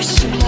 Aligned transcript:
Passion. 0.00 0.39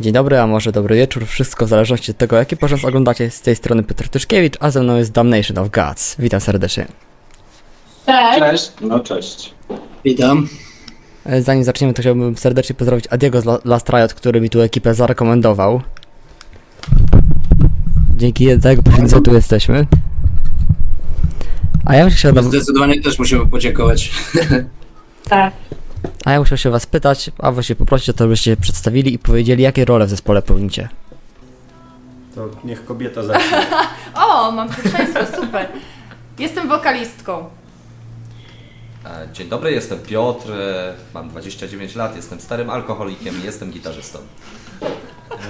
Dzień 0.00 0.12
dobry, 0.12 0.38
a 0.38 0.46
może 0.46 0.72
dobry 0.72 0.96
wieczór, 0.96 1.26
wszystko 1.26 1.66
w 1.66 1.68
zależności 1.68 2.10
od 2.10 2.16
tego, 2.16 2.36
jaki 2.36 2.56
porząd 2.56 2.84
oglądacie. 2.84 3.30
Z 3.30 3.40
tej 3.40 3.56
strony 3.56 3.82
Piotr 3.82 4.08
Tyszkiewicz, 4.08 4.56
a 4.60 4.70
ze 4.70 4.82
mną 4.82 4.96
jest 4.96 5.12
Damnation 5.12 5.58
of 5.58 5.70
Gods. 5.70 6.16
Witam 6.18 6.40
serdecznie. 6.40 6.86
Cześć. 8.38 8.72
No 8.80 9.00
cześć. 9.00 9.54
Witam. 10.04 10.48
E, 11.26 11.42
Zanim 11.42 11.64
zaczniemy, 11.64 11.94
to 11.94 12.02
chciałbym 12.02 12.36
serdecznie 12.36 12.74
pozdrowić 12.74 13.04
Adiego 13.10 13.40
z 13.40 13.44
La- 13.44 13.58
Last 13.64 13.88
Riot, 13.88 14.14
który 14.14 14.40
mi 14.40 14.50
tu 14.50 14.60
ekipę 14.60 14.94
zarekomendował. 14.94 15.80
Dzięki 18.16 18.44
jego 18.44 18.82
pieniądze 18.82 19.20
tu 19.20 19.34
jesteśmy. 19.34 19.86
A 21.86 21.96
ja 21.96 22.04
bym 22.04 22.14
chciał, 22.14 22.42
Zdecydowanie 22.42 23.02
też 23.02 23.18
musimy 23.18 23.46
podziękować. 23.46 24.10
Tak. 25.28 25.52
A 26.24 26.32
ja 26.32 26.38
musiał 26.38 26.58
się 26.58 26.70
was 26.70 26.86
pytać, 26.86 27.30
a 27.38 27.52
właściwie 27.52 27.78
poprosić 27.78 28.08
o 28.10 28.12
to, 28.12 28.24
żebyście 28.24 28.50
się 28.50 28.56
przedstawili 28.56 29.14
i 29.14 29.18
powiedzieli, 29.18 29.62
jakie 29.62 29.84
role 29.84 30.06
w 30.06 30.10
zespole 30.10 30.42
pełnicie. 30.42 30.88
To 32.34 32.48
niech 32.64 32.84
kobieta 32.84 33.22
zacznie. 33.22 33.66
O, 34.14 34.50
mam 34.52 34.68
pierwszeństwo, 34.68 35.20
super. 35.42 35.68
Jestem 36.38 36.68
wokalistką. 36.68 37.44
Dzień 39.32 39.48
dobry, 39.48 39.72
jestem 39.72 39.98
Piotr, 39.98 40.52
e, 40.52 40.94
mam 41.14 41.28
29 41.28 41.94
lat, 41.96 42.16
jestem 42.16 42.40
starym 42.40 42.70
alkoholikiem 42.70 43.34
i 43.42 43.44
jestem 43.44 43.70
gitarzystą. 43.70 44.18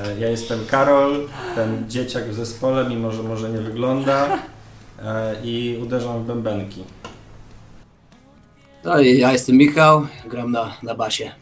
E, 0.06 0.21
Ja 0.21 0.28
jestem 0.28 0.67
Karol, 0.67 1.28
ten 1.55 1.84
dzieciak 1.91 2.25
w 2.31 2.34
zespole, 2.34 2.89
mimo 2.89 3.12
że 3.12 3.23
może 3.23 3.51
nie 3.51 3.59
wygląda. 3.59 4.39
e, 5.03 5.34
I 5.45 5.78
uderzam 5.83 6.23
w 6.25 6.27
bębenki. 6.27 6.84
No 8.84 9.00
i 9.00 9.19
ja 9.19 9.33
jestem 9.33 9.56
Michał, 9.56 10.06
gram 10.27 10.53
na, 10.53 10.77
na 10.83 10.95
basie. 10.95 11.33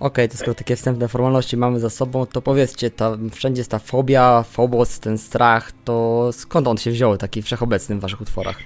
Okej, 0.00 0.28
to 0.28 0.36
skoro 0.36 0.54
takie 0.54 0.76
wstępne 0.76 1.08
formalności 1.08 1.56
mamy 1.56 1.80
za 1.80 1.90
sobą, 1.90 2.26
to 2.26 2.42
powiedzcie, 2.42 2.90
ta, 2.90 3.16
wszędzie 3.32 3.60
jest 3.60 3.70
ta 3.70 3.78
fobia, 3.78 4.44
phobos, 4.50 5.00
ten 5.00 5.18
strach, 5.18 5.72
to 5.84 6.28
skąd 6.32 6.68
on 6.68 6.76
się 6.76 6.90
wziął 6.90 7.16
taki 7.16 7.42
wszechobecny 7.42 7.96
w 7.96 8.00
waszych 8.00 8.20
utworach? 8.20 8.56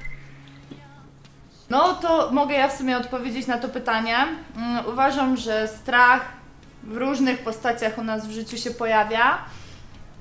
No 1.70 1.94
to 1.94 2.30
mogę 2.32 2.54
ja 2.54 2.68
w 2.68 2.78
sumie 2.78 2.96
odpowiedzieć 2.96 3.46
na 3.46 3.58
to 3.58 3.68
pytanie. 3.68 4.16
Mm, 4.56 4.86
Uważam, 4.86 5.36
że 5.36 5.68
strach 5.68 6.22
w 6.82 6.96
różnych 6.96 7.38
postaciach 7.38 7.98
u 7.98 8.04
nas 8.04 8.26
w 8.26 8.30
życiu 8.30 8.56
się 8.56 8.70
pojawia 8.70 9.38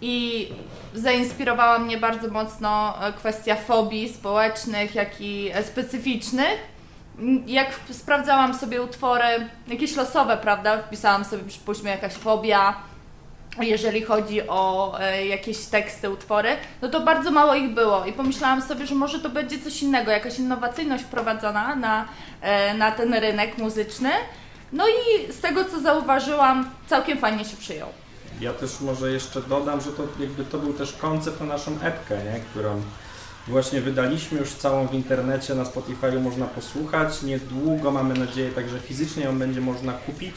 i 0.01 0.47
zainspirowała 0.95 1.79
mnie 1.79 1.97
bardzo 1.97 2.27
mocno 2.27 2.93
e, 3.07 3.13
kwestia 3.13 3.55
fobii 3.55 4.13
społecznych, 4.13 4.95
jak 4.95 5.21
i 5.21 5.49
e, 5.53 5.63
specyficznych. 5.63 6.72
Jak 7.45 7.67
sprawdzałam 7.91 8.53
sobie 8.53 8.81
utwory, 8.81 9.49
jakieś 9.67 9.95
losowe, 9.95 10.37
prawda, 10.37 10.77
wpisałam 10.77 11.25
sobie, 11.25 11.43
przypuśćmy, 11.43 11.89
jakaś 11.89 12.13
fobia, 12.13 12.75
jeżeli 13.61 14.01
chodzi 14.01 14.47
o 14.47 14.93
e, 14.99 15.27
jakieś 15.27 15.57
teksty, 15.65 16.09
utwory, 16.09 16.49
no 16.81 16.89
to 16.89 17.01
bardzo 17.01 17.31
mało 17.31 17.55
ich 17.55 17.73
było 17.73 18.05
i 18.05 18.13
pomyślałam 18.13 18.61
sobie, 18.61 18.87
że 18.87 18.95
może 18.95 19.19
to 19.19 19.29
będzie 19.29 19.59
coś 19.59 19.83
innego, 19.83 20.11
jakaś 20.11 20.39
innowacyjność 20.39 21.03
wprowadzona 21.03 21.75
na, 21.75 22.05
e, 22.41 22.73
na 22.73 22.91
ten 22.91 23.13
rynek 23.13 23.57
muzyczny. 23.57 24.09
No 24.71 24.85
i 24.87 25.31
z 25.33 25.39
tego 25.39 25.65
co 25.65 25.79
zauważyłam, 25.79 26.69
całkiem 26.87 27.17
fajnie 27.17 27.45
się 27.45 27.57
przyjął. 27.57 27.89
Ja 28.41 28.53
też 28.53 28.81
może 28.81 29.11
jeszcze 29.11 29.41
dodam, 29.41 29.81
że 29.81 29.91
to 29.91 30.03
jakby 30.19 30.45
to 30.45 30.57
był 30.57 30.73
też 30.73 30.93
koncept 30.93 31.39
na 31.39 31.45
naszą 31.45 31.71
epkę, 31.81 32.17
nie? 32.17 32.39
którą 32.39 32.81
właśnie 33.47 33.81
wydaliśmy 33.81 34.39
już 34.39 34.53
całą 34.53 34.87
w 34.87 34.93
internecie, 34.93 35.55
na 35.55 35.65
Spotify 35.65 36.19
można 36.19 36.45
posłuchać. 36.45 37.23
Niedługo 37.23 37.91
mamy 37.91 38.13
nadzieję 38.13 38.51
także 38.51 38.79
fizycznie 38.79 39.23
ją 39.23 39.39
będzie 39.39 39.61
można 39.61 39.93
kupić. 39.93 40.35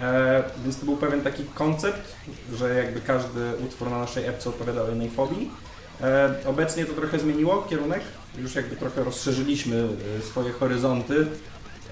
E, 0.00 0.42
więc 0.64 0.78
to 0.78 0.84
był 0.84 0.96
pewien 0.96 1.22
taki 1.22 1.44
koncept, 1.44 2.16
że 2.52 2.74
jakby 2.74 3.00
każdy 3.00 3.56
utwór 3.66 3.90
na 3.90 3.98
naszej 3.98 4.26
epce 4.26 4.48
odpowiadał 4.50 4.88
jednej 4.88 5.10
fobii. 5.10 5.50
E, 6.00 6.34
obecnie 6.46 6.84
to 6.86 6.92
trochę 6.92 7.18
zmieniło 7.18 7.62
kierunek, 7.62 8.00
już 8.38 8.54
jakby 8.54 8.76
trochę 8.76 9.04
rozszerzyliśmy 9.04 9.88
e, 10.18 10.22
swoje 10.22 10.52
horyzonty 10.52 11.26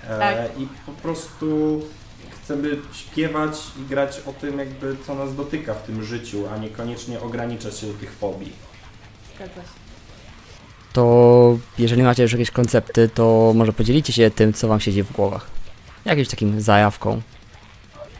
e, 0.08 0.18
Tak. 0.18 0.60
i 0.60 0.68
po 0.86 0.92
prostu 0.92 1.80
chcemy 2.42 2.78
śpiewać 2.92 3.58
i 3.80 3.84
grać 3.88 4.20
o 4.26 4.32
tym 4.32 4.58
jakby 4.58 4.96
co 5.06 5.14
nas 5.14 5.36
dotyka 5.36 5.74
w 5.74 5.82
tym 5.82 6.04
życiu, 6.04 6.48
a 6.54 6.58
niekoniecznie 6.58 7.20
ograniczać 7.20 7.78
się 7.78 7.86
do 7.86 7.94
tych 7.94 8.12
fobii. 8.12 8.52
Zgadza 9.36 9.54
się. 9.54 9.77
To 10.92 11.58
jeżeli 11.78 12.02
macie 12.02 12.22
już 12.22 12.32
jakieś 12.32 12.50
koncepty, 12.50 13.10
to 13.14 13.52
może 13.54 13.72
podzielicie 13.72 14.12
się 14.12 14.30
tym, 14.30 14.52
co 14.52 14.68
wam 14.68 14.80
siedzi 14.80 15.02
w 15.02 15.12
głowach. 15.12 15.46
Jakimś 16.04 16.28
takim 16.28 16.60
zajawką. 16.60 17.20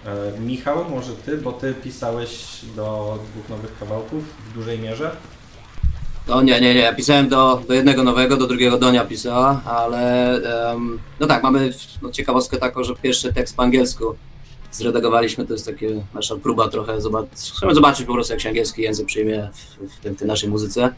E, 0.07 0.41
Michał, 0.41 0.91
może 0.91 1.13
ty, 1.13 1.37
bo 1.37 1.53
ty 1.53 1.75
pisałeś 1.75 2.61
do 2.77 3.19
dwóch 3.33 3.49
nowych 3.49 3.79
kawałków 3.79 4.25
w 4.51 4.55
dużej 4.55 4.79
mierze. 4.79 5.11
No 6.29 6.43
nie, 6.43 6.61
nie, 6.61 6.75
nie, 6.75 6.81
ja 6.81 6.95
pisałem 6.95 7.29
do, 7.29 7.63
do 7.69 7.75
jednego 7.75 8.03
nowego, 8.03 8.37
do 8.37 8.47
drugiego 8.47 8.79
Donia 8.79 9.05
pisała, 9.05 9.61
ale 9.65 10.35
em, 10.71 10.99
no 11.21 11.27
tak, 11.27 11.43
mamy 11.43 11.71
no, 12.03 12.11
ciekawostkę 12.11 12.57
taką, 12.57 12.85
że 12.85 12.95
pierwszy 12.97 13.33
tekst 13.33 13.57
po 13.57 13.63
angielsku 13.63 14.15
zredagowaliśmy, 14.71 15.47
to 15.47 15.53
jest 15.53 15.67
takie 15.67 16.03
nasza 16.15 16.37
próba 16.37 16.69
trochę, 16.69 17.01
zobaczyć, 17.01 17.53
chcemy 17.57 17.75
zobaczyć 17.75 18.07
po 18.07 18.13
prostu 18.13 18.33
jak 18.33 18.41
się 18.41 18.49
angielski 18.49 18.83
język 18.83 19.07
przyjmie 19.07 19.51
w, 19.53 19.89
w, 19.89 20.15
w 20.15 20.19
tej 20.19 20.29
naszej 20.29 20.49
muzyce. 20.49 20.95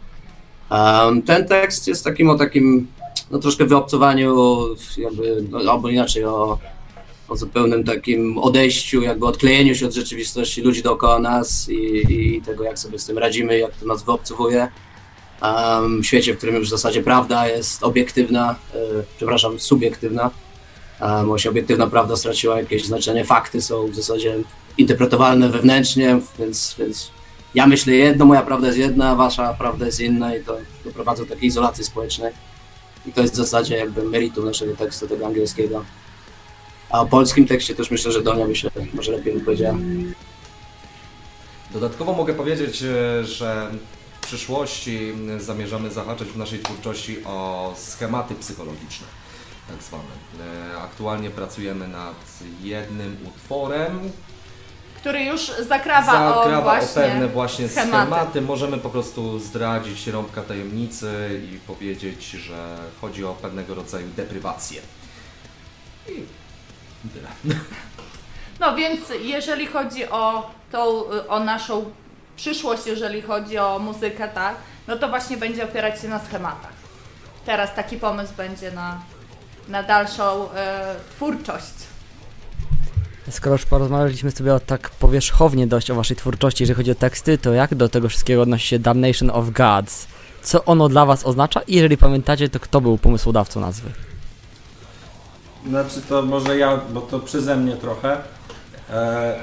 Em, 0.71 1.23
ten 1.23 1.49
tekst 1.49 1.89
jest 1.89 2.05
takim 2.05 2.31
o 2.31 2.39
takim, 2.39 2.87
no 3.31 3.39
troszkę 3.39 3.65
wyobcowaniu, 3.65 4.59
jakby, 4.99 5.45
no, 5.51 5.73
albo 5.73 5.89
inaczej 5.89 6.25
o, 6.25 6.59
o 7.29 7.37
zupełnym 7.37 7.85
takim 7.85 8.39
odejściu, 8.39 9.03
jakby 9.03 9.27
odklejeniu 9.27 9.75
się 9.75 9.87
od 9.87 9.95
rzeczywistości 9.95 10.63
ludzi 10.63 10.83
dookoła 10.83 11.19
nas 11.19 11.69
i, 11.69 12.13
i 12.13 12.43
tego, 12.43 12.65
jak 12.65 12.79
sobie 12.79 12.99
z 12.99 13.07
tym 13.07 13.19
radzimy, 13.19 13.59
jak 13.59 13.77
to 13.77 13.87
nas 13.87 14.03
wyobcowuje. 14.03 14.69
Um, 15.43 16.03
w 16.03 16.07
świecie, 16.07 16.35
w 16.35 16.37
którym 16.37 16.55
już 16.55 16.67
w 16.67 16.71
zasadzie 16.71 17.03
prawda 17.03 17.49
jest 17.49 17.83
obiektywna, 17.83 18.57
e, 18.75 18.79
przepraszam, 19.17 19.59
subiektywna. 19.59 20.31
Um, 21.01 21.27
właśnie 21.27 21.51
obiektywna 21.51 21.87
prawda 21.87 22.17
straciła 22.17 22.59
jakieś 22.59 22.85
znaczenie, 22.85 23.25
fakty 23.25 23.63
są 23.63 23.87
w 23.87 23.95
zasadzie 23.95 24.39
interpretowalne 24.79 25.49
wewnętrznie, 25.49 26.21
więc, 26.39 26.75
więc 26.79 27.11
ja 27.55 27.67
myślę 27.67 27.93
jedno, 27.93 28.25
moja 28.25 28.43
prawda 28.43 28.67
jest 28.67 28.79
jedna, 28.79 29.15
wasza 29.17 29.55
prawda 29.55 29.87
jest 29.87 30.01
inna 30.01 30.37
i 30.37 30.45
to 30.45 30.57
doprowadza 30.85 31.25
do 31.25 31.31
takiej 31.31 31.49
izolacji 31.49 31.85
społecznej. 31.85 32.33
I 33.07 33.13
to 33.13 33.21
jest 33.21 33.35
w 33.35 33.37
zasadzie 33.37 33.77
jakby 33.77 34.03
meritum 34.03 34.45
naszego 34.45 34.77
tekstu, 34.77 35.09
tego 35.09 35.27
angielskiego. 35.27 35.85
A 36.91 37.01
o 37.01 37.07
polskim 37.07 37.47
tekście 37.47 37.75
też 37.75 37.91
myślę, 37.91 38.13
że 38.13 38.23
Donia 38.23 38.47
by 38.47 38.57
się 38.57 38.71
może 38.95 39.13
lepiej 39.13 39.33
wypowiedziała. 39.35 39.79
Dodatkowo 41.73 42.13
mogę 42.13 42.35
powiedzieć, 42.35 42.83
e, 42.83 43.25
że 43.25 43.71
w 44.21 44.27
przyszłości 44.27 45.13
zamierzamy 45.39 45.91
zahaczać 45.91 46.29
w 46.29 46.37
naszej 46.37 46.59
twórczości 46.59 47.25
o 47.25 47.73
schematy 47.77 48.35
psychologiczne, 48.35 49.07
tak 49.69 49.83
zwane. 49.83 50.05
E, 50.75 50.81
Aktualnie 50.81 51.31
pracujemy 51.31 51.89
nad 51.89 52.15
jednym 52.63 53.17
utworem, 53.29 54.11
Który 55.01 55.25
już 55.25 55.53
zakrawa, 55.69 56.37
o 56.37 56.45
zakrawa 56.45 56.59
o 56.59 56.63
właśnie 56.63 57.03
pewne 57.03 57.29
właśnie 57.29 57.69
schematy. 57.69 57.91
schematy. 57.91 58.41
Możemy 58.41 58.79
po 58.79 58.91
prostu 58.91 59.39
zdradzić 59.39 60.07
rąbka 60.07 60.43
tajemnicy 60.43 61.41
i 61.53 61.59
powiedzieć, 61.59 62.31
że 62.31 62.77
chodzi 63.01 63.25
o 63.25 63.35
pewnego 63.35 63.75
rodzaju 63.75 64.09
deprywację. 64.17 64.81
I 66.09 66.25
tyle. 67.15 67.57
No 68.61 68.77
więc 68.77 69.01
jeżeli 69.21 69.67
chodzi 69.67 70.09
o 70.09 70.51
tą, 70.73 71.05
o 71.29 71.41
naszą 71.41 71.91
przyszłość, 72.37 72.87
jeżeli 72.87 73.23
chodzi 73.23 73.59
o 73.59 73.79
muzykę, 73.79 74.29
tak, 74.29 74.57
no 74.89 74.97
to 74.97 75.09
właśnie 75.09 75.37
będzie 75.37 75.65
opierać 75.65 76.01
się 76.01 76.09
na 76.09 76.19
schematach. 76.25 76.73
Teraz 77.47 77.75
taki 77.75 77.97
pomysł 77.97 78.33
będzie 78.37 78.73
na, 78.73 79.01
na 79.69 79.83
dalszą 79.83 80.53
e, 80.53 80.95
twórczość. 81.11 81.75
Skoro 83.31 83.55
już 83.55 83.65
porozmawialiśmy 83.65 84.31
sobie 84.31 84.55
o 84.55 84.61
tak 84.61 84.91
powierzchownie 84.91 85.67
dość 85.67 85.91
o 85.91 85.95
waszej 85.95 86.17
twórczości, 86.17 86.63
jeżeli 86.63 86.77
chodzi 86.77 86.91
o 86.91 86.95
teksty, 86.95 87.39
to 87.39 87.53
jak 87.53 87.75
do 87.75 87.89
tego 87.89 88.09
wszystkiego 88.09 88.43
odnosi 88.43 88.67
się 88.67 88.79
Damnation 88.79 89.31
of 89.31 89.51
Gods? 89.51 90.07
co 90.43 90.65
ono 90.65 90.89
dla 90.89 91.07
was 91.07 91.27
oznacza 91.27 91.61
i 91.61 91.75
jeżeli 91.75 91.97
pamiętacie, 91.97 92.49
to 92.49 92.61
kto 92.61 92.81
był 92.81 92.99
pomysłodawcą 92.99 93.61
nazwy? 93.61 93.91
Znaczy 95.69 96.03
to 96.09 96.23
może 96.23 96.59
ja, 96.59 96.81
bo 96.93 97.01
to 97.01 97.21
przeze 97.21 97.57
mnie 97.57 97.77
trochę. 97.77 98.17
E, 98.91 99.41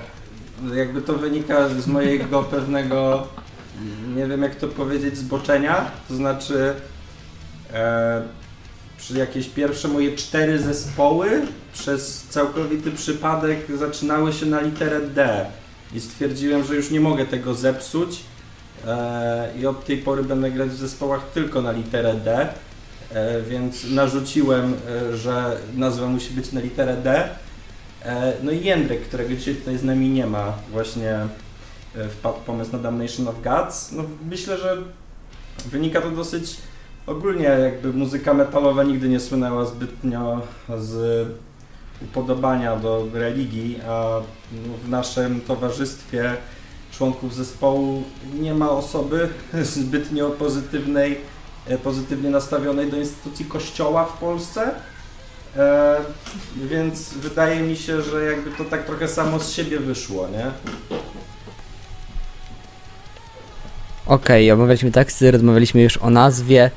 jakby 0.75 1.01
to 1.01 1.13
wynika 1.13 1.69
z 1.69 1.87
mojego 1.87 2.43
pewnego, 2.53 3.27
nie 4.15 4.27
wiem 4.27 4.43
jak 4.43 4.55
to 4.55 4.67
powiedzieć, 4.67 5.17
zboczenia. 5.17 5.91
To 6.07 6.15
znaczy 6.15 6.73
e, 7.73 8.21
jakieś 9.15 9.49
pierwsze 9.49 9.87
moje 9.87 10.15
cztery 10.15 10.59
zespoły 10.59 11.41
przez 11.73 12.23
całkowity 12.29 12.91
przypadek 12.91 13.59
zaczynały 13.77 14.33
się 14.33 14.45
na 14.45 14.61
literę 14.61 15.01
D. 15.01 15.45
I 15.93 15.99
stwierdziłem, 15.99 16.63
że 16.63 16.75
już 16.75 16.91
nie 16.91 16.99
mogę 16.99 17.25
tego 17.25 17.53
zepsuć. 17.53 18.19
E, 18.87 19.49
I 19.59 19.65
od 19.65 19.85
tej 19.85 19.97
pory 19.97 20.23
będę 20.23 20.51
grać 20.51 20.69
w 20.69 20.77
zespołach 20.77 21.31
tylko 21.33 21.61
na 21.61 21.71
literę 21.71 22.13
D. 22.13 22.49
E, 23.11 23.41
więc 23.41 23.89
narzuciłem, 23.89 24.73
e, 24.73 25.17
że 25.17 25.57
nazwa 25.75 26.07
musi 26.07 26.33
być 26.33 26.51
na 26.51 26.61
literę 26.61 26.97
D. 26.97 27.29
No 28.43 28.51
i 28.51 28.63
Jędrek, 28.63 29.01
którego 29.01 29.35
dzisiaj 29.35 29.55
tutaj 29.55 29.77
z 29.77 29.83
nami 29.83 30.09
nie 30.09 30.25
ma, 30.27 30.53
właśnie 30.71 31.19
wpadł 32.09 32.39
pomysł 32.45 32.71
na 32.71 32.79
Damnation 32.79 33.27
of 33.27 33.41
Gods. 33.41 33.91
No, 33.91 34.03
myślę, 34.29 34.57
że 34.57 34.77
wynika 35.65 36.01
to 36.01 36.11
dosyć 36.11 36.57
ogólnie, 37.07 37.43
jakby 37.43 37.93
muzyka 37.93 38.33
metalowa 38.33 38.83
nigdy 38.83 39.09
nie 39.09 39.19
słynęła 39.19 39.65
zbytnio 39.65 40.41
z 40.79 41.27
upodobania 42.01 42.75
do 42.75 43.07
religii, 43.13 43.79
a 43.87 44.21
w 44.85 44.89
naszym 44.89 45.41
towarzystwie 45.41 46.33
członków 46.91 47.35
zespołu 47.35 48.03
nie 48.39 48.53
ma 48.53 48.69
osoby 48.69 49.29
zbytnio 49.75 50.29
pozytywnej 50.29 51.17
e, 51.67 51.77
pozytywnie 51.77 52.29
nastawionej 52.29 52.91
do 52.91 52.97
instytucji 52.97 53.45
kościoła 53.45 54.05
w 54.05 54.17
Polsce. 54.17 54.71
E, 55.55 55.97
więc 56.55 57.13
wydaje 57.13 57.61
mi 57.61 57.75
się, 57.75 58.01
że 58.01 58.23
jakby 58.23 58.51
to 58.51 58.65
tak 58.65 58.85
trochę 58.85 59.07
samo 59.07 59.39
z 59.39 59.51
siebie 59.51 59.79
wyszło, 59.79 60.27
nie? 60.27 60.45
Okej, 64.05 64.51
omawialiśmy 64.51 64.91
teksty, 64.91 65.31
rozmawialiśmy 65.31 65.81
już 65.81 65.97
o 65.97 66.09
nazwie 66.09 66.71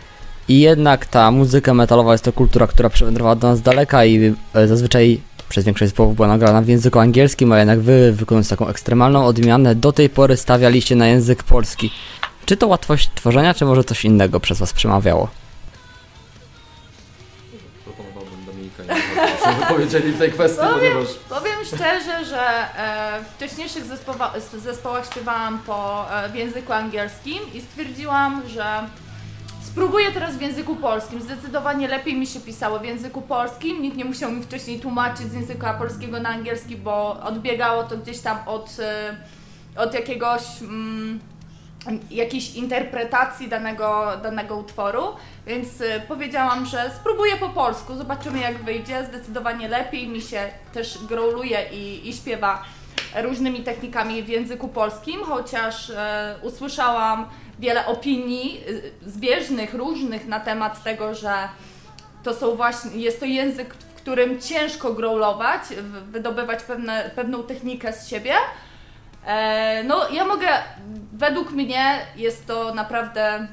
i 0.48 0.60
jednak 0.60 1.06
ta 1.06 1.30
muzyka 1.30 1.74
metalowa 1.74 2.12
jest 2.12 2.24
to 2.24 2.32
kultura, 2.32 2.66
która 2.66 2.90
przywędrowała 2.90 3.36
do 3.36 3.48
nas 3.48 3.58
z 3.58 3.62
daleka 3.62 4.04
i 4.04 4.34
e, 4.54 4.68
zazwyczaj 4.68 5.20
przez 5.48 5.64
większość 5.64 5.90
zespołów 5.90 6.16
była 6.16 6.28
nagrana 6.28 6.62
w 6.62 6.68
języku 6.68 6.98
angielskim, 6.98 7.52
a 7.52 7.58
jednak 7.58 7.80
wy, 7.80 8.12
wykonując 8.12 8.48
taką 8.48 8.68
ekstremalną 8.68 9.26
odmianę, 9.26 9.74
do 9.74 9.92
tej 9.92 10.08
pory 10.08 10.36
stawialiście 10.36 10.96
na 10.96 11.06
język 11.06 11.42
polski. 11.42 11.90
Czy 12.46 12.56
to 12.56 12.66
łatwość 12.66 13.10
tworzenia, 13.14 13.54
czy 13.54 13.64
może 13.64 13.84
coś 13.84 14.04
innego 14.04 14.40
przez 14.40 14.58
was 14.58 14.72
przemawiało? 14.72 15.28
Proponowałbym 17.84 18.44
Dominika 18.46 18.82
i 18.84 19.60
wypowiedzieli 19.60 20.12
w 20.12 20.18
tej 20.18 20.32
kwestii, 20.32 20.60
Powiem- 20.60 20.92
ponieważ 20.92 21.14
Powiem 21.28 21.64
szczerze, 21.66 22.24
że 22.24 22.42
e, 22.78 23.24
w 23.24 23.36
wcześniejszych 23.36 23.84
zespoła, 23.84 24.32
zespołach 24.58 25.06
śpiewałam 25.06 25.58
po, 25.66 26.06
e, 26.16 26.28
w 26.28 26.34
języku 26.34 26.72
angielskim 26.72 27.38
i 27.54 27.60
stwierdziłam, 27.60 28.42
że 28.48 28.64
spróbuję 29.62 30.12
teraz 30.12 30.36
w 30.36 30.40
języku 30.40 30.76
polskim. 30.76 31.20
Zdecydowanie 31.20 31.88
lepiej 31.88 32.14
mi 32.14 32.26
się 32.26 32.40
pisało 32.40 32.78
w 32.78 32.84
języku 32.84 33.22
polskim. 33.22 33.82
Nikt 33.82 33.96
nie 33.96 34.04
musiał 34.04 34.32
mi 34.32 34.42
wcześniej 34.42 34.80
tłumaczyć 34.80 35.26
z 35.26 35.34
języka 35.34 35.74
polskiego 35.74 36.20
na 36.20 36.28
angielski, 36.28 36.76
bo 36.76 37.20
odbiegało 37.22 37.82
to 37.82 37.96
gdzieś 37.98 38.20
tam 38.20 38.38
od, 38.46 38.76
e, 38.80 39.16
od 39.76 39.94
jakiegoś. 39.94 40.42
Mm, 40.62 41.20
jakiejś 42.10 42.54
interpretacji 42.54 43.48
danego, 43.48 44.06
danego 44.22 44.56
utworu, 44.56 45.02
więc 45.46 45.80
y, 45.80 46.02
powiedziałam, 46.08 46.66
że 46.66 46.90
spróbuję 47.00 47.36
po 47.36 47.48
polsku, 47.48 47.96
zobaczymy 47.96 48.38
jak 48.38 48.64
wyjdzie, 48.64 49.04
zdecydowanie 49.08 49.68
lepiej 49.68 50.08
mi 50.08 50.20
się 50.20 50.48
też 50.72 50.98
growluje 51.08 51.58
i, 51.72 52.08
i 52.08 52.12
śpiewa 52.12 52.64
różnymi 53.22 53.60
technikami 53.60 54.22
w 54.22 54.28
języku 54.28 54.68
polskim, 54.68 55.20
chociaż 55.24 55.90
e, 55.90 56.34
usłyszałam 56.42 57.26
wiele 57.60 57.86
opinii 57.86 58.64
y, 58.68 58.92
zbieżnych, 59.06 59.74
różnych 59.74 60.26
na 60.26 60.40
temat 60.40 60.82
tego, 60.82 61.14
że 61.14 61.48
to 62.22 62.34
są 62.34 62.56
właśnie, 62.56 63.00
jest 63.00 63.20
to 63.20 63.26
język, 63.26 63.74
w 63.74 63.94
którym 63.94 64.40
ciężko 64.40 64.94
growlować, 64.94 65.62
wydobywać 66.10 66.62
pewne, 66.62 67.10
pewną 67.16 67.42
technikę 67.42 67.92
z 67.92 68.08
siebie. 68.08 68.34
E, 69.26 69.84
no, 69.84 70.08
ja 70.08 70.24
mogę, 70.24 70.48
według 71.12 71.50
mnie 71.50 71.98
jest 72.16 72.46
to 72.46 72.74
naprawdę, 72.74 73.46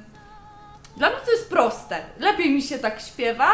dla 0.98 1.10
mnie 1.10 1.20
to 1.26 1.32
jest 1.32 1.50
proste. 1.50 2.00
Lepiej 2.20 2.54
mi 2.54 2.62
się 2.62 2.80
tak 2.80 3.02
śpiewa 3.02 3.50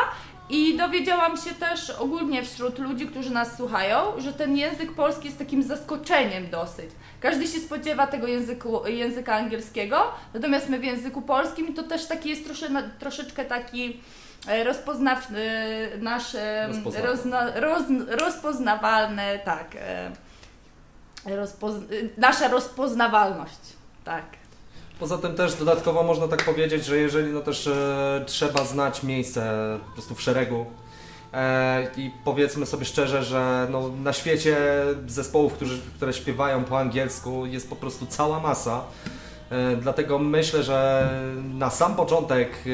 i 0.50 0.78
dowiedziałam 0.78 1.38
się 1.38 1.56
też 1.56 1.90
ogólnie 1.90 2.44
wśród 2.44 2.80
ludzi, 2.80 3.08
którzy 3.08 3.30
nas 3.30 3.58
słuchają, 3.58 3.98
że 4.18 4.34
ten 4.34 4.58
język 4.58 4.92
polski 4.92 5.26
jest 5.26 5.40
takim 5.40 5.64
zaskoczeniem 5.64 6.50
dosyć. 6.50 6.90
Każdy 7.24 7.48
się 7.48 7.60
spodziewa 7.60 8.08
tego 8.08 8.28
języku, 8.28 8.88
języka 8.88 9.36
angielskiego, 9.36 10.04
natomiast 10.34 10.70
my 10.70 10.80
w 10.80 10.84
języku 10.84 11.22
polskim 11.22 11.74
to 11.74 11.84
też 11.84 12.06
taki 12.06 12.30
jest 12.30 12.46
trosze, 12.46 12.68
troszeczkę 13.00 13.46
taki 13.46 14.00
e, 14.48 14.64
rozpoznaw, 14.64 15.28
e, 15.32 15.98
nasz 15.98 16.36
e, 16.36 16.68
Rozpoznawalny. 16.68 17.08
rozna, 17.12 17.60
roz, 17.60 17.84
rozpoznawalny, 18.10 19.40
tak. 19.46 19.68
Rozpoz- 21.26 21.82
nasza 22.18 22.48
rozpoznawalność. 22.48 23.60
Tak. 24.04 24.26
Poza 25.00 25.18
tym 25.18 25.36
też 25.36 25.56
dodatkowo 25.56 26.04
można 26.04 26.28
tak 26.28 26.44
powiedzieć, 26.46 26.86
że 26.86 26.98
jeżeli 26.98 27.32
no 27.34 27.42
też 27.42 27.68
e, 27.68 28.24
trzeba 28.26 28.64
znać 28.66 29.04
miejsce 29.04 29.54
po 29.86 29.92
prostu 29.94 30.16
w 30.16 30.22
szeregu 30.22 30.66
i 31.98 32.12
powiedzmy 32.24 32.66
sobie 32.66 32.86
szczerze, 32.86 33.24
że 33.24 33.68
no, 33.72 33.90
na 33.90 34.14
świecie 34.14 34.58
zespołów, 35.08 35.54
którzy, 35.54 35.82
które 35.96 36.14
śpiewają 36.14 36.64
po 36.64 36.80
angielsku 36.80 37.46
jest 37.46 37.70
po 37.70 37.76
prostu 37.76 38.06
cała 38.06 38.40
masa. 38.40 38.84
E, 39.50 39.76
dlatego 39.76 40.20
myślę, 40.20 40.64
że 40.64 41.10
na 41.44 41.70
sam 41.70 41.96
początek 41.96 42.50
e, 42.66 42.70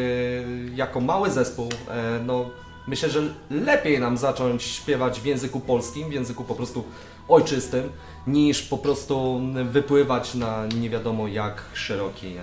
jako 0.75 1.01
mały 1.01 1.31
zespół 1.31 1.69
e, 1.89 2.19
no, 2.25 2.49
myślę, 2.87 3.09
że 3.09 3.21
lepiej 3.49 3.99
nam 3.99 4.17
zacząć 4.17 4.63
śpiewać 4.63 5.19
w 5.19 5.25
języku 5.25 5.59
polskim, 5.59 6.09
w 6.09 6.13
języku 6.13 6.43
po 6.43 6.55
prostu 6.55 6.83
ojczystym, 7.27 7.89
niż 8.27 8.61
po 8.61 8.77
prostu 8.77 9.41
wypływać 9.65 10.35
na 10.35 10.65
nie 10.79 10.89
wiadomo 10.89 11.27
jak 11.27 11.61
szerokie 11.73 12.41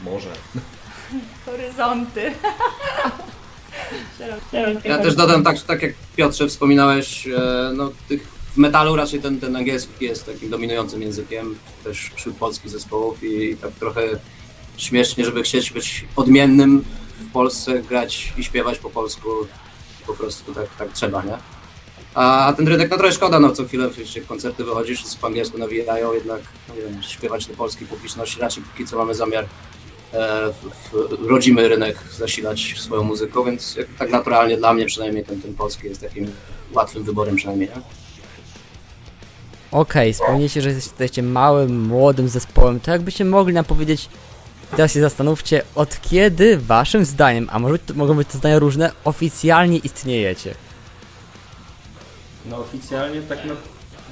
morze. 0.00 0.30
Horyzonty. 1.46 2.32
Ja 4.84 4.98
też 4.98 5.14
dodam, 5.14 5.44
tak, 5.44 5.62
tak 5.62 5.82
jak 5.82 5.92
Piotrze 6.16 6.48
wspominałeś, 6.48 7.26
e, 7.26 7.72
no, 7.74 7.90
tych, 8.08 8.28
w 8.54 8.56
metalu 8.56 8.96
raczej 8.96 9.20
ten, 9.20 9.40
ten 9.40 9.56
angielski 9.56 10.04
jest 10.04 10.26
takim 10.26 10.50
dominującym 10.50 11.02
językiem, 11.02 11.58
też 11.84 12.10
wśród 12.14 12.36
polskich 12.36 12.70
zespołów 12.70 13.22
i, 13.22 13.56
tak 13.56 13.70
trochę 13.72 14.02
śmiesznie, 14.76 15.24
żeby 15.24 15.42
chcieć 15.42 15.72
być 15.72 16.04
odmiennym 16.16 16.84
w 17.20 17.32
Polsce, 17.32 17.82
grać 17.82 18.32
i 18.38 18.44
śpiewać 18.44 18.78
po 18.78 18.90
polsku, 18.90 19.28
po 20.06 20.14
prostu 20.14 20.54
tak, 20.54 20.66
tak 20.78 20.92
trzeba, 20.92 21.22
nie? 21.22 21.38
A 22.14 22.52
ten 22.56 22.68
rydek, 22.68 22.90
no 22.90 22.96
trochę 22.96 23.12
szkoda, 23.12 23.40
no 23.40 23.52
co 23.52 23.64
chwilę 23.64 23.90
się 24.04 24.20
koncerty 24.20 24.64
wychodzi, 24.64 24.96
wszyscy 24.96 25.18
po 25.18 25.26
angielsku 25.26 25.58
nawijają, 25.58 26.12
jednak 26.12 26.40
no, 26.68 26.74
nie 26.74 26.82
wiem, 26.82 27.02
śpiewać 27.02 27.46
do 27.46 27.54
polskiej 27.54 27.86
publiczności, 27.86 28.40
raczej 28.40 28.62
póki 28.62 28.86
co 28.86 28.98
mamy 28.98 29.14
zamiar 29.14 29.46
w, 30.12 30.90
w 30.92 31.26
rodzimy 31.28 31.68
rynek 31.68 31.98
zasilać 32.16 32.74
swoją 32.78 33.02
muzyką, 33.02 33.44
więc 33.44 33.78
tak 33.98 34.10
naturalnie 34.10 34.56
dla 34.56 34.74
mnie 34.74 34.86
przynajmniej 34.86 35.24
ten, 35.24 35.42
ten 35.42 35.54
polski 35.54 35.86
jest 35.86 36.00
takim 36.00 36.32
łatwym 36.72 37.04
wyborem 37.04 37.36
przynajmniej, 37.36 37.68
nie? 37.68 37.82
Okej, 39.70 40.12
wspomnieliście, 40.12 40.62
że 40.62 40.70
jesteście 40.70 41.22
małym, 41.22 41.86
młodym 41.86 42.28
zespołem, 42.28 42.80
to 42.80 42.90
jakbyście 42.90 43.24
mogli 43.24 43.54
nam 43.54 43.64
powiedzieć, 43.64 44.08
teraz 44.76 44.92
się 44.92 45.00
zastanówcie, 45.00 45.62
od 45.74 46.00
kiedy 46.00 46.58
waszym 46.58 47.04
zdaniem, 47.04 47.48
a 47.52 47.58
może 47.58 47.78
to, 47.78 47.94
mogą 47.94 48.14
być 48.14 48.28
to 48.28 48.38
zdania 48.38 48.58
różne, 48.58 48.92
oficjalnie 49.04 49.78
istniejecie? 49.78 50.54
No 52.46 52.58
oficjalnie 52.58 53.22
tak 53.22 53.38
na, 53.44 53.54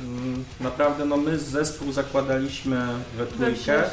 mm, 0.02 0.44
naprawdę 0.60 1.04
no 1.04 1.16
my 1.16 1.38
zespół 1.38 1.92
zakładaliśmy 1.92 2.86
we 3.16 3.26
trójkę. 3.26 3.84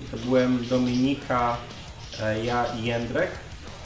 I 0.00 0.04
to 0.04 0.16
byłem 0.16 0.66
Dominika, 0.66 1.56
e, 2.22 2.44
ja 2.44 2.66
i 2.66 2.84
Jędrek. 2.84 3.30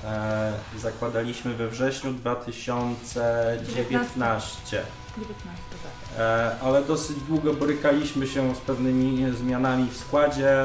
E, 0.04 0.52
Zakładaliśmy 0.78 1.54
we 1.54 1.68
wrześniu 1.68 2.12
2019. 2.12 4.82
19, 5.18 5.62
tak. 5.82 5.92
E, 6.18 6.56
ale 6.62 6.84
dosyć 6.84 7.16
długo 7.28 7.54
borykaliśmy 7.54 8.26
się 8.26 8.54
z 8.54 8.58
pewnymi 8.58 9.36
zmianami 9.36 9.90
w 9.90 9.96
składzie 9.96 10.64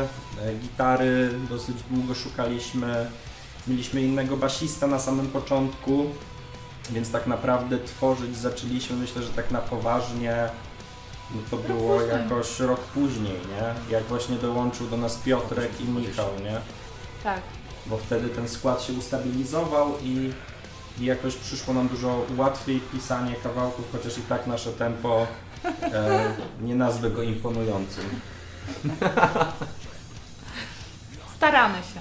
gitary, 0.62 1.30
dosyć 1.50 1.76
długo 1.90 2.16
szukaliśmy, 2.16 3.10
mieliśmy 3.68 4.02
innego 4.02 4.38
basista 4.38 4.88
na 4.88 5.00
samym 5.00 5.28
początku, 5.28 6.06
więc 6.92 7.12
tak 7.12 7.28
naprawdę 7.28 7.80
tworzyć 7.80 8.38
zaczęliśmy, 8.38 8.96
myślę, 8.96 9.24
że 9.24 9.30
tak 9.30 9.52
na 9.52 9.60
poważnie, 9.60 10.50
no 11.36 11.42
to 11.52 11.58
było 11.58 12.02
jakoś 12.02 12.60
rok 12.60 12.80
później, 12.80 13.34
nie? 13.34 13.94
Jak 13.96 14.04
właśnie 14.04 14.36
dołączył 14.36 14.88
do 14.88 14.98
nas 14.98 15.16
Piotrek 15.16 15.82
i 15.82 15.84
Michał, 15.84 16.30
nie? 16.44 16.58
Tak. 17.24 17.42
bo 17.86 17.98
wtedy 17.98 18.30
ten 18.30 18.50
skład 18.50 18.84
się 18.84 18.94
ustabilizował 18.94 19.94
i, 20.04 20.30
i 21.00 21.06
jakoś 21.06 21.36
przyszło 21.36 21.74
nam 21.74 21.88
dużo 21.88 22.26
łatwiej 22.38 22.80
pisanie 22.80 23.36
kawałków, 23.44 23.86
chociaż 23.92 24.18
i 24.18 24.22
tak 24.22 24.48
nasze 24.48 24.72
tempo 24.72 25.28
e, 25.82 26.34
nie 26.62 26.76
nazwę 26.76 27.10
go 27.10 27.24
imponującym. 27.24 28.04
Staramy 31.38 31.78
się. 31.78 32.00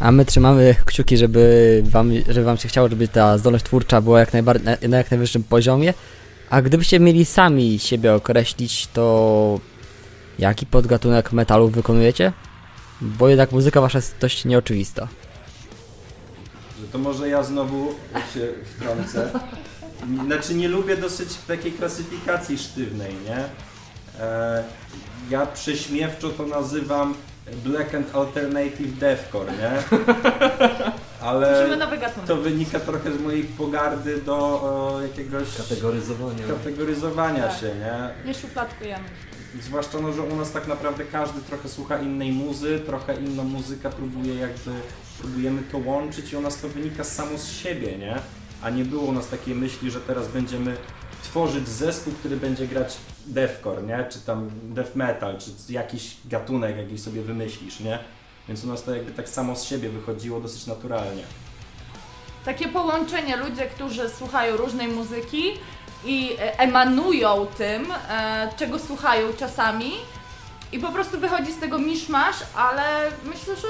A 0.00 0.12
my 0.12 0.24
trzymamy 0.24 0.74
kciuki, 0.84 1.16
żeby 1.16 1.82
wam, 1.86 2.10
żeby 2.28 2.44
wam 2.44 2.56
się 2.56 2.68
chciało, 2.68 2.88
żeby 2.88 3.08
ta 3.08 3.38
zdolność 3.38 3.64
twórcza 3.64 4.00
była 4.00 4.20
jak 4.20 4.32
na 4.32 4.98
jak 4.98 5.10
najwyższym 5.10 5.42
poziomie. 5.42 5.94
A 6.54 6.62
gdybyście 6.62 7.00
mieli 7.00 7.24
sami 7.24 7.78
siebie 7.78 8.14
określić, 8.14 8.86
to 8.86 9.60
jaki 10.38 10.66
podgatunek 10.66 11.32
metalu 11.32 11.68
wykonujecie? 11.68 12.32
Bo 13.00 13.28
jednak 13.28 13.52
muzyka 13.52 13.80
wasza 13.80 13.98
jest 13.98 14.14
dość 14.20 14.44
nieoczywista. 14.44 15.08
Że 16.80 16.88
to 16.92 16.98
może 16.98 17.28
ja 17.28 17.42
znowu 17.42 17.94
się 18.34 18.48
wtrącę. 18.76 19.30
Znaczy 20.26 20.54
nie 20.54 20.68
lubię 20.68 20.96
dosyć 20.96 21.28
takiej 21.48 21.72
klasyfikacji 21.72 22.58
sztywnej, 22.58 23.14
nie? 23.24 23.44
E, 24.24 24.64
ja 25.30 25.46
prześmiewczo 25.46 26.30
to 26.30 26.46
nazywam 26.46 27.14
Black 27.52 27.94
and 27.94 28.14
Alternative 28.14 28.98
Deathcore, 28.98 29.52
nie? 29.52 29.70
Ale 31.20 31.78
to 32.26 32.36
wynika 32.36 32.80
trochę 32.80 33.12
z 33.12 33.20
mojej 33.20 33.44
pogardy 33.44 34.20
do 34.20 34.36
o, 34.36 34.98
jakiegoś 35.02 35.56
Kategoryzowanie. 35.56 36.42
kategoryzowania 36.48 37.48
Tak. 37.48 37.60
się, 37.60 37.66
nie? 37.66 38.28
Nie 38.28 38.34
szufladkujemy. 38.34 39.04
Zwłaszcza, 39.62 39.98
no, 40.00 40.12
że 40.12 40.22
u 40.22 40.36
nas 40.36 40.52
tak 40.52 40.66
naprawdę 40.66 41.04
każdy 41.04 41.40
trochę 41.40 41.68
słucha 41.68 41.98
innej 41.98 42.32
muzy, 42.32 42.80
trochę 42.86 43.14
inną 43.16 43.44
muzykę 43.44 43.90
próbuje 43.90 44.34
jakby, 44.34 44.70
próbujemy 45.20 45.62
to 45.72 45.78
łączyć 45.78 46.32
i 46.32 46.36
u 46.36 46.40
nas 46.40 46.60
to 46.60 46.68
wynika 46.68 47.04
samo 47.04 47.38
z 47.38 47.48
siebie, 47.48 47.98
nie? 47.98 48.14
A 48.62 48.70
nie 48.70 48.84
było 48.84 49.02
u 49.02 49.12
nas 49.12 49.28
takiej 49.28 49.54
myśli, 49.54 49.90
że 49.90 50.00
teraz 50.00 50.28
będziemy 50.28 50.76
tworzyć 51.24 51.68
zespół, 51.68 52.12
który 52.12 52.36
będzie 52.36 52.66
grać 52.66 52.96
deathcore, 53.26 53.82
nie? 53.82 54.06
Czy 54.10 54.20
tam 54.20 54.50
death 54.62 54.94
metal, 54.94 55.38
czy 55.38 55.72
jakiś 55.72 56.16
gatunek 56.24 56.76
jakiś 56.76 57.02
sobie 57.02 57.22
wymyślisz, 57.22 57.80
nie? 57.80 57.98
Więc 58.48 58.64
u 58.64 58.66
nas 58.66 58.82
to 58.82 58.94
jakby 58.94 59.12
tak 59.12 59.28
samo 59.28 59.56
z 59.56 59.64
siebie 59.64 59.88
wychodziło 59.88 60.40
dosyć 60.40 60.66
naturalnie. 60.66 61.22
Takie 62.44 62.68
połączenie, 62.68 63.36
ludzie, 63.36 63.66
którzy 63.66 64.08
słuchają 64.10 64.56
różnej 64.56 64.88
muzyki 64.88 65.44
i 66.04 66.36
e, 66.38 66.58
emanują 66.58 67.46
tym, 67.58 67.92
e, 67.92 68.48
czego 68.56 68.78
słuchają 68.78 69.32
czasami 69.38 69.92
i 70.72 70.78
po 70.78 70.92
prostu 70.92 71.20
wychodzi 71.20 71.52
z 71.52 71.58
tego 71.58 71.78
miszmasz, 71.78 72.36
ale 72.56 73.10
myślę, 73.24 73.56
że 73.56 73.68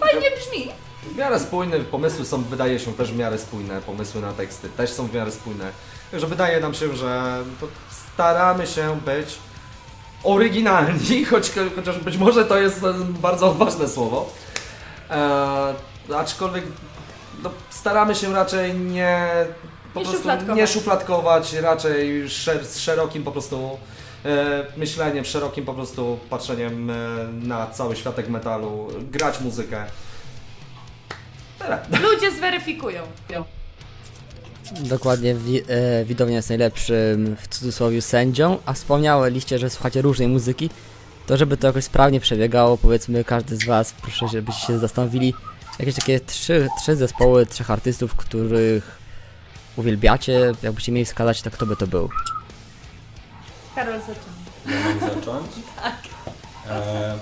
fajnie 0.00 0.26
brzmi. 0.30 0.72
W 1.02 1.16
miarę 1.16 1.40
spójne, 1.40 1.80
pomysły 1.80 2.24
są, 2.24 2.42
wydaje 2.42 2.78
się, 2.78 2.94
też 2.94 3.12
w 3.12 3.16
miarę 3.16 3.38
spójne, 3.38 3.80
pomysły 3.80 4.20
na 4.20 4.32
teksty 4.32 4.68
też 4.68 4.90
są 4.90 5.06
w 5.06 5.14
miarę 5.14 5.30
spójne. 5.30 5.72
Także 6.10 6.26
wydaje 6.26 6.60
nam 6.60 6.74
się, 6.74 6.96
że 6.96 7.42
staramy 7.90 8.66
się 8.66 9.00
być 9.04 9.38
oryginalni, 10.24 11.24
choć, 11.30 11.52
chociaż 11.76 11.98
być 11.98 12.16
może 12.16 12.44
to 12.44 12.58
jest 12.58 12.84
e, 12.84 12.94
bardzo 13.20 13.50
odważne 13.50 13.88
słowo. 13.88 14.30
E, 15.10 15.74
aczkolwiek 16.16 16.64
no, 17.42 17.50
staramy 17.70 18.14
się 18.14 18.32
raczej 18.32 18.74
nie 18.74 19.28
po 19.94 20.00
Nie 20.00 20.04
prostu 20.04 20.16
szufladkować. 20.18 20.56
nie 20.56 20.66
szufladkować, 20.66 21.52
raczej 21.52 22.30
szer, 22.30 22.64
z 22.66 22.78
szerokim 22.78 23.24
po 23.24 23.32
prostu 23.32 23.78
e, 24.24 24.64
myśleniem, 24.76 25.24
szerokim 25.24 25.64
po 25.64 25.74
prostu 25.74 26.18
patrzeniem 26.30 26.90
e, 26.90 26.94
na 27.32 27.66
cały 27.66 27.96
światek 27.96 28.28
metalu, 28.28 28.88
grać 29.10 29.40
muzykę. 29.40 29.84
Tyle. 31.58 31.78
Ludzie 32.02 32.30
zweryfikują. 32.30 33.02
Dokładnie, 34.72 35.34
wi- 35.34 35.62
e, 35.68 36.04
widownia 36.04 36.36
jest 36.36 36.48
najlepszym 36.48 37.36
w 37.40 37.48
cudzysłowie 37.48 38.02
sędzią, 38.02 38.58
a 38.66 38.72
wspomnieliście, 38.72 39.58
że 39.58 39.70
słuchacie 39.70 40.02
różnej 40.02 40.28
muzyki, 40.28 40.70
to 41.26 41.36
żeby 41.36 41.56
to 41.56 41.66
jakoś 41.66 41.84
sprawnie 41.84 42.20
przebiegało, 42.20 42.78
powiedzmy 42.78 43.24
każdy 43.24 43.56
z 43.56 43.64
was, 43.66 43.92
proszę, 44.02 44.28
żebyście 44.28 44.66
się 44.66 44.78
zastanowili, 44.78 45.34
jakieś 45.78 45.94
takie 45.94 46.20
trzy, 46.20 46.68
trzy 46.82 46.96
zespoły, 46.96 47.46
trzech 47.46 47.70
artystów, 47.70 48.14
których 48.14 48.98
uwielbiacie, 49.76 50.52
jakbyście 50.62 50.92
mieli 50.92 51.04
wskazać, 51.04 51.42
to 51.42 51.50
kto 51.50 51.66
by 51.66 51.76
to 51.76 51.86
był? 51.86 52.08
Karol 53.74 54.00
zaczyna. 54.00 54.78
Ja 54.80 54.88
mam 54.88 55.00
zacząć? 55.00 55.46
E, 56.70 57.14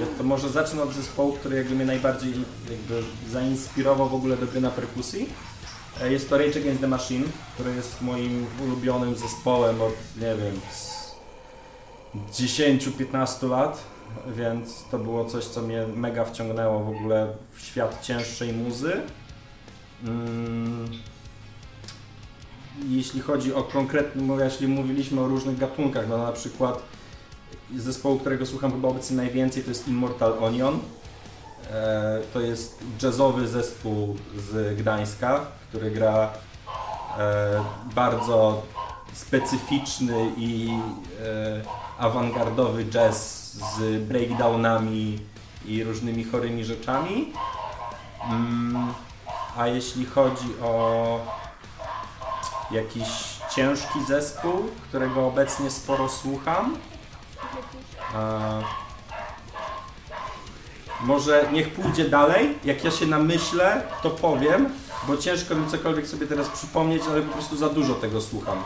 ja 0.00 0.06
to 0.18 0.24
może 0.24 0.48
zacznę 0.50 0.82
od 0.82 0.92
zespołu, 0.94 1.32
który 1.32 1.56
jakby 1.56 1.74
mnie 1.74 1.84
najbardziej 1.84 2.32
jakby 2.70 3.02
zainspirował 3.30 4.08
w 4.08 4.14
ogóle 4.14 4.36
do 4.36 4.46
gry 4.46 4.60
na 4.60 4.70
perkusji. 4.70 5.28
E, 6.02 6.12
jest 6.12 6.30
to 6.30 6.38
Rage 6.38 6.60
Against 6.60 6.80
the 6.80 6.88
Machine, 6.88 7.24
który 7.54 7.74
jest 7.74 8.02
moim 8.02 8.46
ulubionym 8.64 9.16
zespołem 9.16 9.82
od, 9.82 9.94
nie 10.16 10.34
wiem, 10.36 10.60
z 10.72 10.98
10-15 12.32 13.50
lat, 13.50 13.84
więc 14.36 14.84
to 14.90 14.98
było 14.98 15.24
coś, 15.24 15.44
co 15.44 15.62
mnie 15.62 15.86
mega 15.94 16.24
wciągnęło 16.24 16.84
w 16.84 16.88
ogóle 16.88 17.28
w 17.52 17.60
świat 17.60 18.02
cięższej 18.02 18.52
muzy. 18.52 18.92
Mm. 20.04 20.88
Jeśli 22.88 23.20
chodzi 23.20 23.54
o 23.54 23.62
konkretny, 23.62 24.44
jeśli 24.44 24.68
mówiliśmy 24.68 25.20
o 25.20 25.28
różnych 25.28 25.58
gatunkach, 25.58 26.08
no 26.08 26.18
na 26.18 26.32
przykład 26.32 26.82
zespołu, 27.76 28.18
którego 28.18 28.46
słucham 28.46 28.72
chyba 28.72 28.88
obecnie 28.88 29.16
najwięcej, 29.16 29.62
to 29.62 29.68
jest 29.68 29.88
Immortal 29.88 30.44
Onion. 30.44 30.78
E, 31.70 32.20
to 32.32 32.40
jest 32.40 32.78
jazzowy 33.02 33.48
zespół 33.48 34.16
z 34.36 34.78
Gdańska, 34.78 35.57
który 35.68 35.90
gra 35.90 36.30
e, 37.18 37.64
bardzo 37.94 38.62
specyficzny 39.12 40.32
i 40.36 40.78
e, 41.22 42.02
awangardowy 42.02 42.84
jazz 42.84 43.52
z 43.52 44.02
breakdownami 44.02 45.18
i 45.66 45.84
różnymi 45.84 46.24
chorymi 46.24 46.64
rzeczami. 46.64 47.32
Mm, 48.30 48.94
a 49.56 49.66
jeśli 49.66 50.06
chodzi 50.06 50.60
o 50.62 51.20
jakiś 52.70 53.38
ciężki 53.54 54.04
zespół, 54.08 54.70
którego 54.88 55.26
obecnie 55.26 55.70
sporo 55.70 56.08
słucham, 56.08 56.76
a, 58.14 58.40
może 61.00 61.48
niech 61.52 61.72
pójdzie 61.72 62.08
dalej. 62.08 62.58
Jak 62.64 62.84
ja 62.84 62.90
się 62.90 63.06
namyślę, 63.06 63.82
to 64.02 64.10
powiem, 64.10 64.68
bo 65.06 65.16
ciężko 65.16 65.54
mi 65.54 65.70
cokolwiek 65.70 66.06
sobie 66.06 66.26
teraz 66.26 66.48
przypomnieć, 66.48 67.02
ale 67.10 67.22
po 67.22 67.32
prostu 67.32 67.56
za 67.56 67.68
dużo 67.68 67.94
tego 67.94 68.20
słucham. 68.20 68.58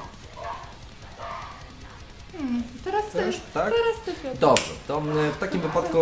Teraz 2.84 3.04
ty, 3.06 3.18
Też, 3.18 3.40
tak? 3.54 3.72
teraz 3.74 3.96
ty 4.04 4.22
Piotr. 4.22 4.38
Dobrze, 4.38 4.70
to 4.88 4.98
mm, 4.98 5.30
w 5.32 5.36
takim 5.38 5.60
wypadku 5.60 5.98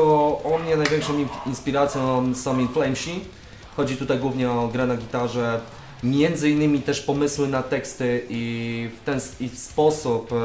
o 0.55 0.59
mnie 0.65 0.77
największą 0.77 1.19
in- 1.19 1.29
inspiracją 1.47 2.35
są 2.35 2.59
Inflamesi. 2.59 3.21
Chodzi 3.77 3.97
tutaj 3.97 4.19
głównie 4.19 4.51
o 4.51 4.69
grę 4.69 4.87
na 4.87 4.97
gitarze, 4.97 5.61
między 6.03 6.51
innymi 6.51 6.83
też 6.83 7.01
pomysły 7.01 7.49
na 7.49 7.63
teksty 7.63 8.27
i 8.29 8.91
w 9.01 9.05
ten 9.05 9.17
s- 9.17 9.37
i 9.41 9.49
w 9.49 9.59
sposób 9.59 10.33
e, 10.33 10.37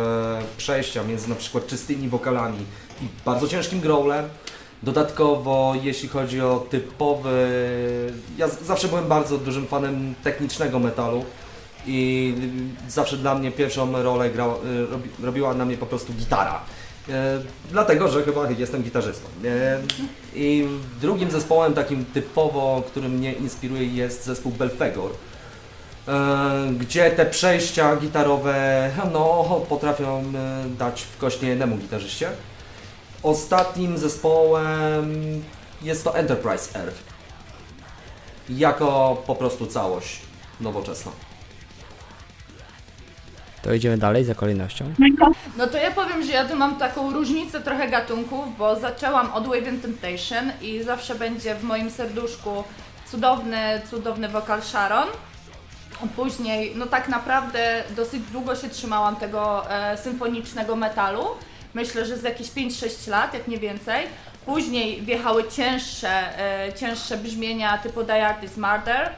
przejścia 0.58 1.04
między 1.04 1.30
na 1.30 1.36
przykład 1.36 1.68
czystymi 1.68 2.10
wokalami 2.10 2.65
i 3.01 3.06
bardzo 3.25 3.48
ciężkim 3.48 3.80
growlem. 3.80 4.30
Dodatkowo, 4.84 5.74
jeśli 5.84 6.10
chodzi 6.10 6.41
o 6.41 6.65
typowy. 6.70 7.50
Ja 8.38 8.48
zawsze 8.48 8.88
byłem 8.88 9.08
bardzo 9.08 9.38
dużym 9.38 9.67
fanem 9.67 10.15
technicznego 10.24 10.79
metalu 10.79 11.25
i 11.88 12.34
zawsze 12.89 13.17
dla 13.17 13.36
mnie 13.36 13.51
pierwszą 13.51 14.03
rolę 14.03 14.29
grał, 14.29 14.51
y, 14.51 14.86
robi, 14.86 15.10
robiła 15.24 15.53
na 15.53 15.65
mnie 15.65 15.77
po 15.77 15.86
prostu 15.86 16.13
gitara. 16.13 16.62
E, 17.10 17.39
dlatego, 17.72 18.08
że 18.08 18.24
chyba 18.24 18.50
jestem 18.50 18.84
gitarzystą. 18.84 19.27
E, 19.46 19.79
I 20.36 20.67
drugim 21.01 21.32
zespołem 21.32 21.74
takim 21.74 22.05
typowo, 22.05 22.84
który 22.88 23.10
mnie 23.10 23.34
inspiruje 23.34 23.86
jest 23.86 24.25
zespół 24.25 24.51
Belfegor. 24.51 25.12
E, 26.08 26.74
gdzie 26.79 27.12
te 27.12 27.25
przejścia 27.25 27.96
gitarowe 27.96 28.91
no, 29.13 29.62
potrafią 29.70 30.24
dać 30.79 31.01
w 31.01 31.17
kośnie 31.17 31.50
jednemu 31.50 31.77
gitarzyście. 31.77 32.29
Ostatnim 33.25 33.98
zespołem 33.98 35.13
jest 35.82 36.03
to 36.03 36.17
Enterprise 36.17 36.79
Earth. 36.79 37.03
Jako 38.50 39.17
po 39.27 39.36
prostu 39.36 39.67
całość 39.67 40.22
nowoczesna. 40.62 41.12
To 43.62 43.74
idziemy 43.74 43.98
dalej 43.98 44.25
za 44.25 44.36
kolejnością. 44.36 44.94
No 45.58 45.67
to 45.67 45.77
ja 45.77 45.91
powiem, 45.91 46.24
że 46.24 46.32
ja 46.32 46.46
tu 46.46 46.55
mam 46.55 46.75
taką 46.75 47.13
różnicę 47.13 47.62
trochę 47.62 47.89
gatunków, 47.89 48.58
bo 48.58 48.75
zaczęłam 48.79 49.34
od 49.34 49.48
Wave 49.48 49.67
and 49.67 49.82
Temptation 49.82 50.51
i 50.62 50.84
zawsze 50.84 51.15
będzie 51.15 51.55
w 51.55 51.63
moim 51.63 51.91
serduszku 51.91 52.63
cudowny, 53.05 53.82
cudowny 53.89 54.29
wokal 54.29 54.62
Sharon. 54.62 55.08
Później, 56.15 56.74
no 56.75 56.86
tak 56.86 57.10
naprawdę 57.10 57.84
dosyć 57.96 58.22
długo 58.32 58.55
się 58.55 58.70
trzymałam 58.70 59.15
tego 59.15 59.72
e, 59.72 59.98
symfonicznego 59.98 60.75
metalu. 60.75 61.25
Myślę, 61.75 62.05
że 62.05 62.17
z 62.17 62.24
jakieś 62.24 62.48
5-6 62.48 63.10
lat, 63.10 63.34
jak 63.34 63.48
nie 63.48 63.58
więcej. 63.58 64.05
Później 64.46 65.01
wjechały 65.01 65.44
cięższe, 65.51 66.39
e, 66.39 66.74
cięższe 66.74 67.17
brzmienia 67.17 67.77
typu 67.77 68.03
Die 68.03 68.27
Art 68.27 68.44
is 68.44 68.58
Murder. 68.58 69.10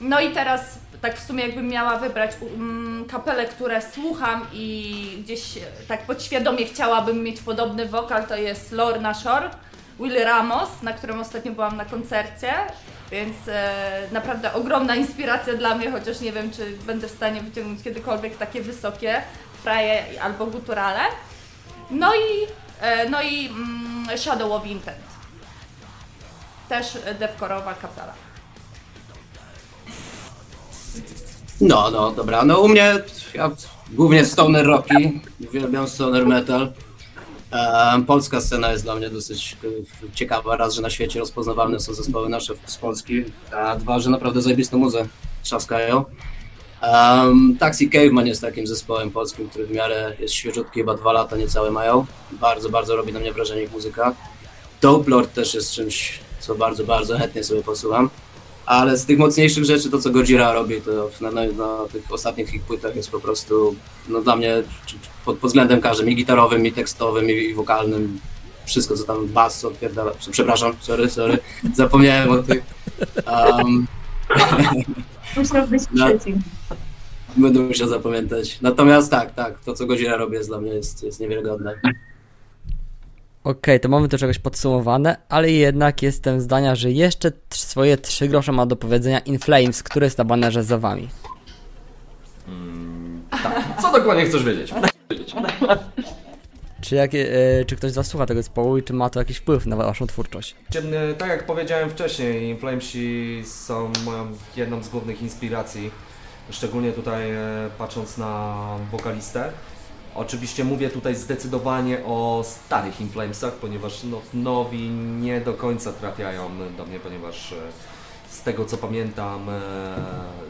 No 0.00 0.20
i 0.20 0.30
teraz 0.30 0.78
tak 1.02 1.18
w 1.18 1.26
sumie 1.26 1.46
jakbym 1.46 1.68
miała 1.68 1.98
wybrać 1.98 2.30
um, 2.40 3.04
kapelę, 3.10 3.46
które 3.46 3.82
słucham 3.92 4.46
i 4.52 5.18
gdzieś 5.24 5.56
e, 5.56 5.60
tak 5.88 6.06
podświadomie 6.06 6.66
chciałabym 6.66 7.22
mieć 7.22 7.40
podobny 7.40 7.86
wokal, 7.86 8.26
to 8.26 8.36
jest 8.36 8.72
Lorna 8.72 9.14
Shore, 9.14 9.50
Willy 10.00 10.24
Ramos, 10.24 10.68
na 10.82 10.92
którym 10.92 11.20
ostatnio 11.20 11.52
byłam 11.52 11.76
na 11.76 11.84
koncercie, 11.84 12.52
więc 13.10 13.36
e, 13.48 13.72
naprawdę 14.12 14.52
ogromna 14.52 14.96
inspiracja 14.96 15.54
dla 15.54 15.74
mnie, 15.74 15.90
chociaż 15.90 16.20
nie 16.20 16.32
wiem, 16.32 16.50
czy 16.50 16.76
będę 16.86 17.08
w 17.08 17.10
stanie 17.10 17.40
wyciągnąć 17.40 17.82
kiedykolwiek 17.82 18.36
takie 18.36 18.60
wysokie 18.62 19.22
fraje 19.62 20.04
albo 20.22 20.46
guturale. 20.46 21.00
No 21.94 22.14
i, 22.14 22.46
e, 22.80 23.08
no 23.08 23.22
i 23.22 23.46
mm, 23.46 24.18
Shadow 24.18 24.52
of 24.52 24.66
Intent. 24.66 24.98
Też 26.68 26.98
devkorowa 27.18 27.74
kapela. 27.74 28.12
No, 31.60 31.90
no, 31.90 32.10
dobra. 32.10 32.44
No 32.44 32.58
u 32.60 32.68
mnie 32.68 32.94
ja 33.34 33.50
głównie 33.90 34.24
stoner 34.24 34.66
rocki, 34.66 35.20
uwielbiam 35.48 35.88
stoner 35.88 36.26
metal. 36.26 36.72
Em, 37.50 38.04
Polska 38.04 38.40
scena 38.40 38.72
jest 38.72 38.84
dla 38.84 38.94
mnie 38.94 39.10
dosyć 39.10 39.56
e, 39.64 40.14
ciekawa. 40.14 40.56
Raz, 40.56 40.74
że 40.74 40.82
na 40.82 40.90
świecie 40.90 41.20
rozpoznawalne 41.20 41.80
są 41.80 41.94
zespoły 41.94 42.28
nasze 42.28 42.54
z 42.66 42.76
Polski, 42.76 43.24
a 43.56 43.76
dwa, 43.76 43.98
że 43.98 44.10
naprawdę 44.10 44.42
zajebistą 44.42 44.78
muzę 44.78 45.06
trzaskają. 45.42 46.04
Um, 46.82 47.56
Taxi 47.58 47.90
Caveman 47.90 48.26
jest 48.26 48.40
takim 48.40 48.66
zespołem 48.66 49.10
polskim, 49.10 49.48
który 49.48 49.66
w 49.66 49.70
miarę 49.70 50.16
jest 50.18 50.34
świeżutki, 50.34 50.80
chyba 50.80 50.94
dwa 50.94 51.12
lata 51.12 51.36
niecałe 51.36 51.70
mają. 51.70 52.06
Bardzo, 52.32 52.70
bardzo 52.70 52.96
robi 52.96 53.12
na 53.12 53.20
mnie 53.20 53.32
wrażenie 53.32 53.62
ich 53.62 53.72
muzyka. 53.72 54.14
Dope 54.80 55.26
też 55.34 55.54
jest 55.54 55.72
czymś, 55.72 56.20
co 56.40 56.54
bardzo, 56.54 56.84
bardzo 56.84 57.18
chętnie 57.18 57.44
sobie 57.44 57.62
posłucham. 57.62 58.10
Ale 58.66 58.96
z 58.96 59.06
tych 59.06 59.18
mocniejszych 59.18 59.64
rzeczy, 59.64 59.90
to 59.90 59.98
co 59.98 60.10
Gojira 60.10 60.52
robi, 60.52 60.80
to 60.80 61.10
na, 61.20 61.30
na, 61.30 61.46
na 61.46 61.88
tych 61.92 62.12
ostatnich 62.12 62.54
ich 62.54 62.62
płytach 62.62 62.96
jest 62.96 63.10
po 63.10 63.20
prostu, 63.20 63.76
no 64.08 64.20
dla 64.20 64.36
mnie, 64.36 64.62
pod, 65.24 65.38
pod 65.38 65.50
względem 65.50 65.80
każdym, 65.80 66.08
i 66.08 66.16
gitarowym, 66.16 66.66
i 66.66 66.72
tekstowym, 66.72 67.30
i, 67.30 67.32
i 67.32 67.54
wokalnym, 67.54 68.20
wszystko 68.66 68.96
co 68.96 69.04
tam 69.04 69.26
bas 69.26 69.64
odpierdala. 69.64 70.12
Przepraszam, 70.30 70.72
sorry, 70.80 71.10
sorry, 71.10 71.38
zapomniałem 71.74 72.30
o 72.30 72.42
tych. 72.42 72.62
Um, 73.26 73.86
Musiał 75.36 75.68
być 75.68 75.82
No. 75.92 76.06
trzeci. 76.08 76.34
będę 77.36 77.60
musiał 77.60 77.88
zapamiętać. 77.88 78.60
Natomiast 78.60 79.10
tak, 79.10 79.34
tak, 79.34 79.58
to 79.64 79.72
co 79.74 79.86
Gojira 79.86 80.16
robi 80.16 80.34
jest 80.34 80.48
dla 80.48 80.60
mnie 80.60 80.70
jest, 80.72 81.02
jest 81.02 81.20
niewiarygodne. 81.20 81.74
Okej, 83.44 83.80
to 83.80 83.88
mamy 83.88 84.08
to 84.08 84.18
czegoś 84.18 84.38
podsumowane, 84.38 85.16
ale 85.28 85.50
jednak 85.50 86.02
jestem 86.02 86.40
zdania, 86.40 86.74
że 86.74 86.90
jeszcze 86.90 87.32
swoje 87.50 87.96
trzy 87.96 88.28
grosze 88.28 88.52
ma 88.52 88.66
do 88.66 88.76
powiedzenia 88.76 89.18
In 89.18 89.38
Flames, 89.38 89.82
który 89.82 90.06
jest 90.06 90.18
na 90.18 90.24
banerze 90.24 90.64
za 90.64 90.78
wami. 90.78 91.08
Co 93.82 93.92
dokładnie 93.92 94.24
chcesz 94.26 94.44
wiedzieć? 94.44 94.74
Czy, 96.84 96.94
jakie, 96.94 97.32
e, 97.60 97.64
czy 97.64 97.76
ktoś 97.76 97.92
z 97.92 97.94
was 97.94 98.06
słucha 98.06 98.26
tego 98.26 98.40
zespołu 98.42 98.78
i 98.78 98.82
czy 98.82 98.92
ma 98.92 99.10
to 99.10 99.18
jakiś 99.18 99.36
wpływ 99.36 99.66
na 99.66 99.76
waszą 99.76 100.06
twórczość? 100.06 100.56
E, 100.74 101.14
Tak 101.14 101.28
jak 101.28 101.46
powiedziałem 101.46 101.90
wcześniej, 101.90 102.58
Flamesi 102.58 103.42
są 103.46 103.92
moją 104.04 104.26
jedną 104.56 104.82
z 104.82 104.88
głównych 104.88 105.22
inspiracji, 105.22 105.90
szczególnie 106.50 106.92
tutaj 106.92 107.30
e, 107.30 107.36
patrząc 107.78 108.18
na 108.18 108.56
wokalistę. 108.92 109.52
Oczywiście 110.14 110.64
mówię 110.64 110.90
tutaj 110.90 111.14
zdecydowanie 111.14 112.04
o 112.04 112.44
starych 112.46 113.00
Inflamesach, 113.00 113.52
ponieważ 113.52 114.02
no, 114.04 114.20
nowi 114.34 114.88
nie 115.20 115.40
do 115.40 115.54
końca 115.54 115.92
trafiają 115.92 116.50
do 116.76 116.86
mnie, 116.86 117.00
ponieważ 117.00 117.54
z 118.30 118.42
tego 118.42 118.64
co 118.64 118.76
pamiętam 118.76 119.46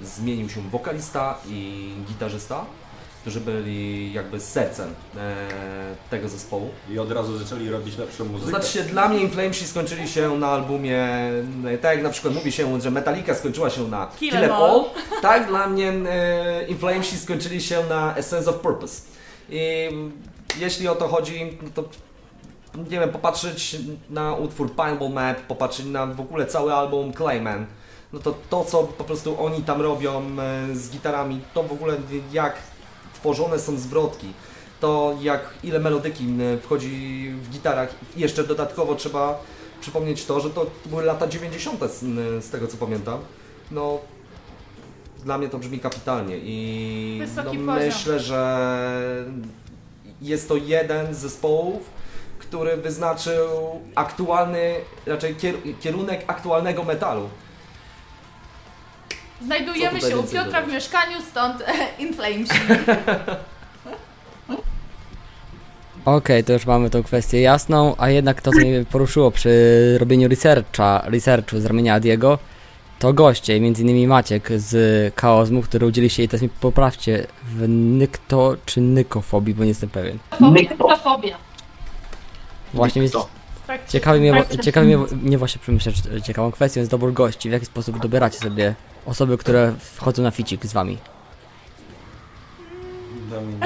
zmienił 0.03 0.49
się 0.49 0.61
wokalista 0.71 1.39
i 1.49 1.91
gitarzysta, 2.09 2.65
którzy 3.25 3.41
byli 3.41 4.13
jakby 4.13 4.41
sercem 4.41 4.95
e, 5.17 5.37
tego 6.11 6.29
zespołu. 6.29 6.71
I 6.91 6.99
od 6.99 7.13
razu 7.13 7.39
zaczęli 7.39 7.71
robić 7.71 7.99
lepszą 7.99 8.25
To 8.25 8.33
muzykę. 8.33 8.51
znaczy 8.51 8.69
się, 8.69 8.83
dla 8.83 9.09
mnie 9.09 9.19
Inflamesi 9.19 9.67
skończyli 9.67 10.09
się 10.09 10.39
na 10.39 10.49
albumie, 10.49 10.99
e, 11.67 11.79
tak 11.81 11.95
jak 11.95 12.03
na 12.03 12.11
przykład 12.11 12.35
mówi 12.35 12.53
się, 12.53 12.81
że 12.81 12.91
Metallica 12.91 13.35
skończyła 13.35 13.71
się 13.71 13.89
na 13.89 14.07
Kill 14.21 14.31
Kill 14.31 14.41
'Em 14.41 14.45
Em 14.45 14.53
All, 14.53 14.63
All. 14.63 14.85
tak 15.23 15.47
dla 15.49 15.67
mnie 15.67 15.89
e, 16.09 16.67
Inflamesi 16.67 17.19
skończyli 17.19 17.63
się 17.63 17.83
na 17.89 18.17
Essence 18.17 18.51
of 18.51 18.57
Purpose. 18.57 19.03
I 19.51 19.89
jeśli 20.59 20.89
o 20.89 20.95
to 20.95 21.09
chodzi, 21.09 21.59
no 21.63 21.69
to 21.75 21.85
nie 22.91 23.01
wiem, 23.01 23.11
popatrzeć 23.11 23.77
na 24.11 24.35
utwór 24.35 24.71
Pineball 24.77 25.11
Map, 25.11 25.41
popatrzeć 25.41 25.87
na 25.87 26.07
w 26.07 26.21
ogóle 26.21 26.47
cały 26.47 26.75
album 26.75 27.13
Clayman, 27.13 27.67
no 28.13 28.21
to 28.21 28.35
to, 28.51 28.65
co 28.65 28.83
po 28.83 29.05
prostu 29.05 29.45
oni 29.45 29.63
tam 29.63 29.81
robią 29.83 30.23
e, 30.73 30.75
z 30.77 30.91
gitarami, 30.91 31.41
to 31.55 31.63
w 31.63 31.73
ogóle 31.73 31.97
jak 32.33 32.55
tworzone 33.25 33.59
są 33.59 33.77
zwrotki, 33.77 34.33
to 34.81 35.17
jak 35.21 35.41
ile 35.63 35.81
melodyki 35.81 36.25
e, 36.25 36.59
wchodzi 36.59 37.31
w 37.43 37.51
gitarach. 37.51 37.95
Jeszcze 38.17 38.45
dodatkowo 38.45 38.95
trzeba 38.95 39.41
przypomnieć 39.81 40.25
to, 40.25 40.41
że 40.41 40.51
to 40.51 40.67
były 40.87 41.05
lata 41.05 41.27
90. 41.27 41.81
z, 41.81 42.01
z 42.45 42.51
tego 42.51 42.67
co 42.67 42.77
pamiętam. 42.77 43.19
No, 43.71 43.99
dla 45.25 45.39
mnie 45.39 45.49
to 45.49 45.59
brzmi 45.59 45.79
kapitalnie 45.79 46.39
i 46.39 47.19
Wysoki 47.21 47.59
no, 47.59 47.73
poziom. 47.73 47.89
myślę, 47.89 48.21
że 48.21 49.25
jest 50.23 50.49
to 50.49 50.57
jeden 50.57 51.15
z 51.15 51.19
zespołów, 51.19 51.83
który 52.39 52.77
wyznaczył 52.77 53.49
aktualny, 53.95 54.75
raczej 55.07 55.35
kier, 55.37 55.55
kierunek 55.81 56.25
aktualnego 56.27 56.85
metalu. 56.85 57.29
Znajdujemy 59.43 60.01
się 60.01 60.19
u 60.19 60.23
Piotra 60.23 60.63
w 60.63 60.73
mieszkaniu, 60.73 61.23
stąd 61.31 61.65
In 61.99 62.15
Flames. 62.15 62.49
Okej, 66.05 66.45
to 66.45 66.53
już 66.53 66.67
mamy 66.67 66.91
tą 66.91 67.03
kwestię 67.03 67.41
jasną, 67.41 67.95
a 67.99 68.11
jednak 68.11 68.43
to, 68.43 68.51
co 68.53 68.59
mnie 68.59 68.85
poruszyło 68.91 69.31
przy 69.31 69.97
robieniu 70.01 70.29
researcha, 70.29 71.03
researchu 71.07 71.61
z 71.61 71.65
ramienia 71.65 71.95
Adiego, 71.95 72.39
to 72.99 73.13
goście, 73.13 73.55
m.in. 73.55 74.09
Maciek 74.09 74.49
z 74.57 75.15
Kaozmu, 75.15 75.63
który 75.63 75.87
udzieli 75.87 76.11
się 76.11 76.23
i 76.23 76.29
teraz 76.29 76.43
mi 76.43 76.49
poprawcie 76.49 77.27
w 77.45 77.69
nykto 77.69 78.57
czy 78.67 78.81
nykofobii, 78.81 79.55
bo 79.55 79.63
nie 79.63 79.69
jestem 79.69 79.91
pewien. 79.91 80.19
Nyktofobia. 80.41 81.37
Właśnie 82.75 83.03
więc 83.03 83.17
To. 83.67 83.73
ciekawi 83.89 84.21
mnie, 84.21 84.45
ciekawi 84.63 84.87
mnie, 84.87 85.07
mnie 85.23 85.39
właśnie 85.39 85.61
przemyśleć 85.61 85.97
ciekawą 86.25 86.53
kwestią 86.53 86.81
jest 86.81 86.91
dobór 86.91 87.13
gości, 87.13 87.49
w 87.49 87.53
jaki 87.53 87.67
sposób 87.67 87.99
dobieracie 87.99 88.39
sobie 88.39 88.75
osoby, 89.07 89.39
które 89.39 89.73
wchodzą 89.79 90.23
na 90.23 90.31
ficik 90.31 90.67
z 90.67 90.73
wami. 90.73 90.99
Dominik. 93.31 93.65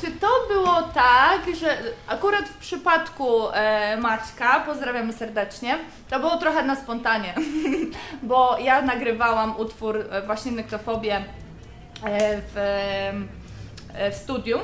Czy 0.00 0.10
to 0.10 0.28
było 0.48 0.82
tak, 0.82 1.56
że 1.60 1.78
akurat 2.06 2.48
w 2.48 2.56
przypadku 2.56 3.48
e, 3.52 3.96
Maćka, 3.96 4.60
pozdrawiamy 4.60 5.12
serdecznie, 5.12 5.78
to 6.10 6.20
było 6.20 6.36
trochę 6.36 6.62
na 6.62 6.76
spontanie, 6.76 7.34
bo 8.22 8.58
ja 8.58 8.82
nagrywałam 8.82 9.56
utwór 9.56 9.96
e, 10.10 10.22
właśnie 10.22 10.52
Nektofobię 10.52 11.16
e, 11.16 11.22
w, 12.54 12.56
e, 13.94 14.10
w 14.10 14.14
studium. 14.14 14.60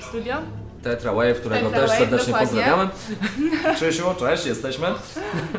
Studio? 0.00 0.36
Tetra 0.82 1.12
Wave, 1.12 1.40
którego 1.40 1.70
Tetra 1.70 1.80
też 1.80 1.90
Wave, 1.90 1.98
serdecznie 1.98 2.32
dokładnie. 2.32 2.46
pozdrawiamy. 2.48 2.90
Krzysiu, 3.76 4.14
cześć, 4.18 4.46
jesteśmy. 4.46 4.86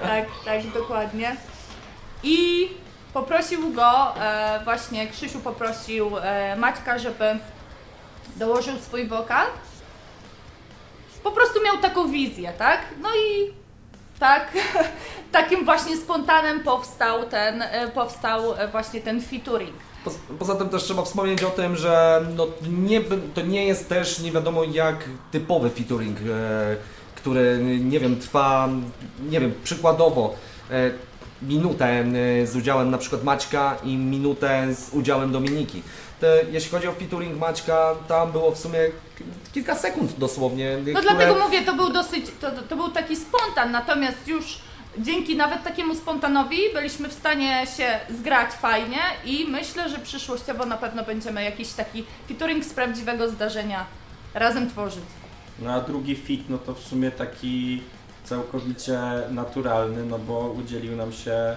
Tak, 0.02 0.26
tak, 0.46 0.68
dokładnie. 0.74 1.36
I 2.24 2.68
poprosił 3.14 3.74
go, 3.74 4.16
e, 4.22 4.60
właśnie 4.64 5.08
Krzysiu 5.08 5.40
poprosił 5.40 6.12
e, 6.18 6.56
Maćka, 6.56 7.00
żeby 7.00 7.38
dołożył 8.36 8.78
swój 8.78 9.08
wokal. 9.08 9.48
Po 11.24 11.32
prostu 11.32 11.64
miał 11.64 11.78
taką 11.78 12.12
wizję, 12.12 12.54
tak? 12.58 12.80
No 13.02 13.10
i 13.10 13.54
tak, 14.20 14.52
takim 15.32 15.66
właśnie 15.66 15.98
spontanem 15.98 16.64
powstał 16.64 17.24
ten, 17.26 17.62
e, 17.62 17.88
powstał 17.88 18.42
właśnie 18.72 19.02
ten 19.02 19.22
featuring. 19.22 19.76
Po- 20.06 20.36
Poza 20.40 20.56
tym 20.56 20.70
też 20.70 20.84
trzeba 20.84 21.04
wspomnieć 21.04 21.44
o 21.44 21.50
tym, 21.50 21.76
że 21.76 22.26
no 22.38 22.48
nie, 22.84 23.02
to 23.36 23.42
nie 23.42 23.66
jest 23.66 23.90
też 23.90 24.20
nie 24.20 24.32
wiadomo 24.32 24.64
jak 24.64 24.96
typowy 25.32 25.70
featuring, 25.70 26.18
e, 26.20 26.76
który 27.16 27.60
nie 27.84 28.00
wiem, 28.00 28.20
trwa, 28.20 28.70
nie 29.30 29.40
wiem, 29.40 29.54
przykładowo 29.64 30.36
e, 30.72 30.92
minutę 31.42 31.86
e, 32.42 32.48
z 32.48 32.56
udziałem 32.56 32.92
na 32.92 32.98
przykład 32.98 33.24
Maćka 33.24 33.78
i 33.84 33.98
minutę 33.98 34.68
z 34.76 34.94
udziałem 34.94 35.32
Dominiki. 35.32 35.82
Te, 36.20 36.44
jeśli 36.52 36.72
chodzi 36.72 36.88
o 36.88 36.92
featuring 36.94 37.40
Maćka, 37.40 37.96
tam 38.08 38.32
było 38.32 38.52
w 38.52 38.58
sumie 38.60 38.80
kilka 39.54 39.76
sekund 39.76 40.20
dosłownie. 40.20 40.78
No 40.78 41.00
które- 41.00 41.02
dlatego 41.02 41.36
mówię, 41.46 41.62
to 41.62 41.74
był 41.76 41.90
dosyć, 41.94 42.26
to, 42.42 42.52
to 42.70 42.76
był 42.76 42.90
taki 42.92 43.16
spontan, 43.16 43.72
natomiast 43.72 44.28
już 44.28 44.58
dzięki 44.98 45.36
nawet 45.36 45.64
takiemu 45.64 45.96
spontanowi 45.96 46.58
byliśmy 46.74 47.10
w 47.10 47.14
stanie 47.14 47.68
się 47.78 48.00
zgrać 48.10 48.52
fajnie 48.52 49.00
i 49.26 49.46
myślę, 49.50 49.90
że 49.90 49.98
przyszłościowo 49.98 50.66
na 50.66 50.78
pewno 50.78 51.04
będziemy 51.04 51.44
jakiś 51.44 51.74
taki 51.74 52.04
featuring 52.28 52.66
z 52.66 52.74
prawdziwego 52.74 53.30
zdarzenia 53.30 53.86
razem 54.34 54.70
tworzyć. 54.70 55.04
No 55.60 55.72
a 55.72 55.82
drugi 55.82 56.16
fit, 56.16 56.50
no 56.50 56.58
to 56.58 56.74
w 56.74 56.80
sumie 56.80 57.12
taki 57.12 57.82
całkowicie 58.24 59.00
naturalny, 59.30 60.06
no 60.06 60.20
bo 60.20 60.40
udzielił 60.40 60.96
nam 60.96 61.12
się 61.12 61.32
e, 61.32 61.56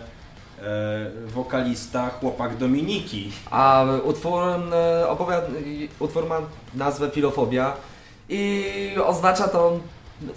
wokalista, 1.27 2.11
chłopak 2.11 2.57
Dominiki. 2.57 3.33
A 3.51 3.85
utwór, 4.05 4.43
e, 4.43 5.09
opowiada, 5.09 5.47
utwór 5.99 6.27
ma 6.27 6.41
nazwę 6.75 7.11
Filofobia 7.11 7.73
i 8.29 8.65
oznacza 9.07 9.49
to 9.49 9.79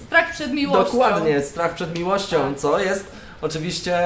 Strach 0.05 0.31
przed 0.31 0.53
miłością. 0.53 0.91
dokładnie 0.91 1.41
strach 1.41 1.73
przed 1.75 1.97
miłością, 1.99 2.37
Tak. 2.49 2.59
co 2.59 2.79
jest 2.79 3.11
oczywiście 3.41 3.99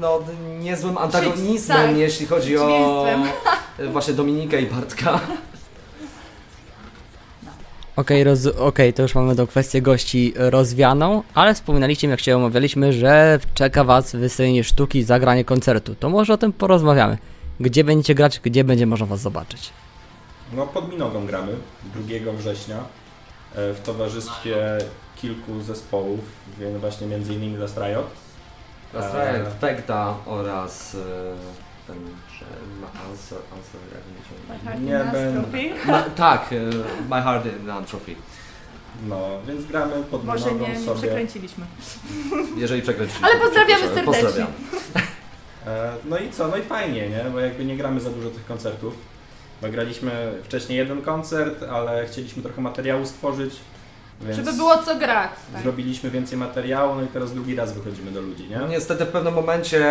no, 0.00 0.20
niezłym 0.60 0.98
antagonizmem, 0.98 1.88
tak. 1.88 1.96
jeśli 1.96 2.26
chodzi 2.26 2.56
o 2.58 3.04
właśnie 3.92 4.14
Dominikę 4.14 4.60
i 4.62 4.66
Bartka. 4.66 5.20
Okej, 7.96 8.24
roz... 8.24 8.46
okej, 8.46 8.92
to 8.92 9.02
już 9.02 9.14
mamy 9.14 9.36
tą 9.36 9.46
kwestię 9.46 9.82
gości 9.82 10.34
rozwianą, 10.36 11.22
ale 11.34 11.54
wspominaliście, 11.54 12.08
jak 12.08 12.20
się 12.20 12.36
omawialiśmy, 12.36 12.92
że 12.92 13.38
czeka 13.54 13.84
Was 13.84 14.16
wystawienie 14.16 14.64
sztuki 14.64 14.98
i 14.98 15.02
zagranie 15.02 15.44
koncertu. 15.44 15.94
To 15.94 16.08
może 16.08 16.32
o 16.34 16.36
tym 16.36 16.52
porozmawiamy. 16.52 17.18
Gdzie 17.60 17.84
będziecie 17.84 18.14
grać, 18.14 18.40
gdzie 18.40 18.64
będzie 18.64 18.86
można 18.86 19.06
Was 19.06 19.20
zobaczyć? 19.20 19.70
No 20.52 20.66
pod 20.66 20.90
Minogą 20.92 21.26
gramy 21.26 21.52
2 21.94 22.32
września 22.32 22.76
e, 22.76 23.74
w 23.74 23.80
towarzystwie 23.84 24.78
kilku 25.22 25.60
zespołów, 25.62 26.20
więc 26.58 26.80
właśnie 26.80 27.06
między 27.06 27.34
innymi 27.34 27.56
Last 27.56 27.76
Riot. 27.78 28.06
Eee. 28.94 29.44
Fekta 29.60 30.14
oraz 30.26 30.94
e, 30.94 30.98
ten, 31.86 31.96
że 32.38 32.44
ma 32.80 32.86
answer, 33.10 33.38
answer, 33.56 33.80
jak 33.94 34.74
mi 34.74 34.78
się... 34.78 34.86
Nie 34.86 35.12
będę. 35.12 35.92
Ma, 35.92 36.02
tak, 36.26 36.52
e, 36.52 36.56
My 37.10 37.22
Heart 37.22 37.46
in 37.62 37.70
Antrophy. 37.70 38.14
No, 39.08 39.28
więc 39.48 39.66
gramy 39.66 39.92
pod 40.10 40.24
Może 40.24 40.46
Minogą 40.46 40.66
nie, 40.72 40.78
nie 40.78 40.84
sobie. 40.84 40.98
przekręciliśmy. 41.00 41.64
Jeżeli 42.56 42.82
przekręciliśmy. 42.82 43.28
Ale 43.28 43.38
to 43.38 43.44
pozdrawiamy 43.44 43.82
serdecznie. 43.82 44.04
Pozdrawiam. 44.04 44.52
E, 45.66 45.92
No 46.04 46.18
i 46.18 46.30
co? 46.30 46.48
No 46.48 46.56
i 46.56 46.62
fajnie, 46.62 47.08
nie? 47.08 47.24
Bo 47.32 47.40
jakby 47.40 47.64
nie 47.64 47.76
gramy 47.76 48.00
za 48.00 48.10
dużo 48.10 48.30
tych 48.30 48.46
koncertów. 48.46 48.94
Bo 49.62 49.68
graliśmy 49.68 50.32
wcześniej 50.44 50.78
jeden 50.78 51.02
koncert, 51.02 51.62
ale 51.62 52.06
chcieliśmy 52.06 52.42
trochę 52.42 52.60
materiału 52.60 53.06
stworzyć. 53.06 53.54
Więc 54.24 54.36
Żeby 54.36 54.52
było 54.52 54.78
co 54.78 54.96
grać. 54.96 55.30
Tak. 55.52 55.62
Zrobiliśmy 55.62 56.10
więcej 56.10 56.38
materiału, 56.38 56.94
no 56.94 57.02
i 57.02 57.06
teraz 57.06 57.34
drugi 57.34 57.56
raz 57.56 57.72
wychodzimy 57.72 58.10
do 58.10 58.20
ludzi, 58.20 58.48
nie? 58.48 58.60
Niestety 58.70 59.04
w 59.04 59.08
pewnym 59.08 59.34
momencie 59.34 59.84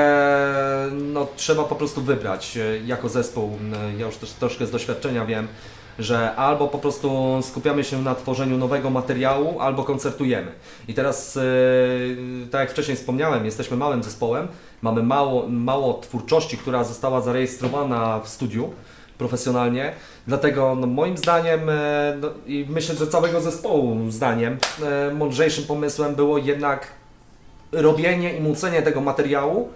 no, 0.91 1.27
trzeba 1.35 1.63
po 1.63 1.75
prostu 1.75 2.01
wybrać 2.01 2.57
e, 2.57 2.79
jako 2.85 3.09
zespół. 3.09 3.57
e, 3.73 3.97
Ja 3.99 4.05
już 4.05 4.15
też 4.15 4.31
troszkę 4.31 4.65
z 4.67 4.71
doświadczenia 4.71 5.25
wiem, 5.25 5.47
że 5.99 6.35
albo 6.35 6.67
po 6.67 6.77
prostu 6.79 7.39
skupiamy 7.43 7.83
się 7.83 8.01
na 8.01 8.15
tworzeniu 8.15 8.57
nowego 8.57 8.89
materiału, 8.89 9.59
albo 9.59 9.83
koncertujemy. 9.83 10.51
I 10.87 10.93
teraz, 10.93 11.37
e, 11.37 11.41
tak 12.51 12.61
jak 12.61 12.71
wcześniej 12.71 12.97
wspomniałem, 12.97 13.45
jesteśmy 13.45 13.77
małym 13.77 14.03
zespołem, 14.03 14.47
mamy 14.81 15.03
mało, 15.03 15.47
mało 15.49 15.93
twórczości, 15.93 16.57
która 16.57 16.83
została 16.83 17.21
zarejestrowana 17.21 18.19
w 18.19 18.27
studiu 18.29 18.73
profesjonalnie. 19.21 19.93
Dlatego 20.27 20.75
no, 20.75 20.87
moim 20.87 21.17
zdaniem 21.17 21.69
e, 21.69 22.17
no, 22.21 22.29
i 22.45 22.65
myślę, 22.69 22.95
że 22.95 23.07
całego 23.07 23.41
zespołu 23.41 24.11
zdaniem 24.11 24.57
e, 24.83 25.13
mądrzejszym 25.13 25.63
pomysłem 25.63 26.15
było 26.15 26.37
jednak 26.37 26.87
robienie 27.71 28.37
i 28.37 28.41
młócenie 28.41 28.81
tego 28.81 29.01
materiału, 29.01 29.69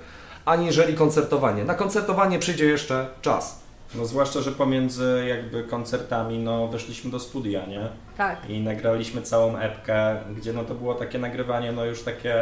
aniżeli 0.46 0.94
koncertowanie. 0.94 1.64
Na 1.64 1.74
koncertowanie 1.74 2.40
przyjdzie 2.40 2.66
jeszcze 2.66 3.08
czas. 3.22 3.60
No 3.96 4.06
zwłaszcza, 4.06 4.42
że 4.42 4.52
pomiędzy 4.52 5.26
jakby 5.28 5.64
koncertami, 5.64 6.40
no 6.40 6.68
weszliśmy 6.68 7.12
do 7.12 7.20
studia, 7.20 7.66
nie? 7.66 7.90
tak. 8.18 8.50
I 8.50 8.60
nagraliśmy 8.62 9.22
całą 9.22 9.58
epkę, 9.58 10.16
gdzie 10.38 10.54
no 10.54 10.64
to 10.64 10.76
było 10.76 10.96
takie 10.96 11.20
nagrywanie, 11.20 11.72
no 11.72 11.86
już 11.86 12.02
takie 12.02 12.36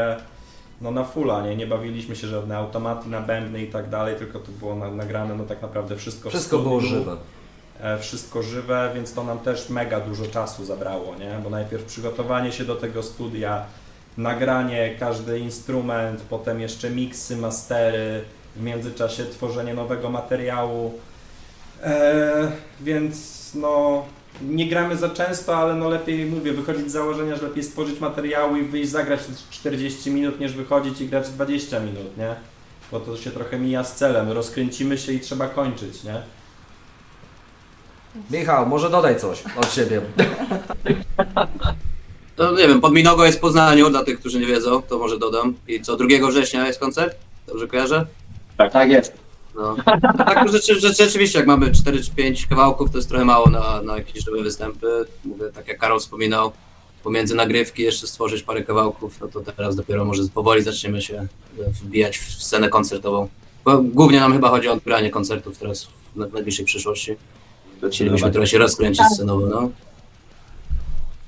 no 0.82 0.92
na 0.92 1.04
fulla, 1.04 1.42
nie? 1.48 1.56
Nie 1.56 1.68
bawiliśmy 1.68 2.16
się 2.16 2.28
żadne 2.28 2.58
automaty 2.58 3.10
na 3.10 3.22
bębny 3.22 3.64
i 3.64 3.68
tak 3.68 3.90
dalej, 3.90 4.16
tylko 4.16 4.40
to 4.40 4.52
było 4.52 4.76
na, 4.76 4.92
nagrane 4.92 5.36
no 5.36 5.44
tak 5.44 5.62
naprawdę 5.62 5.96
wszystko 5.96 6.30
Wszystko 6.30 6.60
było 6.60 6.80
żywe. 6.80 7.18
e, 7.82 8.00
wszystko 8.00 8.44
żywe, 8.44 8.92
więc 8.96 9.14
to 9.14 9.24
nam 9.24 9.40
też 9.40 9.70
mega 9.70 10.00
dużo 10.00 10.26
czasu 10.26 10.66
zabrało, 10.66 11.16
nie? 11.16 11.40
Bo 11.44 11.50
najpierw 11.50 11.86
przygotowanie 11.86 12.52
się 12.52 12.66
do 12.66 12.76
tego 12.76 13.04
studia, 13.04 13.66
nagranie, 14.18 14.96
każdy 15.00 15.40
instrument, 15.40 16.22
potem 16.30 16.62
jeszcze 16.62 16.90
miksy, 16.90 17.38
mastery, 17.38 18.24
w 18.56 18.62
międzyczasie 18.64 19.26
tworzenie 19.26 19.74
nowego 19.74 20.10
materiału. 20.10 20.94
E, 21.84 22.52
więc 22.82 23.52
no 23.56 24.06
nie 24.42 24.68
gramy 24.68 24.98
za 24.98 25.10
często, 25.10 25.58
ale 25.58 25.76
no 25.76 25.90
lepiej 25.90 26.26
mówię, 26.26 26.54
wychodzić 26.54 26.90
z 26.90 26.92
założenia, 26.92 27.36
że 27.36 27.44
lepiej 27.44 27.64
stworzyć 27.64 28.00
materiały 28.00 28.60
i 28.60 28.64
wyjść 28.64 28.90
zagrać 28.92 29.20
40 29.50 30.12
minut 30.12 30.40
niż 30.40 30.54
wychodzić 30.54 31.02
i 31.02 31.08
grać 31.08 31.30
20 31.30 31.80
minut, 31.80 32.18
nie? 32.18 32.36
Bo 32.92 33.00
to 33.00 33.18
się 33.18 33.32
trochę 33.32 33.60
mija 33.60 33.84
z 33.84 33.96
celem. 33.96 34.32
Rozkręcimy 34.32 34.98
się 34.98 35.14
i 35.14 35.20
trzeba 35.20 35.48
kończyć, 35.48 36.04
nie? 36.04 36.22
Michał, 38.32 38.68
może 38.68 38.90
dodaj 38.90 39.20
coś 39.20 39.44
od 39.58 39.74
siebie. 39.74 40.02
To 42.36 42.52
nie 42.52 42.68
wiem, 42.68 42.82
pod 42.82 42.94
Minogo 42.94 43.26
jest 43.26 43.38
w 43.38 43.42
Poznaniu, 43.42 43.90
dla 43.90 44.04
tych, 44.04 44.20
którzy 44.20 44.40
nie 44.40 44.46
wiedzą, 44.46 44.82
to 44.82 45.00
może 45.00 45.20
dodam. 45.20 45.54
I 45.68 45.82
co, 45.82 45.98
2 45.98 46.08
września 46.30 46.68
jest 46.68 46.80
koncert? 46.80 47.18
Dobrze 47.48 47.68
kojarzę? 47.68 48.06
Tak 48.72 48.90
jest. 48.90 49.23
No. 49.56 49.76
A 49.86 50.24
tak 50.24 50.52
rzeczy, 50.52 50.80
rzeczy, 50.80 51.04
rzeczywiście, 51.04 51.40
jak 51.40 51.48
mamy 51.48 51.72
4 51.72 52.04
czy 52.04 52.12
5 52.12 52.48
kawałków, 52.48 52.92
to 52.92 52.98
jest 52.98 53.10
trochę 53.10 53.26
mało 53.26 53.50
na, 53.50 53.82
na 53.82 53.98
jakieś 53.98 54.24
żywe 54.24 54.44
występy. 54.44 55.06
Mówię, 55.26 55.46
tak 55.54 55.68
jak 55.68 55.78
Karol 55.78 56.00
wspominał, 56.00 56.52
pomiędzy 57.04 57.36
nagrywki 57.36 57.84
jeszcze 57.84 58.08
stworzyć 58.08 58.44
parę 58.44 58.64
kawałków, 58.64 59.22
no 59.22 59.28
to 59.28 59.42
teraz 59.42 59.76
dopiero 59.76 60.06
może 60.06 60.24
powoli 60.34 60.64
zaczniemy 60.64 61.02
się 61.02 61.28
wbijać 61.58 62.18
w 62.18 62.44
scenę 62.44 62.70
koncertową. 62.70 63.28
Bo 63.66 63.82
głównie 63.82 64.20
nam 64.20 64.34
chyba 64.34 64.50
chodzi 64.50 64.68
o 64.70 64.74
odgranie 64.74 65.10
koncertów 65.10 65.58
teraz 65.58 65.88
w 66.16 66.34
najbliższej 66.34 66.66
przyszłości. 66.66 67.16
Chcielibyśmy 67.92 68.32
trochę 68.32 68.48
się 68.48 68.58
rozkręcić 68.58 69.06
scenowo, 69.14 69.46
no. 69.48 69.70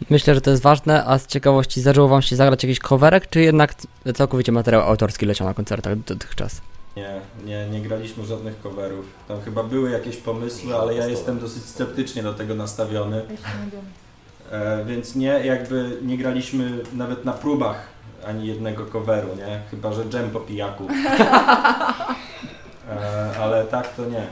Myślę, 0.10 0.36
że 0.36 0.42
to 0.42 0.52
jest 0.52 0.64
ważne, 0.64 1.06
a 1.06 1.20
z 1.20 1.28
ciekawości 1.28 1.82
zdarzyło 1.82 2.08
Wam 2.08 2.22
się 2.22 2.36
zagrać 2.36 2.64
jakiś 2.64 2.80
coverek, 2.80 3.30
czy 3.30 3.42
jednak 3.42 3.76
całkowicie 4.16 4.52
materiał 4.52 4.82
autorski 4.82 5.26
leciał 5.26 5.48
na 5.48 5.54
koncertach 5.54 6.00
dotychczas? 6.00 6.62
Nie, 6.96 7.22
nie, 7.46 7.70
nie 7.70 7.82
graliśmy 7.82 8.26
żadnych 8.26 8.62
coverów. 8.62 9.06
Tam 9.28 9.42
chyba 9.42 9.64
były 9.64 9.92
jakieś 9.92 10.18
pomysły, 10.18 10.76
ale 10.76 10.96
ja 10.96 11.08
jestem 11.08 11.40
dosyć 11.40 11.64
sceptycznie 11.64 12.24
do 12.24 12.34
tego 12.34 12.56
nastawiony. 12.56 13.22
E, 14.52 14.86
więc 14.86 15.16
nie, 15.16 15.28
jakby 15.28 15.98
nie 16.02 16.18
graliśmy 16.18 16.80
nawet 16.94 17.26
na 17.26 17.34
próbach 17.34 17.88
ani 18.26 18.48
jednego 18.48 18.86
coveru, 18.86 19.28
nie? 19.36 19.62
Chyba, 19.72 19.94
że 19.94 20.06
dżem 20.06 20.30
po 20.30 20.40
pijaku. 20.40 20.88
E, 22.90 23.38
ale 23.40 23.66
tak 23.66 23.96
to 23.96 24.06
nie. 24.06 24.28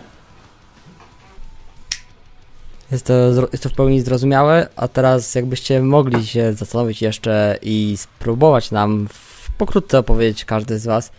Jest 2.92 3.06
to, 3.06 3.14
jest 3.52 3.64
to 3.64 3.70
w 3.70 3.74
pełni 3.74 4.02
zrozumiałe, 4.02 4.68
a 4.76 4.88
teraz 4.88 5.36
jakbyście 5.36 5.82
mogli 5.82 6.28
się 6.28 6.54
zastanowić 6.54 7.02
jeszcze 7.02 7.58
i 7.62 7.96
spróbować 7.98 8.72
nam 8.72 9.08
w, 9.14 9.50
pokrótce 9.58 10.00
opowiedzieć 10.00 10.46
każdy 10.46 10.80
z 10.80 10.86
Was, 10.86 11.12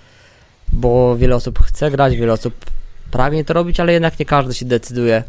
bo 0.75 1.17
wiele 1.17 1.37
osób 1.37 1.59
chce 1.59 1.91
grać, 1.91 2.17
wiele 2.17 2.33
osób 2.33 2.55
pragnie 3.11 3.45
to 3.45 3.55
robić, 3.55 3.81
ale 3.81 3.93
jednak 3.93 4.19
nie 4.19 4.27
każdy 4.27 4.55
się 4.55 4.65
decyduje. 4.65 5.25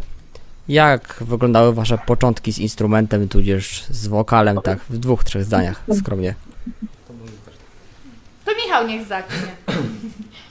Jak 0.68 1.18
wyglądały 1.22 1.74
Wasze 1.74 1.98
początki 1.98 2.54
z 2.54 2.60
instrumentem, 2.60 3.28
tudzież 3.28 3.84
z 3.90 4.08
wokalem, 4.08 4.62
tak 4.64 4.80
w 4.90 4.98
dwóch, 4.98 5.24
trzech 5.24 5.44
zdaniach, 5.44 5.84
skromnie. 6.00 6.36
To 8.46 8.52
Michał 8.66 8.88
niech 8.88 9.08
zacznie. 9.08 9.38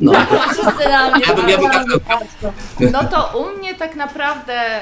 No. 0.00 0.12
Wszyscy 0.52 0.88
na 0.88 1.10
mnie 1.10 1.24
Ja 1.26 1.34
bym, 1.34 1.48
ja 1.48 1.58
bym 1.58 1.70
tak 1.70 2.20
No 2.92 3.04
to 3.04 3.38
u 3.38 3.58
mnie 3.58 3.74
tak 3.74 3.94
naprawdę 3.94 4.80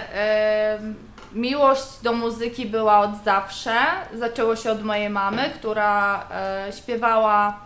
miłość 1.33 1.83
do 2.03 2.13
muzyki 2.13 2.67
była 2.67 2.99
od 2.99 3.25
zawsze. 3.25 3.75
Zaczęło 4.15 4.57
się 4.57 4.71
od 4.71 4.85
mojej 4.85 5.11
mamy, 5.11 5.51
która 5.55 6.25
e, 6.31 6.73
śpiewała, 6.73 7.57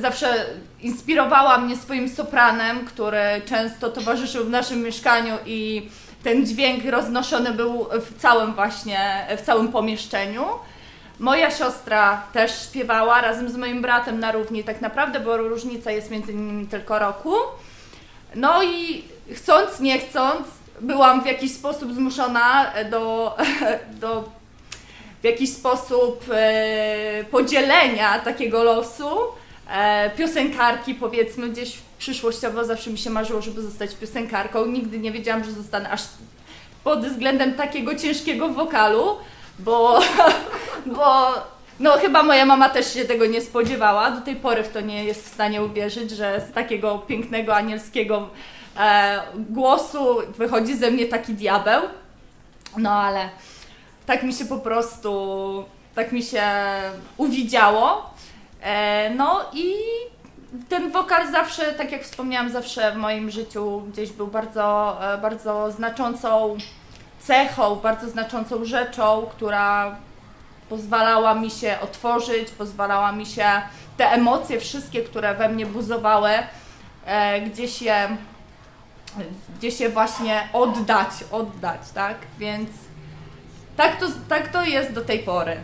zawsze 0.00 0.46
inspirowała 0.80 1.58
mnie 1.58 1.76
swoim 1.76 2.08
sopranem, 2.08 2.86
który 2.86 3.42
często 3.46 3.90
towarzyszył 3.90 4.44
w 4.44 4.50
naszym 4.50 4.82
mieszkaniu 4.82 5.34
i 5.46 5.88
ten 6.22 6.46
dźwięk 6.46 6.84
roznoszony 6.84 7.52
był 7.52 7.88
w 7.92 8.20
całym 8.20 8.54
właśnie, 8.54 9.26
w 9.38 9.42
całym 9.42 9.68
pomieszczeniu. 9.68 10.44
Moja 11.18 11.50
siostra 11.50 12.22
też 12.32 12.62
śpiewała 12.62 13.20
razem 13.20 13.50
z 13.50 13.56
moim 13.56 13.82
bratem 13.82 14.20
na 14.20 14.32
równi, 14.32 14.64
tak 14.64 14.80
naprawdę, 14.80 15.20
bo 15.20 15.36
różnica 15.36 15.90
jest 15.90 16.10
między 16.10 16.34
nimi 16.34 16.66
tylko 16.66 16.98
roku. 16.98 17.34
No 18.34 18.62
i 18.62 19.04
chcąc, 19.34 19.80
nie 19.80 19.98
chcąc, 19.98 20.46
byłam 20.80 21.22
w 21.22 21.26
jakiś 21.26 21.54
sposób 21.54 21.94
zmuszona 21.94 22.72
do, 22.90 23.36
do 24.00 24.38
w 25.20 25.24
jakiś 25.24 25.52
sposób 25.52 26.24
e, 26.32 27.24
podzielenia 27.30 28.18
takiego 28.18 28.62
losu. 28.62 29.08
E, 29.70 30.10
piosenkarki, 30.10 30.94
powiedzmy, 30.94 31.48
gdzieś 31.48 31.78
przyszłościowo 31.98 32.64
zawsze 32.64 32.90
mi 32.90 32.98
się 32.98 33.10
marzyło, 33.10 33.42
żeby 33.42 33.62
zostać 33.62 33.94
piosenkarką. 33.94 34.66
Nigdy 34.66 34.98
nie 34.98 35.12
wiedziałam, 35.12 35.44
że 35.44 35.52
zostanę 35.52 35.90
aż 35.90 36.02
pod 36.84 37.06
względem 37.06 37.54
takiego 37.54 37.94
ciężkiego 37.94 38.48
wokalu, 38.48 39.16
bo, 39.58 40.00
bo 40.96 41.34
no 41.80 41.92
chyba 41.92 42.22
moja 42.22 42.46
mama 42.46 42.68
też 42.68 42.94
się 42.94 43.04
tego 43.04 43.26
nie 43.26 43.40
spodziewała. 43.40 44.10
Do 44.10 44.20
tej 44.20 44.36
pory 44.36 44.62
w 44.62 44.72
to 44.72 44.80
nie 44.80 45.04
jest 45.04 45.24
w 45.24 45.34
stanie 45.34 45.62
uwierzyć, 45.62 46.10
że 46.10 46.40
z 46.50 46.52
takiego 46.52 46.98
pięknego, 46.98 47.56
anielskiego 47.56 48.28
e, 48.78 49.20
głosu 49.34 50.18
wychodzi 50.38 50.76
ze 50.76 50.90
mnie 50.90 51.06
taki 51.06 51.34
diabeł. 51.34 51.82
No 52.76 52.92
ale 52.92 53.28
tak 54.06 54.22
mi 54.22 54.32
się 54.32 54.44
po 54.44 54.58
prostu, 54.58 55.64
tak 55.94 56.12
mi 56.12 56.22
się 56.22 56.42
uwidziało. 57.16 58.10
E, 58.62 59.10
no 59.10 59.40
i 59.52 59.74
ten 60.68 60.90
wokal 60.90 61.32
zawsze, 61.32 61.72
tak 61.72 61.92
jak 61.92 62.02
wspomniałam, 62.02 62.50
zawsze 62.50 62.92
w 62.92 62.96
moim 62.96 63.30
życiu 63.30 63.82
gdzieś 63.92 64.10
był 64.10 64.26
bardzo, 64.26 64.96
e, 65.14 65.18
bardzo 65.18 65.70
znaczącą 65.70 66.56
cechą, 67.20 67.76
bardzo 67.76 68.08
znaczącą 68.08 68.64
rzeczą, 68.64 69.26
która 69.30 69.96
pozwalała 70.68 71.34
mi 71.34 71.50
się 71.50 71.76
otworzyć, 71.80 72.50
pozwalała 72.50 73.12
mi 73.12 73.26
się 73.26 73.44
te 73.96 74.10
emocje 74.10 74.60
wszystkie, 74.60 75.02
które 75.02 75.34
we 75.34 75.48
mnie 75.48 75.66
buzowały, 75.66 76.30
e, 77.06 77.40
gdzieś 77.40 77.82
je, 77.82 78.08
je 79.80 79.88
właśnie 79.88 80.48
oddać, 80.52 81.10
oddać, 81.30 81.80
tak? 81.94 82.16
Więc 82.38 82.70
tak 83.76 83.96
to, 83.96 84.06
tak 84.28 84.48
to 84.48 84.64
jest 84.64 84.92
do 84.92 85.00
tej 85.00 85.18
pory. 85.18 85.56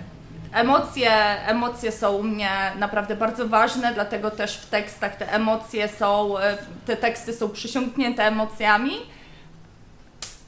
Emocje, 0.52 1.10
emocje 1.46 1.92
są 1.92 2.12
u 2.12 2.22
mnie 2.22 2.50
naprawdę 2.78 3.16
bardzo 3.16 3.48
ważne, 3.48 3.94
dlatego 3.94 4.30
też 4.30 4.56
w 4.56 4.66
tekstach 4.66 5.16
te 5.16 5.32
emocje 5.32 5.88
są, 5.88 6.38
e, 6.38 6.58
te 6.86 6.96
teksty 6.96 7.32
są 7.32 7.50
przysiągnięte 7.50 8.24
emocjami. 8.24 8.92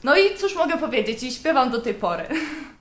No 0.04 0.16
i 0.16 0.36
cóż 0.36 0.54
mogę 0.54 0.78
powiedzieć, 0.78 1.22
i 1.22 1.32
śpiewam 1.32 1.70
do 1.70 1.80
tej 1.80 1.94
pory. 1.94 2.26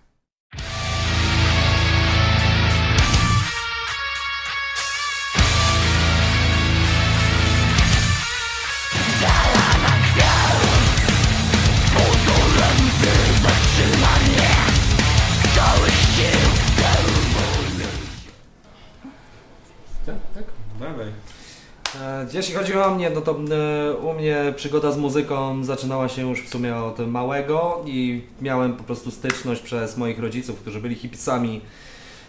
E, 22.02 22.28
Jeśli 22.34 22.54
chodzi 22.56 22.78
o 22.78 22.96
mnie, 22.96 23.10
no 23.10 23.22
to 23.22 23.32
e, 23.32 23.94
u 23.94 24.14
mnie 24.14 24.54
przygoda 24.56 24.92
z 24.92 24.98
muzyką 24.98 25.64
zaczynała 25.64 26.10
się 26.10 26.22
już 26.30 26.42
w 26.46 26.50
sumie 26.50 26.76
od 26.76 27.08
małego 27.08 27.82
i 27.86 28.22
miałem 28.42 28.74
po 28.74 28.84
prostu 28.84 29.12
styczność 29.12 29.62
przez 29.62 29.98
moich 29.98 30.20
rodziców, 30.20 30.60
którzy 30.60 30.80
byli 30.82 30.96
hipisami 30.96 31.62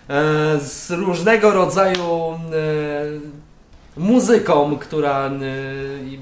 e, 0.09 0.12
z 0.61 0.90
różnego 0.90 1.53
rodzaju 1.53 2.38
muzyką, 3.97 4.79
która 4.79 5.31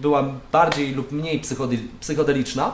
była 0.01 0.25
bardziej 0.53 0.95
lub 0.95 1.13
mniej 1.13 1.41
psychode- 1.41 1.87
psychodeliczna. 2.01 2.73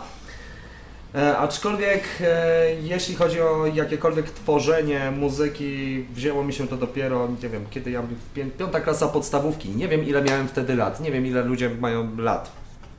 E, 1.15 1.39
aczkolwiek 1.39 2.05
e, 2.21 2.75
jeśli 2.83 3.15
chodzi 3.15 3.41
o 3.41 3.67
jakiekolwiek 3.75 4.31
tworzenie 4.31 5.11
muzyki, 5.11 6.05
wzięło 6.15 6.45
mi 6.45 6.53
się 6.53 6.69
to 6.69 6.77
dopiero, 6.77 7.29
nie 7.43 7.49
wiem, 7.49 7.65
kiedy 7.71 7.91
ja, 7.91 8.03
pię- 8.37 8.51
piąta 8.59 8.81
klasa 8.81 9.09
podstawówki, 9.09 9.69
nie 9.69 9.89
wiem 9.89 10.05
ile 10.05 10.23
miałem 10.23 10.49
wtedy 10.49 10.75
lat, 10.75 11.01
nie 11.01 11.13
wiem 11.13 11.27
ile 11.27 11.43
ludzie 11.45 11.71
mają 11.71 12.17
lat, 12.17 12.51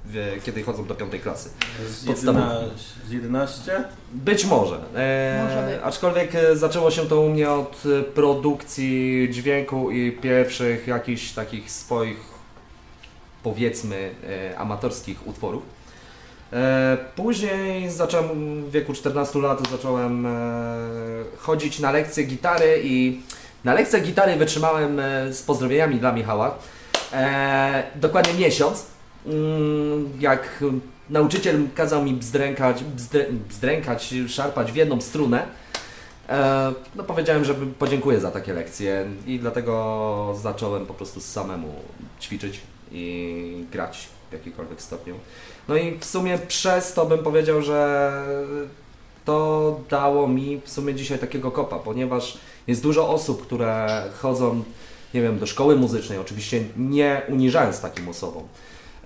w, 0.05 0.39
kiedy 0.43 0.63
chodzą 0.63 0.85
do 0.85 0.95
piątej 0.95 1.19
klasy. 1.19 1.49
Z, 1.89 2.05
Podstawowy. 2.05 2.45
11, 2.55 2.85
z 3.07 3.11
11? 3.11 3.83
Być 4.13 4.45
może. 4.45 4.75
E, 4.95 5.43
Może 5.47 5.67
być. 5.71 5.79
Aczkolwiek 5.83 6.35
e, 6.35 6.55
zaczęło 6.55 6.91
się 6.91 7.01
to 7.05 7.21
u 7.21 7.29
mnie 7.29 7.49
od 7.51 7.83
produkcji 8.15 9.27
dźwięku 9.31 9.91
i 9.91 10.11
pierwszych 10.11 10.87
jakichś 10.87 11.31
takich 11.31 11.71
swoich, 11.71 12.17
powiedzmy, 13.43 14.09
e, 14.51 14.57
amatorskich 14.57 15.27
utworów. 15.27 15.63
E, 16.53 16.97
Później 17.15 17.89
zacząłem 17.89 18.63
w 18.65 18.71
wieku 18.71 18.93
14 18.93 19.39
lat 19.39 19.69
zacząłem 19.71 20.25
e, 20.25 20.29
chodzić 21.37 21.79
na 21.79 21.91
lekcje 21.91 22.23
gitary 22.23 22.81
i 22.83 23.21
na 23.63 23.73
lekcjach 23.73 24.03
gitary 24.03 24.35
wytrzymałem 24.35 24.99
e, 24.99 25.33
z 25.33 25.41
pozdrowieniami 25.41 25.95
dla 25.95 26.11
Michała 26.11 26.57
dokładnie 27.95 28.33
miesiąc. 28.33 28.85
Mm, 29.25 30.09
Jak 30.19 30.63
nauczyciel 31.09 31.67
kazał 31.75 32.03
mi 32.03 32.13
bzdrękać, 32.13 32.83
bzdrę, 32.83 33.25
bzdrękać, 33.49 34.13
szarpać 34.27 34.71
w 34.71 34.75
jedną 34.75 35.01
strunę, 35.01 35.45
no 36.95 37.03
powiedziałem, 37.03 37.45
że 37.45 37.53
podziękuję 37.79 38.19
za 38.19 38.31
takie 38.31 38.53
lekcje 38.53 39.05
i 39.27 39.39
dlatego 39.39 40.35
zacząłem 40.41 40.85
po 40.85 40.93
prostu 40.93 41.19
samemu 41.21 41.75
ćwiczyć 42.21 42.59
i 42.91 43.65
grać 43.71 44.07
w 44.29 44.33
jakikolwiek 44.33 44.81
stopniu. 44.81 45.15
No 45.67 45.75
i 45.75 45.99
w 45.99 46.05
sumie 46.05 46.37
przez 46.37 46.93
to 46.93 47.05
bym 47.05 47.19
powiedział, 47.19 47.61
że 47.61 48.11
to 49.25 49.79
dało 49.89 50.27
mi 50.27 50.61
w 50.65 50.69
sumie 50.69 50.95
dzisiaj 50.95 51.19
takiego 51.19 51.51
kopa, 51.51 51.79
ponieważ 51.79 52.37
jest 52.67 52.83
dużo 52.83 53.09
osób, 53.09 53.45
które 53.45 54.03
chodzą, 54.21 54.63
nie 55.13 55.21
wiem, 55.21 55.39
do 55.39 55.45
szkoły 55.45 55.75
muzycznej, 55.75 56.19
oczywiście 56.19 56.63
nie 56.77 57.21
uniżając 57.29 57.81
takim 57.81 58.09
osobom. 58.09 58.43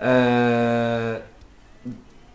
Eee, 0.01 1.19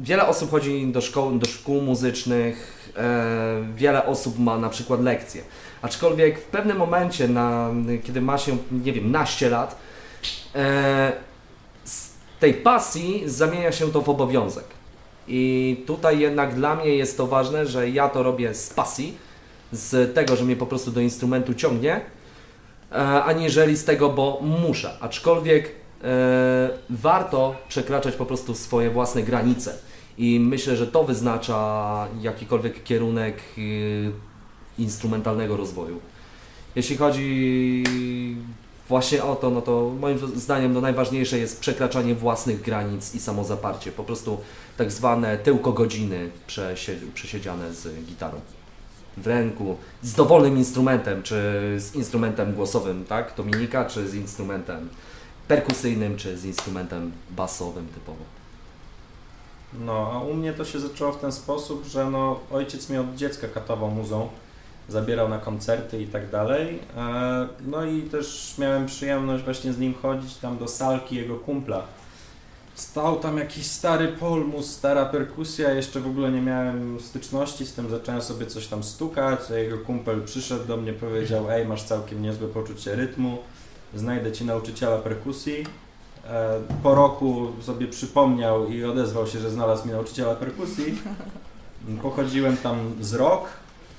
wiele 0.01 0.27
osób 0.27 0.51
chodzi 0.51 0.87
do 0.87 1.01
szkoł, 1.01 1.39
do 1.39 1.47
szkół 1.47 1.83
muzycznych, 1.83 2.91
e, 2.97 3.63
wiele 3.77 4.07
osób 4.07 4.39
ma 4.39 4.59
na 4.59 4.69
przykład 4.69 5.03
lekcje. 5.03 5.43
Aczkolwiek 5.83 6.39
w 6.39 6.45
pewnym 6.45 6.77
momencie, 6.77 7.29
na, 7.29 7.71
kiedy 8.05 8.21
ma 8.21 8.39
się, 8.39 8.57
nie 8.71 8.93
wiem, 8.93 9.11
naście 9.11 9.51
lat, 9.51 9.77
e, 10.55 11.13
tej 12.41 12.55
pasji 12.55 13.23
zamienia 13.27 13.73
się 13.73 13.93
to 13.93 14.01
w 14.01 14.09
obowiązek. 14.09 14.65
I 15.29 15.85
tutaj 15.87 16.19
jednak 16.19 16.55
dla 16.55 16.77
mnie 16.77 16.97
jest 16.97 17.17
to 17.17 17.27
ważne, 17.27 17.67
że 17.67 17.91
ja 17.91 18.09
to 18.09 18.23
robię 18.23 18.55
z 18.55 18.71
pasji, 18.71 19.17
z 19.73 20.15
tego, 20.15 20.37
że 20.37 20.45
mnie 20.45 20.57
po 20.57 20.67
prostu 20.67 20.91
do 20.91 21.01
instrumentu 21.01 21.55
ciągnie, 21.55 22.01
e, 22.93 22.97
aniżeli 23.25 23.77
z 23.77 23.85
tego, 23.85 24.09
bo 24.09 24.41
muszę. 24.43 24.97
Aczkolwiek 25.01 25.69
e, 26.05 26.71
warto 26.91 27.55
przekraczać 27.69 28.17
po 28.17 28.27
prostu 28.27 28.55
swoje 28.55 28.91
własne 28.91 29.23
granice. 29.23 29.75
I 30.21 30.41
myślę, 30.41 30.77
że 30.77 30.87
to 30.87 31.05
wyznacza 31.05 32.09
jakikolwiek 32.21 32.85
kierunek 32.85 33.39
y, 33.59 34.13
instrumentalnego 34.79 35.57
rozwoju. 35.57 36.01
Jeśli 36.77 36.97
chodzi 36.97 37.85
właśnie 38.91 39.25
o 39.25 39.37
to, 39.37 39.51
no 39.51 39.63
to 39.63 39.93
moim 40.01 40.19
zdaniem 40.37 40.73
no 40.73 40.81
najważniejsze 40.81 41.39
jest 41.39 41.61
przekraczanie 41.61 42.15
własnych 42.15 42.63
granic 42.63 43.15
i 43.15 43.21
samozaparcie. 43.21 43.93
Po 43.93 44.05
prostu 44.05 44.41
tak 44.77 44.93
zwane 44.93 45.39
tyłko 45.39 45.73
godziny 45.73 46.31
przesie- 46.47 47.13
przesiedziane 47.15 47.75
z 47.75 48.05
gitarą 48.05 48.41
w 49.17 49.27
ręku, 49.27 49.77
z 50.03 50.15
dowolnym 50.15 50.59
instrumentem, 50.59 51.23
czy 51.23 51.35
z 51.77 51.95
instrumentem 51.95 52.55
głosowym, 52.55 53.05
tak, 53.05 53.35
Dominika, 53.37 53.85
czy 53.85 54.09
z 54.09 54.15
instrumentem 54.15 54.89
perkusyjnym, 55.49 56.17
czy 56.17 56.39
z 56.39 56.45
instrumentem 56.45 57.13
basowym 57.31 57.87
typowo. 57.87 58.25
No, 59.73 60.11
a 60.13 60.19
u 60.21 60.35
mnie 60.35 60.53
to 60.53 60.65
się 60.65 60.81
zaczęło 60.81 61.13
w 61.13 61.21
ten 61.21 61.33
sposób, 61.33 61.85
że 61.87 62.11
no, 62.11 62.41
ojciec 62.53 62.89
mnie 62.89 63.01
od 63.01 63.15
dziecka 63.15 63.49
katował 63.49 63.91
muzą. 63.91 64.29
Zabierał 64.91 65.29
na 65.29 65.39
koncerty 65.39 66.03
i 66.03 66.07
tak 66.07 66.31
dalej. 66.31 66.79
E, 66.97 67.49
No 67.67 67.85
i 67.85 68.03
też 68.03 68.55
miałem 68.59 68.87
przyjemność 68.87 69.45
właśnie 69.45 69.73
z 69.73 69.79
nim 69.79 69.95
chodzić 70.03 70.37
tam 70.37 70.59
do 70.59 70.69
salki 70.69 71.17
jego 71.17 71.37
kumpla. 71.37 71.83
Stał 72.75 73.19
tam 73.19 73.39
jakiś 73.39 73.67
stary 73.67 74.09
polmus, 74.09 74.71
stara 74.71 75.05
perkusja, 75.07 75.73
jeszcze 75.73 76.01
w 76.01 76.07
ogóle 76.07 76.31
nie 76.33 76.41
miałem 76.41 77.01
styczności 77.01 77.67
z 77.67 77.75
tym, 77.75 77.91
zacząłem 77.91 78.23
sobie 78.23 78.47
coś 78.47 78.67
tam 78.67 78.83
stukać, 78.83 79.41
a 79.51 79.55
jego 79.55 79.79
kumpel 79.79 80.23
przyszedł 80.23 80.65
do 80.65 80.77
mnie, 80.77 80.93
powiedział, 80.93 81.51
ej, 81.51 81.67
masz 81.67 81.83
całkiem 81.83 82.23
niezłe 82.23 82.49
poczucie 82.49 82.95
rytmu, 82.97 83.39
znajdę 83.95 84.33
ci 84.33 84.45
nauczyciela 84.45 84.99
perkusji. 84.99 85.67
E, 86.27 86.61
Po 86.83 86.95
roku 86.95 87.47
sobie 87.61 87.87
przypomniał 87.89 88.69
i 88.69 88.85
odezwał 88.85 89.27
się, 89.27 89.39
że 89.39 89.51
znalazł 89.51 89.87
mi 89.87 89.93
nauczyciela 89.93 90.35
perkusji. 90.35 90.99
Pochodziłem 92.03 92.57
tam 92.57 92.77
z 93.01 93.15
rok, 93.15 93.49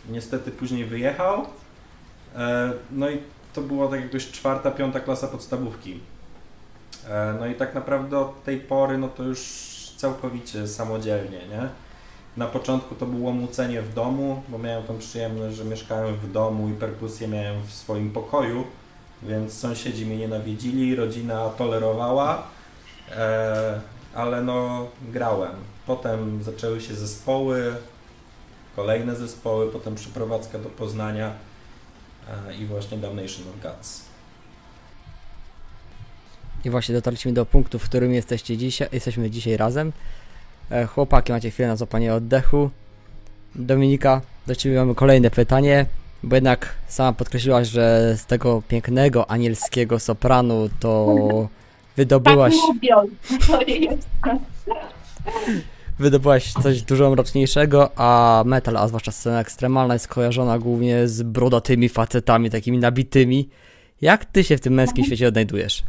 niestety 0.10 0.52
później 0.52 0.86
wyjechał. 0.86 1.46
E, 2.36 2.72
No 2.92 3.10
i 3.10 3.18
to 3.54 3.62
była 3.62 3.88
tak 3.88 4.02
jakoś 4.02 4.32
czwarta, 4.32 4.72
piąta 4.72 5.00
klasa 5.00 5.28
podstawówki. 5.28 6.00
E, 7.10 7.36
No 7.40 7.48
i 7.48 7.56
tak 7.56 7.76
naprawdę 7.76 8.20
od 8.20 8.44
tej 8.44 8.58
pory, 8.60 8.98
no 8.98 9.08
to 9.08 9.24
już 9.24 9.72
całkowicie 9.98 10.68
samodzielnie, 10.68 11.38
nie? 11.48 11.70
Na 12.38 12.48
początku 12.48 12.96
to 12.96 13.06
było 13.06 13.26
łamucenie 13.30 13.82
w 13.82 13.94
domu, 13.94 14.44
bo 14.50 14.58
miałem 14.58 14.84
tą 14.84 14.98
przyjemność, 14.98 15.56
że 15.56 15.66
mieszkałem 15.66 16.16
w 16.16 16.32
domu 16.32 16.70
i 16.70 16.74
perkusję 16.74 17.28
miałem 17.28 17.62
w 17.62 17.72
swoim 17.72 18.12
pokoju, 18.12 18.64
więc 19.24 19.54
sąsiedzi 19.54 20.06
mnie 20.06 20.18
nienawidzili, 20.18 20.96
rodzina 20.96 21.50
tolerowała, 21.50 22.44
e, 23.12 23.82
ale 24.16 24.42
no 24.42 24.88
grałem. 25.12 25.52
Potem 25.88 26.44
zaczęły 26.44 26.82
się 26.82 26.96
zespoły, 26.96 27.76
kolejne 28.76 29.16
zespoły, 29.16 29.72
potem 29.72 29.96
przeprowadzka 29.96 30.60
do 30.60 30.70
Poznania 30.70 31.32
e, 32.50 32.56
i 32.56 32.66
właśnie 32.66 32.98
Damnation 32.98 33.48
of 33.48 33.64
Gods. 33.64 34.02
I 36.66 36.70
właśnie 36.70 36.96
dotarliśmy 36.96 37.34
do 37.34 37.46
punktu, 37.46 37.80
w 37.80 37.84
którym 37.84 38.14
jesteście 38.14 38.58
dzisiaj, 38.58 38.88
jesteśmy 38.92 39.30
dzisiaj 39.30 39.58
razem. 39.58 39.92
E, 40.72 40.86
Chłopaki, 40.86 41.32
macie 41.32 41.52
chwilę 41.52 41.68
na 41.68 41.76
złapanie 41.76 42.14
oddechu. 42.14 42.70
Dominika, 43.56 44.22
do 44.48 44.56
Ciebie 44.56 44.76
mamy 44.76 44.96
kolejne 44.96 45.32
pytanie, 45.32 45.86
bo 46.24 46.36
jednak 46.36 46.74
sama 46.88 47.14
podkreśliłaś, 47.14 47.68
że 47.68 48.16
z 48.18 48.26
tego 48.26 48.62
pięknego 48.68 49.32
anielskiego 49.32 50.00
sopranu 50.00 50.70
to 50.80 51.16
wydobyłaś, 51.98 52.54
Tak 52.54 52.68
lubią. 52.76 52.96
To 53.48 53.64
nie 53.64 53.76
jest. 53.76 54.08
Wydobyłaś 56.02 56.54
coś 56.64 56.82
dużo 56.82 57.10
mroczniejszego, 57.10 57.92
a 57.96 58.44
metal, 58.46 58.78
a 58.78 58.88
zwłaszcza 58.88 59.12
scena 59.12 59.40
ekstremalna 59.40 59.94
jest 59.94 60.08
kojarzona 60.08 60.60
głównie 60.60 61.08
z 61.08 61.24
brodatymi 61.24 61.90
facetami, 61.90 62.50
takimi 62.50 62.78
nabitymi. 62.78 63.50
Jak 64.02 64.26
Ty 64.26 64.44
się 64.44 64.58
w 64.58 64.62
tym 64.62 64.74
męskim 64.74 65.06
świecie 65.06 65.28
odnajdujesz? 65.28 65.84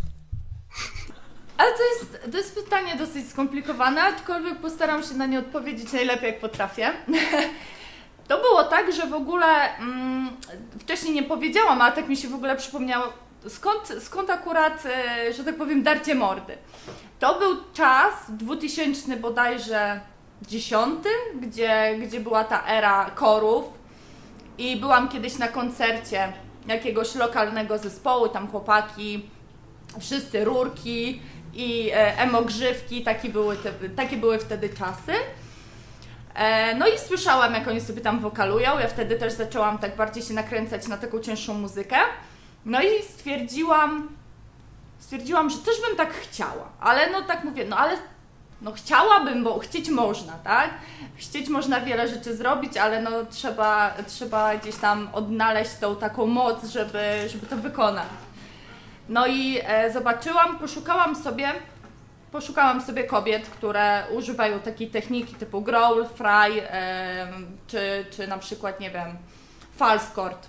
Ale 1.57 1.71
to 1.73 1.83
jest, 1.83 2.33
to 2.33 2.39
jest 2.39 2.55
pytanie 2.55 2.97
dosyć 2.97 3.29
skomplikowane, 3.29 4.03
aczkolwiek 4.03 4.61
postaram 4.61 5.03
się 5.03 5.15
na 5.15 5.27
nie 5.27 5.39
odpowiedzieć 5.39 5.93
najlepiej 5.93 6.27
jak 6.27 6.41
potrafię. 6.41 6.91
To 8.29 8.41
było 8.41 8.65
tak, 8.65 8.93
że 8.93 9.07
w 9.07 9.15
ogóle 9.15 9.77
mm, 9.79 10.31
wcześniej 10.79 11.15
nie 11.15 11.23
powiedziałam, 11.23 11.83
ale 11.83 11.93
tak 11.93 12.09
mi 12.09 12.17
się 12.17 12.29
w 12.29 12.35
ogóle 12.35 12.57
przypomniało, 12.57 13.13
skąd, 13.49 13.93
skąd 14.01 14.31
akurat, 14.31 14.87
e, 14.87 15.33
że 15.33 15.45
tak 15.45 15.57
powiem, 15.57 15.83
darcie 15.83 16.15
mordy. 16.15 16.59
To 17.23 17.39
był 17.39 17.57
czas 17.75 18.15
2000 18.29 19.17
bodajże 19.17 20.01
10, 20.49 21.05
gdzie, 21.41 21.99
gdzie 21.99 22.21
była 22.21 22.45
ta 22.45 22.67
era 22.67 23.11
korów 23.11 23.65
i 24.59 24.77
byłam 24.77 25.09
kiedyś 25.09 25.39
na 25.39 25.49
koncercie 25.49 26.33
jakiegoś 26.67 27.15
lokalnego 27.15 27.79
zespołu, 27.79 28.29
tam 28.29 28.49
chłopaki, 28.49 29.31
wszyscy 30.01 30.45
rurki 30.45 31.21
i 31.55 31.91
e, 31.91 32.19
emogrzywki, 32.19 33.03
takie 33.03 33.29
były, 33.29 33.57
te, 33.57 33.73
takie 33.73 34.17
były 34.17 34.39
wtedy 34.39 34.69
czasy. 34.69 35.13
E, 36.35 36.75
no 36.75 36.87
i 36.87 36.99
słyszałam, 36.99 37.55
jak 37.55 37.69
oni 37.69 37.81
sobie 37.81 38.01
tam 38.01 38.21
wokalują. 38.21 38.79
Ja 38.79 38.89
wtedy 38.89 39.17
też 39.17 39.33
zaczęłam 39.33 39.79
tak 39.79 39.97
bardziej 39.97 40.23
się 40.23 40.35
nakręcać 40.35 40.89
na 40.89 40.97
taką 40.97 41.19
cięższą 41.19 41.55
muzykę. 41.55 41.97
No 42.65 42.83
i 42.83 43.03
stwierdziłam, 43.03 44.09
stwierdziłam, 45.03 45.51
że 45.51 45.59
też 45.59 45.75
bym 45.89 45.97
tak 45.97 46.15
chciała. 46.15 46.69
Ale 46.81 47.11
no 47.11 47.23
tak 47.23 47.45
mówię, 47.45 47.65
no 47.65 47.77
ale 47.77 47.97
no 48.63 48.73
chciałabym, 48.73 49.45
bo 49.45 49.59
chcieć 49.59 49.91
można, 49.91 50.33
tak? 50.33 50.71
Chcieć 51.17 51.49
można 51.49 51.81
wiele 51.81 52.09
rzeczy 52.09 52.37
zrobić, 52.37 52.77
ale 52.77 53.03
no 53.03 53.11
trzeba, 53.31 53.95
trzeba 54.07 54.57
gdzieś 54.57 54.77
tam 54.77 55.09
odnaleźć 55.13 55.75
tą 55.75 55.97
taką 55.97 56.27
moc, 56.27 56.65
żeby, 56.65 57.29
żeby 57.29 57.47
to 57.47 57.57
wykonać. 57.57 58.09
No 59.09 59.27
i 59.27 59.61
e, 59.65 59.93
zobaczyłam, 59.93 60.59
poszukałam 60.59 61.17
sobie, 61.17 61.53
poszukałam 62.33 62.83
sobie 62.83 63.05
kobiet, 63.05 63.49
które 63.49 64.05
używają 64.17 64.61
takiej 64.61 64.91
techniki 64.91 65.35
typu 65.35 65.63
growl, 65.63 66.07
fry, 66.15 66.63
em, 66.69 67.59
czy, 67.67 68.07
czy 68.11 68.27
na 68.27 68.39
przykład, 68.39 68.81
nie 68.81 68.91
wiem, 68.91 69.17
false 69.77 70.15
chord. 70.15 70.49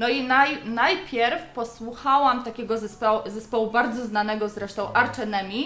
No 0.00 0.08
i 0.08 0.22
naj, 0.22 0.58
najpierw 0.64 1.42
posłuchałam 1.42 2.44
takiego 2.44 2.78
zespołu, 2.78 3.20
zespołu 3.26 3.70
bardzo 3.70 4.06
znanego 4.06 4.48
zresztą 4.48 4.92
Arch 4.92 5.18
Enemy, 5.18 5.62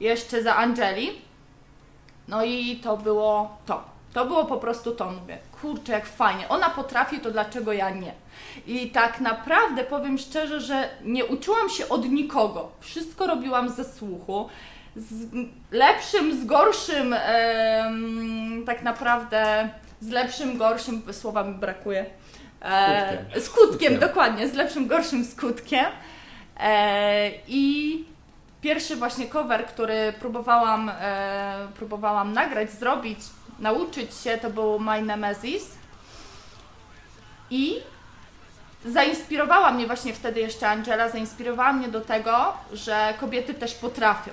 jeszcze 0.00 0.42
za 0.42 0.56
Angeli. 0.56 1.10
No 2.28 2.44
i 2.44 2.76
to 2.76 2.96
było 2.96 3.58
to. 3.66 3.84
To 4.12 4.24
było 4.26 4.44
po 4.44 4.56
prostu 4.56 4.92
to, 4.92 5.10
mówię, 5.10 5.38
kurczę, 5.60 5.92
jak 5.92 6.06
fajnie. 6.06 6.48
Ona 6.48 6.70
potrafi, 6.70 7.20
to 7.20 7.30
dlaczego 7.30 7.72
ja 7.72 7.90
nie? 7.90 8.12
I 8.66 8.90
tak 8.90 9.20
naprawdę 9.20 9.84
powiem 9.84 10.18
szczerze, 10.18 10.60
że 10.60 10.88
nie 11.04 11.24
uczyłam 11.24 11.68
się 11.68 11.88
od 11.88 12.08
nikogo. 12.08 12.70
Wszystko 12.80 13.26
robiłam 13.26 13.68
ze 13.68 13.84
słuchu. 13.84 14.48
Z 14.96 15.26
lepszym, 15.70 16.40
z 16.42 16.46
gorszym, 16.46 17.14
tak 18.66 18.82
naprawdę 18.82 19.68
z 20.00 20.08
lepszym, 20.08 20.58
gorszym, 20.58 21.02
słowa 21.12 21.44
mi 21.44 21.54
brakuje. 21.54 22.06
Skutkiem. 22.60 23.42
skutkiem, 23.42 23.42
Skutkiem. 23.42 23.98
dokładnie, 23.98 24.48
z 24.48 24.54
lepszym, 24.54 24.86
gorszym 24.86 25.24
skutkiem. 25.24 25.86
E, 26.60 27.30
I 27.48 28.04
pierwszy 28.60 28.96
właśnie 28.96 29.26
cover, 29.28 29.66
który 29.66 30.12
próbowałam, 30.20 30.90
e, 31.00 31.68
próbowałam 31.76 32.32
nagrać, 32.32 32.70
zrobić, 32.70 33.18
nauczyć 33.58 34.14
się, 34.14 34.38
to 34.38 34.50
był 34.50 34.78
My 34.78 35.02
Nemesis. 35.02 35.64
I 37.50 37.76
zainspirowała 38.84 39.70
mnie 39.72 39.86
właśnie 39.86 40.12
wtedy 40.14 40.40
jeszcze 40.40 40.68
Angela, 40.68 41.08
zainspirowała 41.08 41.72
mnie 41.72 41.88
do 41.88 42.00
tego, 42.00 42.52
że 42.72 43.14
kobiety 43.20 43.54
też 43.54 43.74
potrafią. 43.74 44.30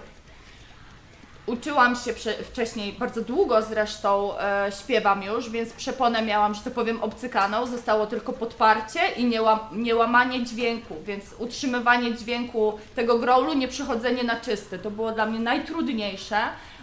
Uczyłam 1.46 1.96
się 1.96 2.14
wcześniej, 2.44 2.94
bardzo 2.94 3.22
długo 3.22 3.62
zresztą 3.62 4.40
e, 4.40 4.72
śpiewam 4.82 5.24
już, 5.24 5.50
więc 5.50 5.74
przeponę 5.74 6.22
miałam, 6.22 6.54
że 6.56 6.62
tak 6.62 6.74
powiem, 6.74 7.04
obcykaną. 7.04 7.68
Zostało 7.68 8.08
tylko 8.08 8.34
podparcie 8.34 9.00
i 9.18 9.32
niełamanie 9.72 10.46
dźwięku, 10.46 10.96
więc 11.04 11.26
utrzymywanie 11.40 12.16
dźwięku 12.16 12.80
tego 12.96 13.20
growlu, 13.20 13.54
nie 13.54 13.68
przechodzenie 13.68 14.24
na 14.24 14.36
czysty. 14.36 14.80
To 14.80 14.92
było 14.92 15.12
dla 15.12 15.26
mnie 15.26 15.40
najtrudniejsze, 15.40 16.38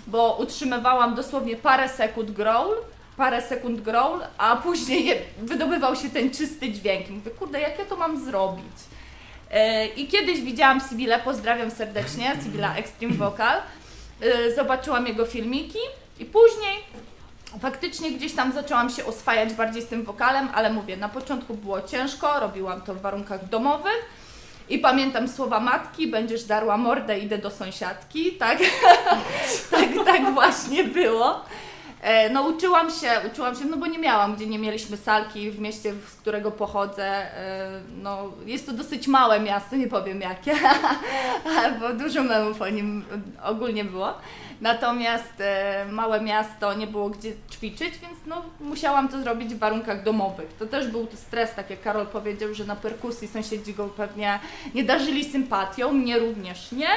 bo 0.06 0.36
utrzymywałam 0.40 1.14
dosłownie 1.14 1.56
parę 1.56 1.88
sekund 1.88 2.30
growl, 2.30 2.76
parę 3.16 3.42
sekund 3.42 3.80
growl, 3.80 4.20
a 4.38 4.56
później 4.56 5.18
wydobywał 5.38 5.96
się 5.96 6.10
ten 6.10 6.30
czysty 6.30 6.72
dźwięk. 6.72 7.08
I 7.08 7.12
mówię, 7.12 7.30
kurde, 7.30 7.60
jak 7.60 7.78
ja 7.78 7.84
to 7.84 7.96
mam 7.96 8.24
zrobić? 8.24 8.76
E, 9.50 9.86
I 9.86 10.06
kiedyś 10.06 10.40
widziałam 10.40 10.80
Sibile, 10.88 11.18
pozdrawiam 11.18 11.70
serdecznie, 11.70 12.32
Sibila 12.44 12.76
Extreme 12.76 13.14
Vocal. 13.14 13.60
E, 14.22 14.54
Zobaczyłam 14.54 15.06
jego 15.06 15.26
filmiki 15.26 15.78
i 16.18 16.24
później 16.24 16.76
faktycznie 17.60 18.10
gdzieś 18.10 18.32
tam 18.32 18.52
zaczęłam 18.52 18.90
się 18.90 19.04
oswajać 19.04 19.54
bardziej 19.54 19.82
z 19.82 19.86
tym 19.86 20.04
wokalem, 20.04 20.48
ale 20.54 20.72
mówię, 20.72 20.96
na 20.96 21.08
początku 21.08 21.54
było 21.54 21.82
ciężko, 21.82 22.40
robiłam 22.40 22.80
to 22.82 22.94
w 22.94 23.00
warunkach 23.00 23.48
domowych. 23.48 24.04
I 24.68 24.78
pamiętam 24.78 25.28
słowa 25.28 25.60
matki, 25.60 26.06
będziesz 26.06 26.44
darła 26.44 26.76
mordę, 26.76 27.18
idę 27.18 27.38
do 27.38 27.50
sąsiadki, 27.50 28.32
tak? 28.32 28.58
tak, 29.70 29.88
tak 30.04 30.34
właśnie 30.34 30.84
było. 30.84 31.44
E, 32.02 32.30
No 32.30 32.42
uczyłam 32.42 32.90
się, 32.90 33.10
uczyłam 33.32 33.56
się, 33.56 33.64
no 33.64 33.76
bo 33.76 33.86
nie 33.86 33.98
miałam, 33.98 34.36
gdzie 34.36 34.46
nie 34.46 34.58
mieliśmy 34.58 34.96
salki 34.96 35.50
w 35.50 35.60
mieście, 35.60 35.94
z 36.08 36.14
którego 36.14 36.50
pochodzę. 36.50 37.06
E, 37.06 37.80
No 38.02 38.32
jest 38.46 38.66
to 38.66 38.72
dosyć 38.72 39.08
małe 39.08 39.40
miasto, 39.40 39.76
nie 39.76 39.88
powiem 39.88 40.20
jakie, 40.20 40.54
bo 41.80 41.92
dużo 41.92 42.22
memów 42.22 42.62
o 42.62 42.68
nim 42.68 43.04
ogólnie 43.42 43.84
było. 43.84 44.14
Natomiast 44.60 45.32
e, 45.40 45.86
małe 45.90 46.20
miasto, 46.20 46.74
nie 46.74 46.86
było 46.86 47.10
gdzie 47.10 47.32
ćwiczyć, 47.50 47.98
więc 47.98 48.14
no 48.26 48.42
musiałam 48.60 49.08
to 49.08 49.22
zrobić 49.22 49.54
w 49.54 49.58
warunkach 49.58 50.02
domowych. 50.04 50.52
To 50.58 50.66
też 50.66 50.88
był 50.88 51.06
stres, 51.14 51.54
tak 51.54 51.70
jak 51.70 51.82
Karol 51.82 52.06
powiedział, 52.06 52.54
że 52.54 52.64
na 52.64 52.76
perkusji 52.76 53.28
sąsiedzi 53.28 53.74
go 53.74 53.88
pewnie 53.88 54.38
nie 54.74 54.84
darzyli 54.84 55.24
sympatią, 55.32 55.92
mnie 55.92 56.18
również 56.18 56.72
nie. 56.72 56.88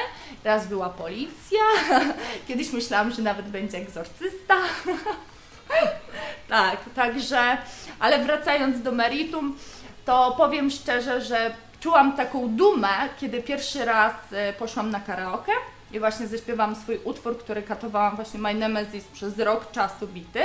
Raz 0.44 0.66
była 0.66 0.88
policja, 0.88 1.58
kiedyś 2.48 2.72
myślałam, 2.72 3.10
że 3.10 3.22
nawet 3.22 3.46
będzie 3.48 3.78
egzorcysta. 3.78 4.54
Tak, 6.48 6.76
także, 6.94 7.58
ale 7.98 8.24
wracając 8.24 8.82
do 8.82 8.92
meritum, 8.92 9.58
to 10.04 10.34
powiem 10.36 10.70
szczerze, 10.70 11.20
że 11.20 11.54
czułam 11.80 12.16
taką 12.16 12.48
dumę, 12.48 12.88
kiedy 13.20 13.42
pierwszy 13.42 13.84
raz 13.84 14.14
e, 14.32 14.52
poszłam 14.52 14.90
na 14.90 15.00
karaoke 15.00 15.52
i 15.92 15.98
właśnie 15.98 16.26
zaśpiewałam 16.26 16.76
swój 16.76 17.00
utwór, 17.04 17.38
który 17.38 17.62
katowałam 17.62 18.16
właśnie 18.16 18.40
My 18.40 18.54
Nemesis 18.54 19.04
przez 19.04 19.38
rok 19.38 19.70
czasu 19.70 20.06
bity. 20.06 20.40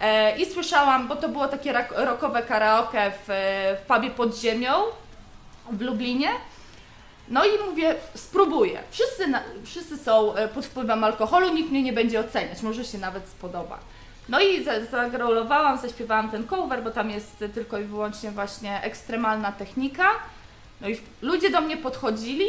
E, 0.00 0.38
I 0.38 0.52
słyszałam, 0.52 1.08
bo 1.08 1.16
to 1.16 1.28
było 1.28 1.48
takie 1.48 1.72
rockowe 1.96 2.42
karaoke 2.42 3.10
w, 3.10 3.26
w 3.82 3.86
pubie 3.86 4.10
pod 4.10 4.36
ziemią 4.36 4.72
w 5.70 5.80
Lublinie. 5.80 6.28
No 7.28 7.44
i 7.44 7.48
mówię, 7.70 7.94
spróbuję. 8.14 8.78
Wszyscy, 8.90 9.26
na, 9.26 9.40
wszyscy 9.64 9.98
są 9.98 10.34
e, 10.34 10.48
pod 10.48 10.66
wpływem 10.66 11.04
alkoholu, 11.04 11.54
nikt 11.54 11.70
mnie 11.70 11.82
nie 11.82 11.92
będzie 11.92 12.20
oceniać, 12.20 12.62
może 12.62 12.84
się 12.84 12.98
nawet 12.98 13.28
spodoba. 13.28 13.78
No 14.28 14.40
i 14.40 14.64
za- 14.64 14.84
zagrolowałam, 14.84 15.78
zaśpiewałam 15.78 16.30
ten 16.30 16.46
cover, 16.46 16.82
bo 16.82 16.90
tam 16.90 17.10
jest 17.10 17.44
tylko 17.54 17.78
i 17.78 17.84
wyłącznie 17.84 18.30
właśnie 18.30 18.82
ekstremalna 18.82 19.52
technika. 19.52 20.04
No 20.80 20.88
i 20.88 20.96
ludzie 21.22 21.50
do 21.50 21.60
mnie 21.60 21.76
podchodzili, 21.76 22.46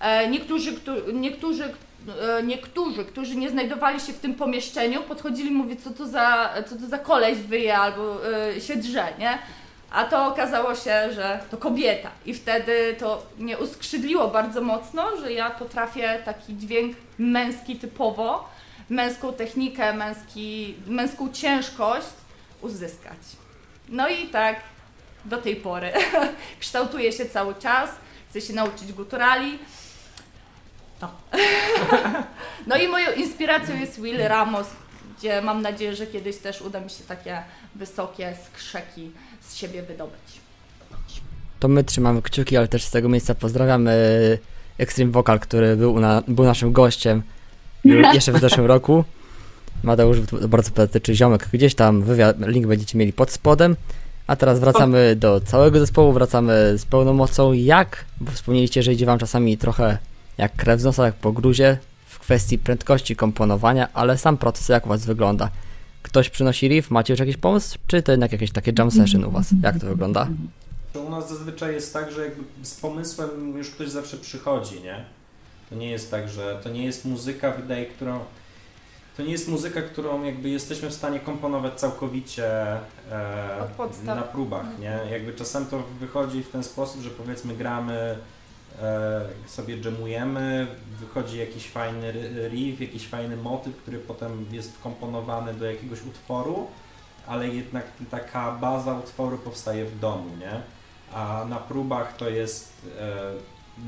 e, 0.00 0.28
niektórzy, 0.28 0.72
któ- 0.72 1.12
niektórzy, 1.12 1.64
e, 2.38 2.42
niektórzy, 2.42 3.04
którzy 3.04 3.36
nie 3.36 3.50
znajdowali 3.50 4.00
się 4.00 4.12
w 4.12 4.18
tym 4.20 4.34
pomieszczeniu, 4.34 5.02
podchodzili 5.02 5.48
i 5.48 5.54
mówię, 5.54 5.76
co 5.76 5.90
to 5.90 6.06
za, 6.06 6.50
co 6.70 6.76
to 6.76 6.86
za 6.86 6.98
koleś 6.98 7.38
wyje 7.38 7.78
albo 7.78 8.16
się 8.60 8.76
drze, 8.76 9.06
nie? 9.18 9.38
A 9.90 10.04
to 10.04 10.26
okazało 10.26 10.74
się, 10.74 11.12
że 11.12 11.40
to 11.50 11.56
kobieta. 11.56 12.10
I 12.26 12.34
wtedy 12.34 12.96
to 12.98 13.26
mnie 13.38 13.58
uskrzydliło 13.58 14.28
bardzo 14.28 14.60
mocno, 14.60 15.16
że 15.16 15.32
ja 15.32 15.50
potrafię 15.50 16.22
taki 16.24 16.56
dźwięk 16.56 16.96
męski 17.18 17.76
typowo, 17.76 18.48
męską 18.90 19.32
technikę, 19.32 19.92
męski, 19.92 20.74
męską 20.86 21.32
ciężkość 21.32 22.06
uzyskać. 22.60 23.18
No 23.88 24.08
i 24.08 24.26
tak 24.26 24.56
do 25.24 25.36
tej 25.36 25.56
pory. 25.56 25.92
Kształtuję 26.60 27.12
się 27.12 27.26
cały 27.26 27.54
czas, 27.54 27.90
chcę 28.30 28.40
się 28.40 28.52
nauczyć 28.52 28.92
guturali. 28.92 29.58
No. 31.02 31.10
no 32.66 32.76
i 32.76 32.88
moją 32.88 33.12
inspiracją 33.12 33.80
jest 33.80 34.00
Will 34.00 34.18
Ramos, 34.18 34.66
gdzie 35.18 35.42
mam 35.42 35.62
nadzieję, 35.62 35.96
że 35.96 36.06
kiedyś 36.06 36.38
też 36.38 36.62
uda 36.62 36.80
mi 36.80 36.90
się 36.90 37.04
takie 37.04 37.42
wysokie 37.74 38.36
skrzeki 38.46 39.12
z 39.56 39.58
siebie 39.58 39.82
wydobyć. 39.82 40.40
To 41.60 41.68
my 41.68 41.84
trzymamy 41.84 42.22
kciuki, 42.22 42.56
ale 42.56 42.68
też 42.68 42.84
z 42.84 42.90
tego 42.90 43.08
miejsca 43.08 43.34
pozdrawiamy 43.34 44.38
Extreme 44.78 45.12
Vocal, 45.12 45.40
który 45.40 45.76
był, 45.76 46.00
na, 46.00 46.22
był 46.28 46.44
naszym 46.44 46.72
gościem 46.72 47.22
jeszcze 47.84 48.32
w 48.32 48.40
zeszłym 48.40 48.66
roku. 48.66 49.04
Mateusz 49.82 50.20
bardzo 50.48 50.70
poetyczy 50.70 51.14
ziomek 51.14 51.48
gdzieś 51.52 51.74
tam, 51.74 52.02
wywiad, 52.02 52.36
link 52.46 52.66
będziecie 52.66 52.98
mieli 52.98 53.12
pod 53.12 53.30
spodem. 53.30 53.76
A 54.26 54.36
teraz 54.36 54.60
wracamy 54.60 55.16
do 55.16 55.40
całego 55.40 55.78
zespołu, 55.78 56.12
wracamy 56.12 56.78
z 56.78 56.84
pełną 56.84 57.12
mocą. 57.12 57.52
Jak? 57.52 58.04
Bo 58.20 58.32
wspomnieliście, 58.32 58.82
że 58.82 58.92
idzie 58.92 59.06
wam 59.06 59.18
czasami 59.18 59.58
trochę 59.58 59.98
jak 60.38 60.56
krew 60.56 60.80
z 60.80 60.84
nosa, 60.84 61.06
jak 61.06 61.14
po 61.14 61.32
gruzie 61.32 61.78
w 62.06 62.18
kwestii 62.18 62.58
prędkości 62.58 63.16
komponowania, 63.16 63.88
ale 63.94 64.18
sam 64.18 64.36
proces 64.36 64.68
jak 64.68 64.86
u 64.86 64.88
was 64.88 65.06
wygląda? 65.06 65.50
Ktoś 66.06 66.30
przynosi 66.30 66.68
riff, 66.68 66.90
macie 66.90 67.12
już 67.12 67.20
jakiś 67.20 67.36
pomysł, 67.36 67.78
czy 67.86 68.02
to 68.02 68.12
jednak 68.12 68.32
jakieś 68.32 68.52
takie 68.52 68.72
jam 68.78 68.90
session 68.90 69.24
u 69.24 69.30
was? 69.30 69.46
Jak 69.62 69.80
to 69.80 69.86
wygląda? 69.86 70.28
U 71.06 71.10
nas 71.10 71.28
zazwyczaj 71.28 71.74
jest 71.74 71.92
tak, 71.92 72.12
że 72.12 72.24
jakby 72.24 72.44
z 72.62 72.74
pomysłem 72.74 73.58
już 73.58 73.70
ktoś 73.70 73.88
zawsze 73.88 74.16
przychodzi, 74.16 74.82
nie? 74.82 75.04
To 75.70 75.74
nie 75.74 75.90
jest 75.90 76.10
tak, 76.10 76.28
że 76.28 76.60
to 76.62 76.68
nie 76.68 76.84
jest 76.84 77.04
muzyka, 77.04 77.52
wydaje, 77.52 77.86
którą 77.86 78.20
to 79.16 79.22
nie 79.22 79.32
jest 79.32 79.48
muzyka, 79.48 79.82
którą 79.82 80.24
jakby 80.24 80.48
jesteśmy 80.48 80.90
w 80.90 80.94
stanie 80.94 81.20
komponować 81.20 81.74
całkowicie 81.74 82.46
e, 83.12 83.68
na 84.04 84.22
próbach, 84.22 84.66
nie? 84.80 84.98
Jakby 85.10 85.32
czasem 85.32 85.66
to 85.66 85.82
wychodzi 86.00 86.42
w 86.42 86.48
ten 86.48 86.64
sposób, 86.64 87.02
że 87.02 87.10
powiedzmy 87.10 87.54
gramy 87.54 88.16
sobie 89.46 89.80
dżemujemy, 89.80 90.66
wychodzi 91.00 91.38
jakiś 91.38 91.68
fajny 91.70 92.12
riff, 92.48 92.80
jakiś 92.80 93.08
fajny 93.08 93.36
motyw, 93.36 93.76
który 93.76 93.98
potem 93.98 94.46
jest 94.52 94.72
wkomponowany 94.72 95.54
do 95.54 95.64
jakiegoś 95.64 96.02
utworu, 96.02 96.66
ale 97.26 97.48
jednak 97.48 97.84
taka 98.10 98.52
baza 98.52 98.94
utworu 98.98 99.38
powstaje 99.38 99.84
w 99.84 99.98
domu, 100.00 100.30
nie? 100.40 100.60
A 101.14 101.44
na 101.48 101.56
próbach 101.56 102.16
to 102.16 102.30
jest 102.30 102.72
e, 103.00 103.32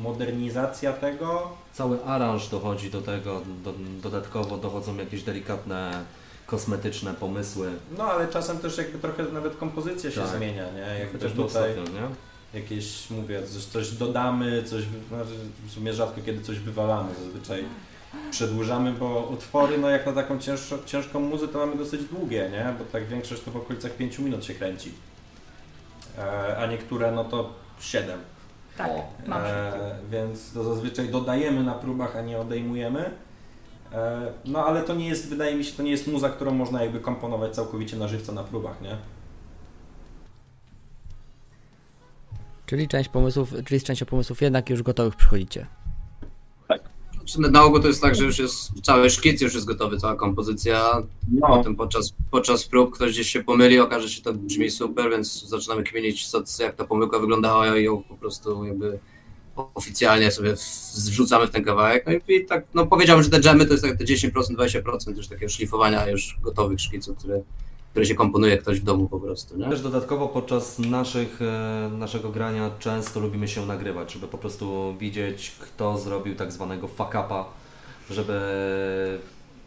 modernizacja 0.02 0.92
tego, 0.92 1.50
Cały 1.72 2.04
aranż 2.04 2.48
dochodzi 2.48 2.90
do 2.90 3.02
tego, 3.02 3.40
do, 3.64 3.72
dodatkowo 4.02 4.56
dochodzą 4.56 4.96
jakieś 4.96 5.22
delikatne, 5.22 6.04
kosmetyczne 6.46 7.14
pomysły. 7.14 7.70
no 7.98 8.04
ale 8.04 8.28
czasem 8.28 8.58
też 8.58 8.78
jakby 8.78 8.98
trochę 8.98 9.22
nawet 9.22 9.56
kompozycja 9.56 10.10
się 10.10 10.20
Tak. 10.20 10.36
zmienia, 10.36 10.64
nie? 10.72 10.98
Jakby 10.98 11.18
Chociażby 11.18 11.42
tutaj 11.42 11.72
ostatnio, 11.78 12.00
nie? 12.00 12.08
Jakieś, 12.54 13.10
mówię, 13.10 13.42
coś, 13.42 13.64
coś 13.64 13.90
dodamy, 13.90 14.62
coś, 14.62 14.82
znaczy 15.08 15.30
w 15.66 15.70
sumie 15.70 15.92
rzadko 15.92 16.20
kiedy 16.26 16.42
coś 16.42 16.58
wywalamy, 16.58 17.14
zazwyczaj 17.14 17.64
przedłużamy, 18.30 18.92
bo 18.92 19.28
utwory, 19.32 19.78
no 19.78 19.90
jak 19.90 20.06
na 20.06 20.12
taką 20.12 20.38
cięższą, 20.38 20.76
ciężką 20.86 21.20
muzę 21.20 21.48
to 21.48 21.58
mamy 21.58 21.76
dosyć 21.76 22.04
długie, 22.04 22.48
nie? 22.52 22.74
Bo 22.78 22.84
tak 22.84 23.06
większość 23.06 23.42
to 23.42 23.50
w 23.50 23.56
okolicach 23.56 23.92
5 23.92 24.18
minut 24.18 24.44
się 24.44 24.54
kręci. 24.54 24.92
E, 26.18 26.56
a 26.58 26.66
niektóre 26.66 27.12
no 27.12 27.24
to 27.24 27.52
7. 27.80 28.20
Tak, 28.78 28.90
mam. 29.26 29.42
E, 29.44 29.98
więc 30.10 30.52
to 30.52 30.64
zazwyczaj 30.64 31.08
dodajemy 31.08 31.64
na 31.64 31.74
próbach, 31.74 32.16
a 32.16 32.22
nie 32.22 32.38
odejmujemy. 32.38 33.10
E, 33.92 34.32
no 34.44 34.66
ale 34.66 34.82
to 34.82 34.94
nie 34.94 35.08
jest, 35.08 35.28
wydaje 35.28 35.56
mi 35.56 35.64
się, 35.64 35.76
to 35.76 35.82
nie 35.82 35.90
jest 35.90 36.06
muza, 36.06 36.28
którą 36.28 36.50
można 36.50 36.82
jakby 36.82 37.00
komponować 37.00 37.54
całkowicie 37.54 37.96
na 37.96 38.08
żywca 38.08 38.32
na 38.32 38.44
próbach, 38.44 38.80
nie? 38.80 38.96
Czyli 42.68 42.88
część 42.88 43.08
pomysłów, 43.08 43.52
czyli 43.66 43.80
z 43.80 43.84
częścią 43.84 44.06
pomysłów 44.06 44.42
jednak 44.42 44.70
już 44.70 44.82
gotowych 44.82 45.16
przychodzicie. 45.16 45.66
Czy 47.24 47.40
Na 47.40 47.62
ogół 47.62 47.80
to 47.80 47.88
jest 47.88 48.02
tak, 48.02 48.14
że 48.14 48.24
już 48.24 48.38
jest 48.38 48.70
cały 48.82 49.10
szkic, 49.10 49.40
już 49.40 49.54
jest 49.54 49.66
gotowy, 49.66 49.96
cała 49.96 50.16
kompozycja. 50.16 51.02
Potem 51.40 51.76
podczas, 51.76 52.14
podczas 52.30 52.64
prób 52.64 52.94
ktoś 52.94 53.12
gdzieś 53.12 53.30
się 53.30 53.44
pomyli, 53.44 53.78
okaże 53.80 54.08
się, 54.08 54.22
to 54.22 54.32
brzmi 54.32 54.70
super, 54.70 55.10
więc 55.10 55.44
zaczynamy 55.48 55.82
kminić, 55.82 56.28
co, 56.28 56.42
jak 56.62 56.76
ta 56.76 56.84
pomyłka 56.84 57.18
wyglądała 57.18 57.78
i 57.78 57.84
ją 57.84 58.02
po 58.02 58.16
prostu 58.16 58.64
jakby 58.64 58.98
oficjalnie 59.74 60.30
sobie 60.30 60.54
wrzucamy 60.94 61.46
w 61.46 61.50
ten 61.50 61.64
kawałek. 61.64 62.06
No 62.06 62.12
i, 62.12 62.36
i 62.36 62.46
tak, 62.46 62.64
no 62.74 62.86
powiedziałbym, 62.86 63.24
że 63.24 63.30
te 63.30 63.40
dżemy 63.40 63.66
to 63.66 63.72
jest 63.72 63.84
tak 63.84 63.98
te 63.98 64.04
10%, 64.04 64.30
20% 64.30 65.16
już 65.16 65.28
takiego 65.28 65.48
szlifowania 65.48 66.08
już 66.08 66.38
gotowych 66.42 66.80
szkiców, 66.80 67.18
które, 67.18 67.42
które 67.90 68.06
się 68.06 68.14
komponuje 68.14 68.58
ktoś 68.58 68.80
w 68.80 68.84
domu 68.84 69.08
po 69.08 69.20
prostu, 69.20 69.56
nie? 69.56 69.68
Też 69.70 69.80
dodatkowo 69.80 70.28
podczas 70.28 70.78
naszych, 70.78 71.42
e, 71.42 71.90
naszego 71.92 72.28
grania 72.30 72.70
często 72.78 73.20
lubimy 73.20 73.48
się 73.48 73.66
nagrywać, 73.66 74.12
żeby 74.12 74.28
po 74.28 74.38
prostu 74.38 74.94
widzieć, 75.00 75.52
kto 75.60 75.98
zrobił 75.98 76.34
tak 76.36 76.52
zwanego 76.52 76.88
fuck 76.88 77.08
upa, 77.10 77.44
żeby 78.10 78.40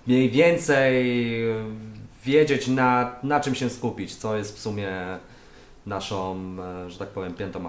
mniej 0.07 0.29
więcej 0.29 1.05
wiedzieć 2.25 2.67
na, 2.67 3.15
na 3.23 3.39
czym 3.39 3.55
się 3.55 3.69
skupić, 3.69 4.15
co 4.15 4.37
jest 4.37 4.57
w 4.57 4.59
sumie 4.61 4.91
naszą, 5.85 6.37
e, 6.85 6.89
że 6.89 6.99
tak 6.99 7.07
powiem, 7.09 7.33
piętą 7.33 7.65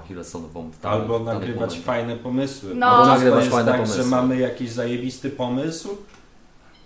danym- 0.83 1.01
Albo 1.03 1.19
nagrywać 1.19 1.79
fajne 1.79 2.17
pomysły. 2.17 2.75
No. 2.75 2.91
Bo 2.91 2.97
często 2.97 3.13
Nagrywać 3.15 3.41
jest 3.45 3.55
fajne 3.57 3.71
tak, 3.73 3.81
pomysły. 3.81 4.03
że 4.03 4.09
mamy 4.09 4.39
jakiś 4.39 4.71
zajebisty 4.71 5.31
pomysł, 5.31 5.89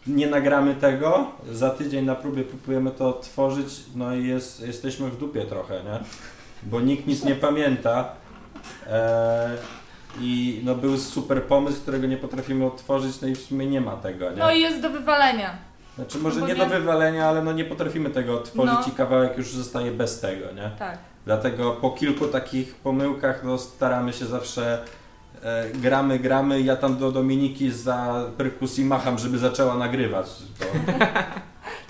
nie 0.06 0.26
nagramy 0.26 0.74
tego, 0.74 1.26
za 1.52 1.70
tydzień 1.70 2.04
na 2.04 2.14
próbie 2.14 2.42
próbujemy 2.44 2.90
to 2.90 3.08
odtworzyć, 3.08 3.66
no 3.94 4.14
i 4.14 4.26
jest, 4.26 4.66
jesteśmy 4.66 5.10
w 5.10 5.18
dupie 5.18 5.42
trochę, 5.44 5.74
nie? 5.74 5.98
Bo 6.62 6.80
nikt 6.80 7.06
nic 7.06 7.24
nie 7.24 7.34
pamięta. 7.34 8.08
E, 8.86 9.50
I 10.20 10.60
no 10.64 10.74
był 10.74 10.98
super 10.98 11.42
pomysł, 11.42 11.80
którego 11.82 12.06
nie 12.06 12.16
potrafimy 12.16 12.66
odtworzyć, 12.66 13.20
no 13.20 13.28
i 13.28 13.34
w 13.34 13.40
sumie 13.40 13.66
nie 13.66 13.80
ma 13.80 13.96
tego, 13.96 14.30
nie? 14.30 14.36
No 14.36 14.52
i 14.52 14.60
jest 14.60 14.80
do 14.80 14.90
wywalenia. 14.90 15.50
Znaczy 15.96 16.18
może 16.18 16.40
bo 16.40 16.46
nie 16.46 16.54
nie- 16.54 16.58
do 16.60 16.66
wywalenia, 16.66 17.28
ale 17.28 17.42
no 17.44 17.52
nie 17.52 17.64
potrafimy 17.64 18.10
tego 18.10 18.34
odtworzyć 18.34 18.74
No. 18.86 18.92
i 18.92 18.96
kawałek 18.96 19.38
już 19.38 19.52
zostaje 19.52 19.90
bez 19.90 20.20
tego, 20.20 20.52
nie? 20.52 20.70
Tak. 20.78 20.98
Dlatego 21.24 21.72
po 21.72 21.90
kilku 21.90 22.26
takich 22.26 22.74
pomyłkach 22.74 23.44
no, 23.44 23.58
staramy 23.58 24.12
się 24.12 24.26
zawsze 24.26 24.84
e, 25.46 25.70
gramy, 25.74 26.18
gramy. 26.18 26.60
Ja 26.60 26.76
tam 26.76 26.96
do 26.96 27.12
Dominiki 27.12 27.70
za 27.70 28.24
perkusji 28.36 28.84
macham, 28.84 29.18
żeby 29.18 29.38
zaczęła 29.38 29.74
nagrywać. 29.74 30.26
Bo, 30.60 30.66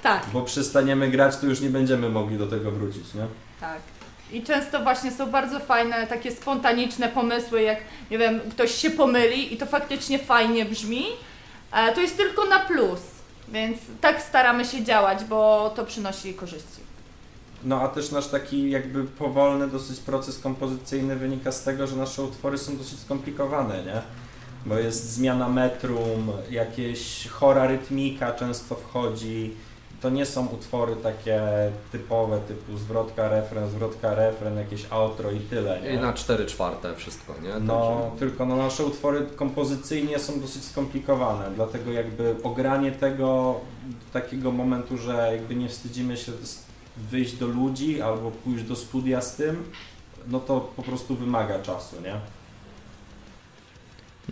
Tak, 0.03 0.27
bo 0.33 0.43
przestaniemy 0.43 1.11
grać, 1.11 1.37
to 1.37 1.47
już 1.47 1.61
nie 1.61 1.71
będziemy 1.71 2.09
mogli 2.09 2.39
do 2.39 2.47
tego 2.47 2.71
wrócić, 2.71 3.15
nie? 3.15 3.27
tak. 3.61 3.79
I 4.33 4.43
często 4.43 4.83
właśnie 4.83 5.11
są 5.11 5.31
bardzo 5.31 5.61
fajne, 5.61 6.07
takie 6.07 6.31
spontaniczne 6.33 7.09
pomysły, 7.09 7.63
jak 7.63 7.79
nie 8.11 8.19
wiem, 8.19 8.41
ktoś 8.51 8.75
się 8.75 8.91
pomyli 8.91 9.55
i 9.55 9.57
to 9.57 9.67
faktycznie 9.67 10.19
fajnie 10.19 10.65
brzmi. 10.65 11.05
E, 11.73 11.93
to 11.93 12.01
jest 12.01 12.17
tylko 12.17 12.45
na 12.45 12.59
plus, 12.59 13.01
więc 13.49 13.79
tak 14.01 14.23
staramy 14.23 14.65
się 14.65 14.85
działać, 14.85 15.25
bo 15.25 15.73
to 15.77 15.85
przynosi 15.85 16.35
korzyści. 16.35 16.86
No 17.65 17.81
a 17.81 17.89
też 17.89 18.11
nasz 18.11 18.29
taki 18.29 18.71
jakby 18.71 19.05
powolny 19.05 19.69
dosyć 19.69 20.01
proces 20.01 20.39
kompozycyjny 20.39 21.17
wynika 21.17 21.53
z 21.53 21.63
tego, 21.63 21.87
że 21.87 21.97
nasze 21.97 22.23
utwory 22.23 22.59
są 22.59 22.77
dosyć 22.77 22.99
skomplikowane, 23.01 23.85
nie? 23.85 24.03
Bo 24.67 24.75
jest 24.79 25.11
zmiana 25.13 25.49
metrum, 25.49 26.33
jakieś 26.51 27.29
chora 27.29 27.67
rytmika 27.67 28.33
często 28.33 28.75
wchodzi, 28.75 29.55
to 30.01 30.11
nie 30.11 30.27
są 30.27 30.47
utwory 30.47 30.97
takie 30.97 31.43
typowe, 31.93 32.41
typu 32.49 32.79
zwrotka, 32.79 33.29
refren, 33.29 33.71
zwrotka, 33.71 34.15
refren, 34.15 34.57
jakieś 34.57 34.87
outro 34.91 35.31
i 35.31 35.41
tyle, 35.41 35.81
nie? 35.81 35.91
I 35.91 35.99
na 35.99 36.13
4 36.13 36.47
czwarte 36.47 36.95
wszystko, 36.95 37.35
nie? 37.43 37.61
No, 37.61 38.01
Także- 38.01 38.19
tylko 38.19 38.47
no, 38.47 38.57
nasze 38.57 38.85
utwory 38.85 39.27
kompozycyjnie 39.37 40.19
są 40.19 40.41
dosyć 40.41 40.65
skomplikowane, 40.65 41.51
dlatego 41.55 41.93
jakby 41.93 42.35
ogranie 42.43 42.93
tego 42.93 43.27
do 43.87 44.21
takiego 44.21 44.53
momentu, 44.53 44.99
że 44.99 45.29
jakby 45.33 45.55
nie 45.55 45.69
wstydzimy 45.69 46.17
się 46.17 46.33
wyjść 46.97 47.37
do 47.37 47.47
ludzi 47.47 48.03
albo 48.03 48.31
pójść 48.31 48.65
do 48.65 48.77
studia 48.77 49.21
z 49.21 49.37
tym, 49.37 49.63
no 50.27 50.41
to 50.41 50.61
po 50.61 50.83
prostu 50.83 51.17
wymaga 51.17 51.59
czasu, 51.59 51.97
nie? 52.01 52.15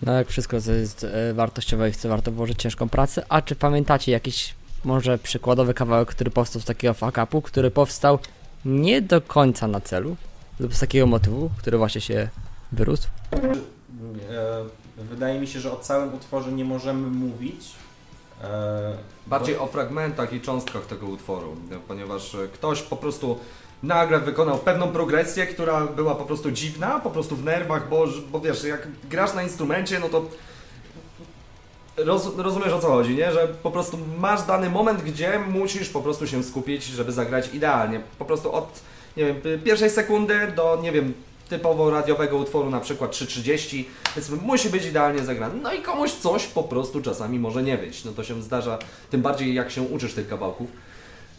No 0.02 0.12
jak 0.12 0.28
wszystko 0.28 0.60
co 0.60 0.72
jest 0.72 1.04
e, 1.04 1.34
wartościowe 1.34 1.88
i 1.88 1.92
chce 1.92 2.08
warto 2.08 2.32
włożyć 2.32 2.62
ciężką 2.62 2.88
pracę. 2.88 3.26
A 3.28 3.42
czy 3.42 3.56
pamiętacie 3.56 4.12
jakiś 4.12 4.54
może 4.84 5.18
przykładowy 5.18 5.74
kawałek, 5.74 6.08
który 6.08 6.30
powstał 6.30 6.62
z 6.62 6.64
takiego 6.64 6.94
fuck-upu, 6.94 7.42
który 7.42 7.70
powstał 7.70 8.18
nie 8.64 9.02
do 9.02 9.20
końca 9.20 9.68
na 9.68 9.80
celu, 9.80 10.16
lub 10.60 10.74
z 10.74 10.80
takiego 10.80 11.06
motywu, 11.06 11.50
który 11.58 11.78
właśnie 11.78 12.00
się 12.00 12.28
wyrósł? 12.72 13.08
E, 13.32 14.64
Wydaje 14.96 15.40
mi 15.40 15.46
się, 15.46 15.60
że 15.60 15.72
o 15.72 15.76
całym 15.76 16.14
utworze 16.14 16.52
nie 16.52 16.64
możemy 16.64 17.06
mówić. 17.06 17.72
E, 18.42 19.14
Bardziej 19.26 19.58
o 19.58 19.66
fragmentach 19.66 20.32
i 20.32 20.40
cząstkach 20.40 20.86
tego 20.86 21.06
utworu, 21.06 21.56
ponieważ 21.88 22.36
ktoś 22.52 22.82
po 22.82 22.96
prostu 22.96 23.38
nagle 23.82 24.20
wykonał 24.20 24.58
pewną 24.58 24.88
progresję, 24.88 25.46
która 25.46 25.80
była 25.80 26.14
po 26.14 26.24
prostu 26.24 26.50
dziwna, 26.50 27.00
po 27.00 27.10
prostu 27.10 27.36
w 27.36 27.44
nerwach, 27.44 27.88
bo, 27.88 28.06
bo 28.30 28.40
wiesz, 28.40 28.64
jak 28.64 28.88
grasz 29.10 29.34
na 29.34 29.42
instrumencie, 29.42 29.98
no 29.98 30.08
to 30.08 30.24
roz, 31.96 32.36
rozumiesz 32.36 32.72
o 32.72 32.78
co 32.78 32.88
chodzi, 32.88 33.14
nie? 33.14 33.32
Że 33.32 33.48
po 33.62 33.70
prostu 33.70 33.98
masz 34.18 34.42
dany 34.42 34.70
moment, 34.70 35.02
gdzie 35.02 35.38
musisz 35.38 35.88
po 35.88 36.00
prostu 36.00 36.26
się 36.26 36.42
skupić, 36.42 36.84
żeby 36.84 37.12
zagrać 37.12 37.54
idealnie. 37.54 38.00
Po 38.18 38.24
prostu 38.24 38.52
od, 38.52 38.80
nie 39.16 39.24
wiem, 39.24 39.60
pierwszej 39.64 39.90
sekundy 39.90 40.52
do, 40.56 40.78
nie 40.82 40.92
wiem, 40.92 41.14
typowo 41.54 41.90
radiowego 41.90 42.36
utworu, 42.36 42.70
na 42.70 42.80
przykład 42.80 43.12
3.30, 43.12 43.84
więc 44.16 44.30
musi 44.30 44.70
być 44.70 44.86
idealnie 44.86 45.24
zagrany. 45.24 45.54
No 45.62 45.72
i 45.72 45.82
komuś 45.82 46.12
coś 46.12 46.46
po 46.46 46.62
prostu 46.62 47.02
czasami 47.02 47.38
może 47.38 47.62
nie 47.62 47.78
wyjść. 47.78 48.04
No 48.04 48.12
to 48.12 48.24
się 48.24 48.42
zdarza, 48.42 48.78
tym 49.10 49.22
bardziej 49.22 49.54
jak 49.54 49.70
się 49.70 49.82
uczysz 49.82 50.14
tych 50.14 50.28
kawałków. 50.28 50.70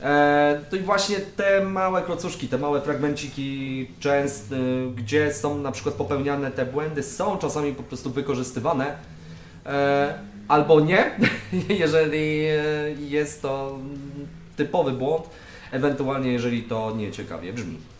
E, 0.02 0.62
to 0.70 0.76
i 0.76 0.80
właśnie 0.80 1.18
te 1.20 1.64
małe 1.64 2.02
klocuszki, 2.02 2.48
te 2.48 2.58
małe 2.58 2.82
fragmenciki 2.82 3.88
często, 4.00 4.56
gdzie 4.96 5.34
są 5.34 5.58
na 5.58 5.72
przykład 5.72 5.96
popełniane 5.96 6.52
te 6.52 6.66
błędy, 6.66 7.04
są 7.04 7.38
czasami 7.38 7.74
po 7.74 7.84
prostu 7.84 8.10
wykorzystywane. 8.10 8.96
E, 9.66 10.14
albo 10.48 10.80
nie, 10.80 11.12
jeżeli 11.80 12.46
e, 12.46 12.62
jest 13.00 13.42
to 13.42 13.80
typowy 14.56 14.92
błąd, 14.92 15.30
ewentualnie 15.72 16.32
jeżeli 16.32 16.64
to 16.64 16.94
nieciekawie 16.98 17.54
brzmi. 17.54 17.95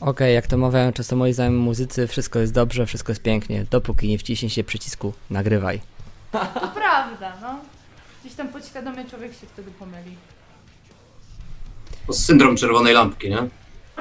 Okej, 0.00 0.34
jak 0.34 0.46
to 0.46 0.58
mawiają 0.58 0.92
często 0.92 1.16
moi 1.16 1.32
znajomi 1.32 1.58
muzycy, 1.58 2.06
wszystko 2.06 2.38
jest 2.38 2.52
dobrze, 2.52 2.86
wszystko 2.86 3.12
jest 3.12 3.22
pięknie, 3.22 3.66
dopóki 3.70 4.08
nie 4.08 4.18
wciśnie 4.18 4.50
się 4.50 4.64
przycisku 4.64 5.12
nagrywaj. 5.30 5.80
To 6.32 6.68
prawda, 6.74 7.32
no. 7.42 7.60
Gdzieś 8.20 8.34
tam 8.34 8.48
podświadomie 8.48 9.04
człowiek 9.04 9.32
się 9.32 9.46
wtedy 9.46 9.70
pomyli. 9.70 10.16
To 12.06 12.12
syndrom 12.12 12.56
czerwonej 12.56 12.94
lampki, 12.94 13.30
nie? 13.30 13.48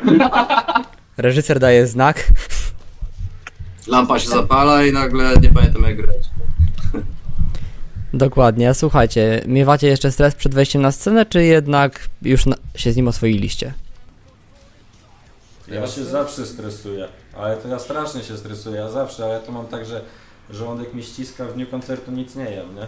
Reżyser 1.17 1.59
daje 1.59 1.87
znak, 1.87 2.31
Lampa 3.89 4.19
się 4.19 4.29
zapala 4.29 4.85
i 4.85 4.91
nagle 4.91 5.37
nie 5.37 5.49
pamiętam 5.49 5.83
jak 5.83 5.97
grać. 5.97 6.17
Dokładnie, 8.13 8.73
słuchajcie, 8.73 9.41
miewacie 9.47 9.87
jeszcze 9.87 10.11
stres 10.11 10.35
przed 10.35 10.53
wejściem 10.53 10.81
na 10.81 10.91
scenę, 10.91 11.25
czy 11.25 11.43
jednak 11.43 12.09
już 12.21 12.45
na, 12.45 12.55
się 12.75 12.91
z 12.91 12.95
nim 12.95 13.07
oswoiliście? 13.07 13.73
Ja 15.71 15.87
się 15.87 16.05
zawsze 16.05 16.45
stresuję, 16.45 17.07
ale 17.37 17.57
to 17.57 17.67
ja 17.67 17.79
strasznie 17.79 18.23
się 18.23 18.37
stresuję, 18.37 18.75
ja 18.75 18.89
zawsze, 18.89 19.25
ale 19.25 19.39
to 19.39 19.51
mam 19.51 19.67
tak, 19.67 19.85
że 19.85 20.01
żołądek 20.49 20.93
mi 20.93 21.03
ściska, 21.03 21.45
w 21.45 21.53
dniu 21.53 21.67
koncertu 21.67 22.11
nic 22.11 22.35
nie 22.35 22.51
jem, 22.51 22.75
nie? 22.75 22.87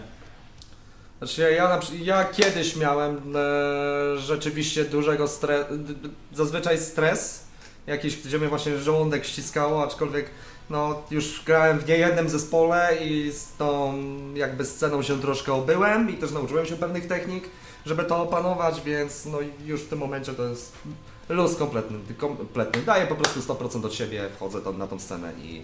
Znaczy 1.17 1.41
ja, 1.41 1.49
ja, 1.49 1.79
ja 2.01 2.23
kiedyś 2.23 2.75
miałem 2.75 3.36
e, 3.36 4.17
rzeczywiście 4.17 4.86
dużego 4.86 5.27
stresu, 5.27 5.65
zazwyczaj 6.34 6.77
stres 6.77 7.43
jakiś, 7.88 8.17
gdzie 8.17 8.38
mnie 8.38 8.47
właśnie 8.47 8.77
żołądek 8.77 9.25
ściskało, 9.25 9.84
aczkolwiek 9.84 10.29
no 10.69 11.01
już 11.11 11.43
grałem 11.45 11.79
w 11.79 11.88
niejednym 11.88 12.29
zespole 12.29 12.97
i 13.01 13.32
z 13.32 13.53
tą 13.57 13.93
jakby 14.34 14.65
sceną 14.65 15.01
się 15.01 15.21
troszkę 15.21 15.53
obyłem 15.53 16.09
i 16.09 16.13
też 16.13 16.32
nauczyłem 16.32 16.65
się 16.65 16.75
pewnych 16.75 17.07
technik, 17.07 17.43
żeby 17.86 18.03
to 18.03 18.21
opanować, 18.21 18.82
więc 18.82 19.25
no 19.25 19.38
już 19.65 19.82
w 19.82 19.89
tym 19.89 19.99
momencie 19.99 20.34
to 20.34 20.43
jest 20.43 20.73
luz 21.32 21.55
kompletny, 21.57 21.97
kompletny. 22.17 22.82
Daję 22.82 23.07
po 23.07 23.15
prostu 23.15 23.39
100% 23.39 23.86
od 23.86 23.93
siebie, 23.93 24.29
wchodzę 24.36 24.61
tam 24.61 24.77
na 24.77 24.88
tą 24.88 24.99
scenę 24.99 25.32
i, 25.43 25.61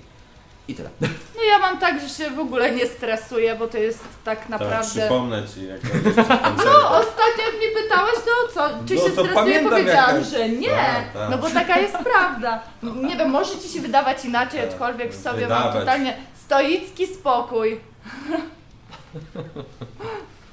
i 0.67 0.75
tyle. 0.75 0.89
No 1.37 1.43
ja 1.43 1.59
mam 1.59 1.77
tak, 1.79 2.01
że 2.01 2.09
się 2.09 2.29
w 2.31 2.39
ogóle 2.39 2.71
nie 2.71 2.85
stresuję, 2.87 3.55
bo 3.55 3.67
to 3.67 3.77
jest 3.77 3.99
tak 4.25 4.39
Tak, 4.39 4.49
naprawdę... 4.49 4.99
przypomnę 5.01 5.43
Ci, 5.55 5.67
jak 5.67 5.81
No, 6.65 6.89
ostatnio 6.89 7.43
jak 7.45 7.55
mnie 7.57 7.83
pytałeś, 7.83 8.13
to 8.15 8.53
co? 8.53 8.69
Czy 8.87 8.95
No, 8.95 9.01
się 9.01 9.11
stresuję? 9.11 9.59
Powiedziałam, 9.69 10.15
jaka- 10.15 10.23
że 10.23 10.49
nie. 10.49 10.69
Tak, 10.69 11.13
tak. 11.13 11.29
No 11.29 11.37
bo 11.37 11.49
taka 11.49 11.79
jest 11.79 11.97
prawda. 12.13 12.59
Nie 12.83 13.15
wiem, 13.17 13.29
może 13.29 13.59
ci 13.59 13.69
się 13.69 13.81
wydawać 13.81 14.25
inaczej, 14.25 14.59
Tak, 14.61 14.69
aczkolwiek 14.69 15.11
w 15.13 15.23
sobie 15.23 15.47
mam 15.47 15.57
wydawać. 15.57 15.73
totalnie 15.79 16.17
stoicki 16.45 17.07
spokój. 17.07 17.79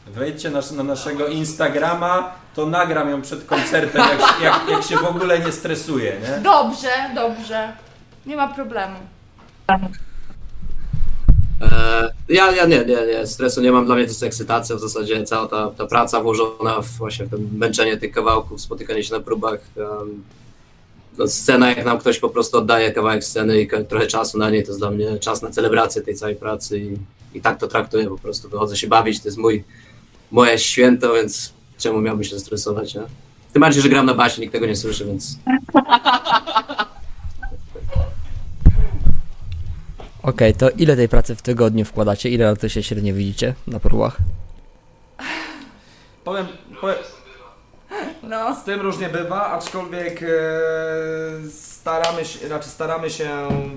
Wejdźcie 0.07 0.51
na, 0.51 0.61
na 0.77 0.83
naszego 0.83 1.27
Instagrama, 1.27 2.33
to 2.55 2.67
nagram 2.67 3.11
ją 3.11 3.23
przed 3.23 3.45
koncertem, 3.45 4.03
jak, 4.11 4.21
się- 4.21 4.45
jak, 4.45 4.69
jak 4.71 4.83
się 4.83 4.97
w 4.97 5.05
ogóle 5.05 5.39
nie 5.39 5.53
stresuję, 5.53 6.17
nie? 6.23 6.41
Dobrze, 6.43 6.89
dobrze. 7.15 7.73
Nie 8.27 8.37
ma 8.37 8.49
problemu. 8.55 8.97
E, 11.63 12.11
ja, 12.29 12.51
ja 12.53 12.67
nie, 12.67 12.85
nie, 12.85 13.07
nie, 13.07 13.27
stresu 13.27 13.61
nie 13.61 13.73
mam, 13.73 13.87
dla 13.87 13.95
mnie 13.95 14.05
to 14.05 14.11
jest 14.11 14.23
ekscytacja 14.23 14.77
w 14.77 14.81
zasadzie, 14.81 15.25
cała 15.25 15.49
ta, 15.49 15.71
ta 15.71 15.87
praca 15.87 16.21
włożona 16.21 16.81
w 16.83 16.87
właśnie 16.89 17.27
w 17.27 17.31
to 17.31 17.37
męczenie 17.59 17.97
tych 17.97 18.13
kawałków, 18.13 18.61
spotykanie 18.61 19.05
się 19.05 19.15
na 19.15 19.21
próbach. 19.21 19.61
em, 19.77 20.23
no, 21.19 21.29
scena, 21.29 21.69
jak 21.69 21.85
nam 21.85 21.99
ktoś 21.99 22.19
po 22.19 22.29
prostu 22.31 22.59
oddaje 22.59 22.93
kawałek 22.93 23.25
sceny 23.25 23.61
i 23.61 23.69
trochę 23.89 24.07
czasu 24.07 24.39
na 24.39 24.51
niej, 24.51 24.63
to 24.63 24.69
jest 24.69 24.81
dla 24.81 24.91
mnie 24.91 25.19
czas 25.19 25.43
na 25.43 25.51
celebrację 25.51 26.03
tej 26.03 26.15
całej 26.15 26.37
pracy 26.37 26.79
i, 26.79 26.97
i 27.35 27.41
tak 27.41 27.59
to 27.59 27.69
traktuję 27.69 28.07
po 28.07 28.19
prostu, 28.19 28.49
wychodzę 28.49 28.77
się 28.77 28.87
bawić, 28.89 29.21
to 29.23 29.29
jest 29.29 29.39
mój, 29.39 29.65
moje 30.35 30.59
święto, 30.59 31.15
więc 31.15 31.53
czemu 31.79 32.01
miałbym 32.01 32.25
się 32.25 32.39
stresować, 32.39 32.95
nie? 32.95 33.03
Tym 33.53 33.61
bardziej, 33.61 33.83
że 33.83 33.89
gram 33.89 34.07
na 34.07 34.15
basie, 34.15 34.41
nikt 34.41 34.53
tego 34.53 34.67
nie 34.67 34.77
słyszy, 34.77 35.05
więc 35.05 35.39
Okej, 40.23 40.55
to 40.55 40.71
ile 40.71 40.97
tej 40.97 41.09
pracy 41.09 41.35
w 41.37 41.43
tygodniu 41.43 41.85
wkładacie? 41.85 42.31
Ile 42.31 42.45
razy 42.45 42.71
się 42.71 42.83
średnio 42.83 43.15
widzicie 43.15 43.55
na 43.67 43.81
próbach? 43.81 44.17
Powiem, 46.25 46.47
powiem, 46.81 46.97
No. 48.23 48.57
Z 48.57 48.65
tym 48.65 48.81
różnie 48.81 49.09
bywa, 49.09 49.47
aczkolwiek 49.47 50.23
e, 50.23 50.27
staramy 51.51 52.25
się, 52.25 52.49
raczej 52.49 52.71
staramy 52.71 53.11
się 53.11 53.29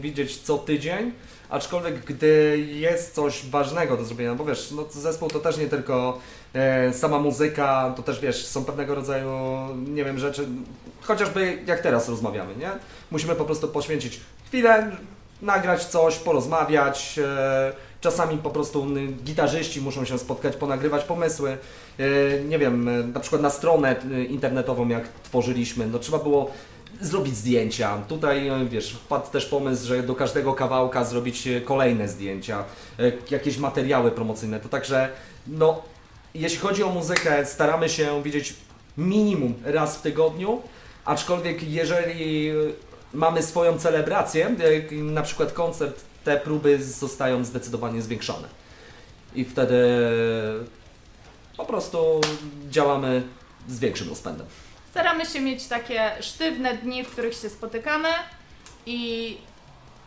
widzieć 0.02 0.38
co 0.38 0.58
tydzień, 0.58 1.12
aczkolwiek 1.50 2.06
gdy 2.06 2.66
jest 2.68 3.16
coś 3.16 3.46
ważnego 3.46 3.98
do 3.98 4.06
zrobienia, 4.06 4.36
bo 4.36 4.46
wiesz, 4.46 4.72
no 4.72 4.86
zespół 4.90 5.30
to 5.30 5.40
też 5.40 5.58
nie 5.58 5.68
tylko 5.68 6.20
sama 6.92 7.20
muzyka, 7.20 7.94
to 7.96 8.04
też 8.04 8.20
wiesz, 8.20 8.46
są 8.46 8.66
pewnego 8.66 8.96
rodzaju, 8.96 9.30
nie 9.88 10.06
wiem, 10.06 10.20
rzeczy, 10.20 10.48
chociażby 11.02 11.58
jak 11.66 11.82
teraz 11.82 12.10
rozmawiamy, 12.10 12.56
nie? 12.56 12.70
Musimy 13.12 13.36
po 13.36 13.46
prostu 13.46 13.68
poświęcić 13.68 14.20
chwilę, 14.48 14.92
nagrać 15.42 15.86
coś, 15.86 16.16
porozmawiać, 16.16 17.20
e, 17.24 17.74
czasami 18.02 18.38
po 18.38 18.50
prostu 18.50 18.88
gitarzyści 19.24 19.82
muszą 19.82 20.06
się 20.06 20.20
spotkać, 20.20 20.56
ponagrywać 20.56 21.04
pomysły, 21.04 21.58
E, 22.00 22.44
nie 22.44 22.60
wiem, 22.60 22.88
e, 22.88 23.04
na 23.04 23.20
przykład 23.20 23.42
na 23.42 23.50
stronę 23.50 23.96
e, 24.12 24.24
internetową 24.24 24.88
jak 24.88 25.08
tworzyliśmy, 25.24 25.88
no 25.88 26.00
trzeba 26.00 26.20
było 26.20 26.52
zrobić 27.02 27.36
zdjęcia. 27.36 27.98
Tutaj, 28.08 28.48
e, 28.48 28.66
wiesz, 28.66 28.94
wpadł 28.94 29.32
też 29.32 29.46
pomysł, 29.46 29.88
że 29.88 30.04
do 30.04 30.16
każdego 30.16 30.54
kawałka 30.54 31.06
zrobić 31.06 31.48
e, 31.48 31.62
kolejne 31.62 32.08
zdjęcia, 32.08 32.64
e, 33.00 33.12
jakieś 33.32 33.58
materiały 33.58 34.12
promocyjne. 34.12 34.60
To 34.60 34.70
także, 34.70 35.10
no, 35.48 35.82
jeśli 36.40 36.60
chodzi 36.60 36.84
o 36.84 36.90
muzykę, 36.90 37.46
staramy 37.46 37.90
się 37.90 38.24
widzieć 38.24 38.54
minimum 38.98 39.54
raz 39.64 39.98
w 39.98 40.02
tygodniu, 40.02 40.62
aczkolwiek 41.06 41.64
jeżeli 41.64 42.52
mamy 43.14 43.44
swoją 43.44 43.80
celebrację, 43.80 44.56
na 44.92 45.22
przykład 45.22 45.54
koncert, 45.54 46.06
te 46.24 46.38
próby 46.38 46.84
zostają 46.84 47.46
zdecydowanie 47.46 48.02
zwiększone. 48.02 48.48
I 49.36 49.46
wtedy 49.46 49.78
po 51.58 51.66
prostu 51.66 52.22
działamy 52.70 53.24
z 53.68 53.80
większym 53.80 54.10
rozpędem. 54.10 54.48
Staramy 54.92 55.26
się 55.26 55.42
mieć 55.42 55.68
takie 55.68 56.12
sztywne 56.22 56.78
dni, 56.78 57.04
w 57.04 57.10
których 57.10 57.34
się 57.34 57.50
spotykamy 57.50 58.10
i 58.86 59.38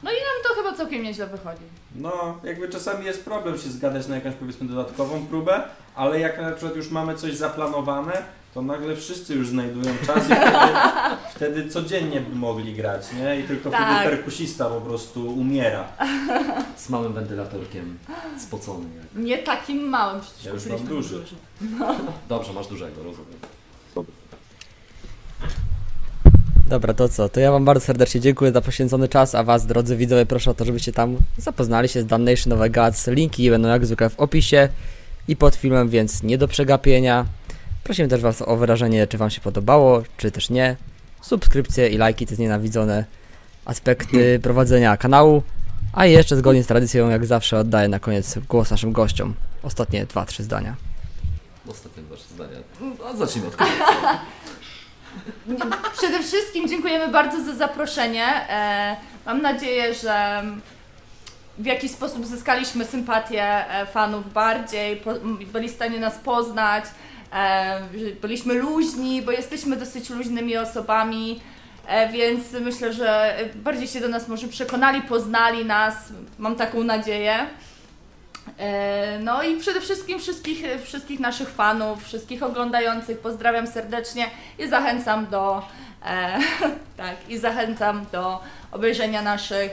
No 0.03 0.11
i 0.11 0.15
nam 0.15 0.43
to 0.49 0.55
chyba 0.63 0.77
całkiem 0.77 1.03
nieźle 1.03 1.27
wychodzi. 1.27 1.63
No, 1.95 2.39
jakby 2.45 2.69
czasami 2.69 3.05
jest 3.07 3.25
problem 3.25 3.59
się 3.59 3.69
zgadać 3.69 4.07
na 4.09 4.15
jakąś 4.15 4.35
powiedzmy 4.35 4.69
dodatkową 4.69 5.27
próbę, 5.27 5.63
ale 5.95 6.21
jak 6.21 6.41
na 6.43 6.51
przykład 6.51 6.77
już 6.77 6.91
mamy 6.91 7.15
coś 7.15 7.35
zaplanowane, 7.37 8.13
to 8.55 8.63
nagle 8.63 8.97
wszyscy 8.97 9.35
już 9.35 9.49
znajdują 9.49 9.95
czas 10.07 10.19
i 10.19 10.35
wtedy, 10.35 10.73
wtedy 11.37 11.69
codziennie 11.69 12.21
by 12.21 12.35
mogli 12.37 12.75
grać, 12.75 13.03
nie? 13.13 13.41
I 13.41 13.43
tylko 13.43 13.71
Tak. 13.71 13.81
wtedy 13.99 14.17
perkusista 14.17 14.65
po 14.71 14.81
prostu 14.81 15.33
umiera. 15.35 15.85
Z 16.77 16.89
małym 16.89 17.13
wentylatorkiem, 17.13 17.99
spocony. 18.39 18.87
jak- 18.97 19.25
Nie 19.25 19.39
takim 19.39 19.89
małym, 19.89 20.21
przecież 20.21 20.45
Ja 20.45 20.53
już 20.53 20.67
mam 20.67 20.79
duży. 20.87 21.25
Dobrze, 22.29 22.53
masz 22.53 22.67
dużego, 22.67 23.03
rozumiem. 23.03 23.39
Dobra, 26.71 26.95
to 26.95 27.09
co? 27.09 27.29
To 27.29 27.41
ja 27.41 27.53
wam 27.53 27.65
bardzo 27.65 27.87
serdecznie 27.87 28.21
dziękuję 28.21 28.53
za 28.53 28.61
poświęcony 28.61 29.09
czas, 29.09 29.35
a 29.35 29.45
was, 29.45 29.67
drodzy 29.67 29.97
widzowie, 29.97 30.27
proszę 30.27 30.51
o 30.51 30.55
to, 30.55 30.65
żebyście 30.65 30.93
tam 30.93 31.17
zapoznali 31.39 31.89
się 31.89 32.03
z 32.03 32.07
Damnation 32.07 32.53
of 32.53 32.71
Gods. 32.71 33.07
Linki 33.07 33.51
będą 33.51 33.69
jak 33.69 33.87
zwykle 33.87 34.11
w 34.11 34.21
opisie 34.21 34.69
i 35.29 35.37
pod 35.37 35.55
filmem, 35.55 35.89
więc 35.89 36.23
nie 36.23 36.39
do 36.39 36.49
przegapienia. 36.49 37.27
Prosimy 37.85 38.09
też 38.09 38.21
was 38.21 38.43
o 38.43 38.57
wyrażenie, 38.57 39.07
czy 39.07 39.19
wam 39.19 39.31
się 39.31 39.41
podobało, 39.41 40.03
czy 40.17 40.31
też 40.31 40.51
nie. 40.51 40.77
Subskrypcje 41.21 41.89
i 41.89 41.99
lajki 41.99 42.27
to 42.27 42.35
nienawidzone 42.39 43.05
aspekty 43.65 44.41
prowadzenia 44.43 44.97
kanału. 44.97 45.43
A 45.93 46.07
jeszcze 46.07 46.37
zgodnie 46.37 46.65
z 46.65 46.67
tradycją, 46.67 47.09
jak 47.09 47.27
zawsze, 47.27 47.59
oddaję 47.59 47.89
na 47.89 47.99
koniec 47.99 48.39
głos 48.49 48.71
naszym 48.71 48.93
gościom. 48.93 49.35
Ostatnie 49.63 50.07
dwa, 50.07 50.27
trzy 50.27 50.43
zdania. 50.43 50.77
Ostatnie 51.69 52.03
wasze 52.03 52.25
zdania. 52.35 52.57
No, 52.81 53.17
zacznijmy 53.17 53.49
od 53.49 53.57
końca. 53.57 53.75
Przede 55.99 56.23
wszystkim 56.23 56.69
dziękujemy 56.69 57.09
bardzo 57.09 57.45
za 57.45 57.55
zaproszenie. 57.55 58.27
E, 58.27 58.97
mam 59.27 59.43
nadzieję, 59.43 59.95
że 59.95 60.43
w 61.59 61.67
jakiś 61.67 61.91
sposób 61.91 62.27
zyskaliśmy 62.27 62.85
sympatię 62.85 63.45
e, 63.45 63.87
fanów 63.87 64.33
bardziej, 64.33 65.03
byli 65.53 65.69
w 65.69 65.73
stanie 65.73 66.01
nas 66.01 66.19
poznać, 66.19 66.85
e, 67.33 67.81
byliśmy 68.21 68.55
luźni, 68.55 69.23
bo 69.23 69.33
jesteśmy 69.33 69.77
dosyć 69.77 70.11
luźnymi 70.11 70.57
osobami, 70.57 71.41
więc 72.13 72.53
myślę, 72.53 72.93
że 72.93 73.37
bardziej 73.55 73.89
się 73.89 74.01
do 74.01 74.09
nas 74.09 74.29
może 74.29 74.49
przekonali, 74.49 75.03
poznali 75.03 75.65
nas, 75.65 75.95
mam 76.39 76.57
taką 76.57 76.85
nadzieję. 76.85 77.47
E, 78.59 79.19
No 79.19 79.43
i 79.43 79.57
przede 79.57 79.81
wszystkim 79.81 80.19
wszystkich, 80.19 80.65
wszystkich 80.85 81.21
naszych 81.21 81.49
fanów, 81.49 82.05
wszystkich 82.05 82.43
oglądających 82.43 83.19
pozdrawiam 83.19 83.67
serdecznie 83.67 84.31
i 84.59 84.69
zachęcam 84.69 85.27
do 85.27 85.63
e, 86.07 86.39
tak 86.97 87.17
i 87.29 87.39
zachęcam 87.39 88.07
do 88.13 88.41
obejrzenia 88.73 89.23
naszych 89.23 89.71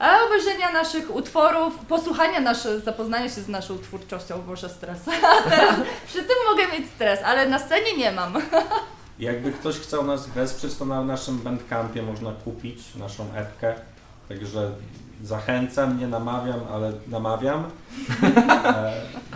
e, 0.00 0.26
obejrzenia 0.26 0.72
naszych 0.72 1.14
utworów, 1.14 1.78
posłuchania 1.78 2.40
naszych, 2.40 2.80
zapoznania 2.80 3.24
się 3.28 3.40
z 3.40 3.48
naszą 3.48 3.78
twórczością, 3.78 4.42
może 4.46 4.68
stres. 4.68 4.98
Teraz 5.50 5.74
przy 6.06 6.18
tym 6.18 6.36
mogę 6.50 6.78
mieć 6.78 6.90
stres, 6.90 7.20
ale 7.24 7.48
na 7.48 7.58
scenie 7.58 7.96
nie 7.96 8.12
mam. 8.12 8.34
Jakby 9.18 9.52
ktoś 9.52 9.78
chciał 9.78 10.04
nas 10.04 10.26
wesprzeć, 10.26 10.74
to 10.74 10.84
na 10.84 11.04
naszym 11.04 11.38
Bandcampie 11.38 12.02
można 12.02 12.32
kupić 12.32 12.94
naszą 12.94 13.34
epkę. 13.34 13.74
Także 14.28 14.70
zachęcam, 15.22 15.98
nie 16.00 16.08
namawiam, 16.08 16.60
ale 16.72 16.92
namawiam. 17.08 17.64
E, 18.66 18.92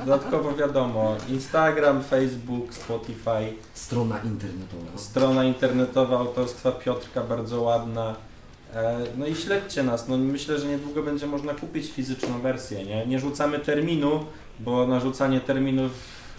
Dodatkowo 0.06 0.54
wiadomo, 0.54 1.16
Instagram, 1.28 2.02
Facebook, 2.02 2.74
Spotify, 2.74 3.52
Strona 3.74 4.18
internetowa. 4.18 4.98
strona 4.98 5.44
internetowa 5.44 6.18
autorstwa 6.18 6.72
Piotrka, 6.72 7.20
bardzo 7.20 7.60
ładna. 7.62 8.14
E, 8.74 8.98
No 9.16 9.26
i 9.26 9.34
śledźcie 9.34 9.82
nas. 9.82 10.08
No 10.08 10.16
myślę, 10.18 10.58
że 10.58 10.66
niedługo 10.66 11.02
będzie 11.02 11.26
można 11.26 11.54
kupić 11.54 11.90
fizyczną 11.92 12.40
wersję. 12.40 12.84
Nie, 12.84 13.06
nie 13.06 13.18
rzucamy 13.18 13.58
terminu, 13.58 14.24
bo 14.60 14.86
narzucanie 14.86 15.40
terminów 15.40 15.92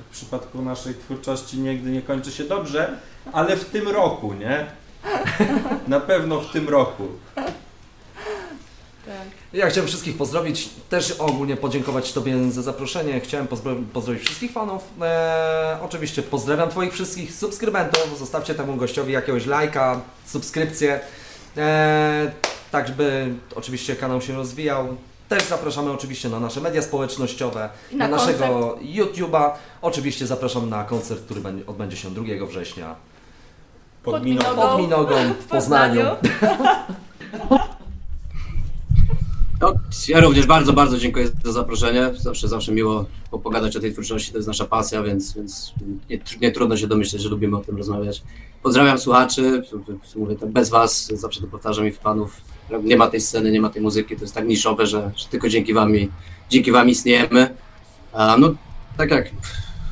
w 0.09 0.11
przypadku 0.11 0.61
naszej 0.61 0.95
twórczości 0.95 1.59
nigdy 1.59 1.89
nie 1.91 2.01
kończy 2.01 2.31
się 2.31 2.43
dobrze, 2.43 2.97
ale 3.33 3.57
w 3.57 3.65
tym 3.65 3.87
roku, 3.87 4.33
nie? 4.33 4.65
Na 5.87 5.99
pewno 5.99 6.41
w 6.41 6.51
tym 6.51 6.69
roku. 6.69 7.03
Ja 9.53 9.69
chciałem 9.69 9.87
wszystkich 9.87 10.17
pozdrowić, 10.17 10.69
też 10.89 11.11
ogólnie 11.11 11.57
podziękować 11.57 12.13
Tobie 12.13 12.51
za 12.51 12.61
zaproszenie. 12.61 13.19
Chciałem 13.19 13.47
pozdro- 13.47 13.83
pozdrowić 13.93 14.23
wszystkich 14.23 14.51
fanów. 14.51 14.83
Eee, 15.01 15.77
oczywiście 15.81 16.21
pozdrawiam 16.23 16.69
Twoich 16.69 16.93
wszystkich 16.93 17.35
subskrybentów. 17.35 18.19
Zostawcie 18.19 18.55
temu 18.55 18.75
gościowi 18.75 19.13
jakiegoś 19.13 19.45
lajka, 19.45 20.01
subskrypcję. 20.25 20.99
Eee, 21.57 22.29
tak, 22.71 22.87
żeby 22.87 23.33
oczywiście 23.55 23.95
kanał 23.95 24.21
się 24.21 24.33
rozwijał. 24.35 24.87
Też 25.29 25.43
zapraszamy 25.43 25.91
oczywiście 25.91 26.29
na 26.29 26.39
nasze 26.39 26.61
media 26.61 26.81
społecznościowe, 26.81 27.69
I 27.91 27.95
na, 27.95 28.07
na 28.07 28.17
naszego 28.17 28.77
YouTube'a. 28.81 29.51
Oczywiście 29.81 30.27
zapraszam 30.27 30.69
na 30.69 30.83
koncert, 30.83 31.21
który 31.25 31.41
będzie- 31.41 31.65
odbędzie 31.65 31.97
się 31.97 32.11
2 32.11 32.45
września 32.47 32.95
Pod 34.03 34.13
Pod. 34.13 34.23
Minogą. 34.23 34.61
pod 34.61 34.81
Minogą 34.81 35.15
w 35.39 35.45
Poznaniu. 35.45 36.01
No, 39.61 39.73
ja 40.07 40.19
również 40.19 40.45
bardzo, 40.45 40.73
bardzo 40.73 40.97
dziękuję 40.97 41.29
za 41.43 41.51
zaproszenie. 41.51 42.11
Zawsze, 42.17 42.47
zawsze 42.47 42.71
miło 42.71 43.05
pogadać 43.43 43.75
o 43.75 43.79
tej 43.79 43.91
twórczości, 43.91 44.31
to 44.31 44.37
jest 44.37 44.47
nasza 44.47 44.65
pasja, 44.65 45.03
więc, 45.03 45.33
więc 45.33 45.73
nie, 46.09 46.19
nie 46.41 46.51
trudno 46.51 46.77
się 46.77 46.87
domyśleć, 46.87 47.21
że 47.21 47.29
lubimy 47.29 47.57
o 47.57 47.61
tym 47.61 47.77
rozmawiać. 47.77 48.23
Pozdrawiam 48.63 48.97
słuchaczy, 48.97 49.63
mówię 50.15 50.35
tak 50.35 50.49
bez 50.49 50.69
was, 50.69 51.07
zawsze 51.13 51.41
to 51.41 51.47
powtarzam 51.47 51.87
i 51.87 51.91
fanów. 51.91 52.41
Nie 52.83 52.97
ma 52.97 53.07
tej 53.07 53.21
sceny, 53.21 53.51
nie 53.51 53.61
ma 53.61 53.69
tej 53.69 53.81
muzyki, 53.81 54.15
to 54.15 54.21
jest 54.21 54.33
tak 54.33 54.47
niszowe, 54.47 54.85
że, 54.85 55.11
że 55.15 55.25
tylko 55.27 55.49
dzięki 55.49 55.73
wam, 55.73 55.93
dzięki 56.49 56.71
wam 56.71 56.89
istniejemy. 56.89 57.55
A, 58.13 58.37
no, 58.37 58.53
tak 58.97 59.11
jak 59.11 59.31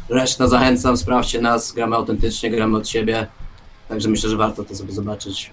reszta 0.09 0.47
zachęcam, 0.47 0.97
sprawdźcie 0.97 1.41
nas, 1.41 1.71
gramy 1.71 1.95
autentycznie, 1.95 2.49
gramy 2.49 2.77
od 2.77 2.87
siebie, 2.87 3.27
także 3.89 4.09
myślę, 4.09 4.29
że 4.29 4.37
warto 4.37 4.63
to 4.63 4.75
sobie 4.75 4.93
zobaczyć. 4.93 5.51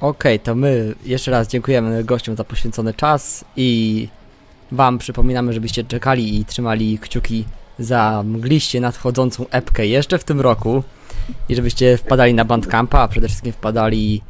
Okej, 0.00 0.36
okay, 0.36 0.38
to 0.38 0.54
my 0.54 0.94
jeszcze 1.04 1.30
raz 1.30 1.48
dziękujemy 1.48 2.04
gościom 2.04 2.36
za 2.36 2.44
poświęcony 2.44 2.94
czas 2.94 3.44
i 3.56 4.08
Wam 4.72 4.98
przypominamy, 4.98 5.52
żebyście 5.52 5.84
czekali 5.84 6.40
i 6.40 6.44
trzymali 6.44 6.98
kciuki 6.98 7.44
za 7.78 8.22
mgliście 8.26 8.80
nadchodzącą 8.80 9.46
epkę 9.50 9.86
jeszcze 9.86 10.18
w 10.18 10.24
tym 10.24 10.40
roku 10.40 10.82
i 11.48 11.54
żebyście 11.54 11.96
wpadali 11.96 12.34
na 12.34 12.44
Bandcampa, 12.44 13.00
a 13.00 13.08
przede 13.08 13.28
wszystkim 13.28 13.52
wpadali 13.52 14.22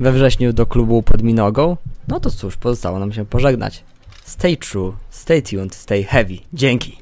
we 0.00 0.12
wrześniu 0.12 0.52
do 0.52 0.66
klubu 0.66 1.02
pod 1.02 1.22
Minogą. 1.22 1.76
No 2.08 2.20
to 2.20 2.30
cóż, 2.30 2.56
pozostało 2.56 2.98
nam 2.98 3.12
się 3.12 3.24
pożegnać. 3.24 3.84
Stay 4.24 4.56
true, 4.56 4.92
stay 5.10 5.42
tuned, 5.42 5.74
stay 5.74 6.04
heavy. 6.04 6.38
Dzięki. 6.52 6.98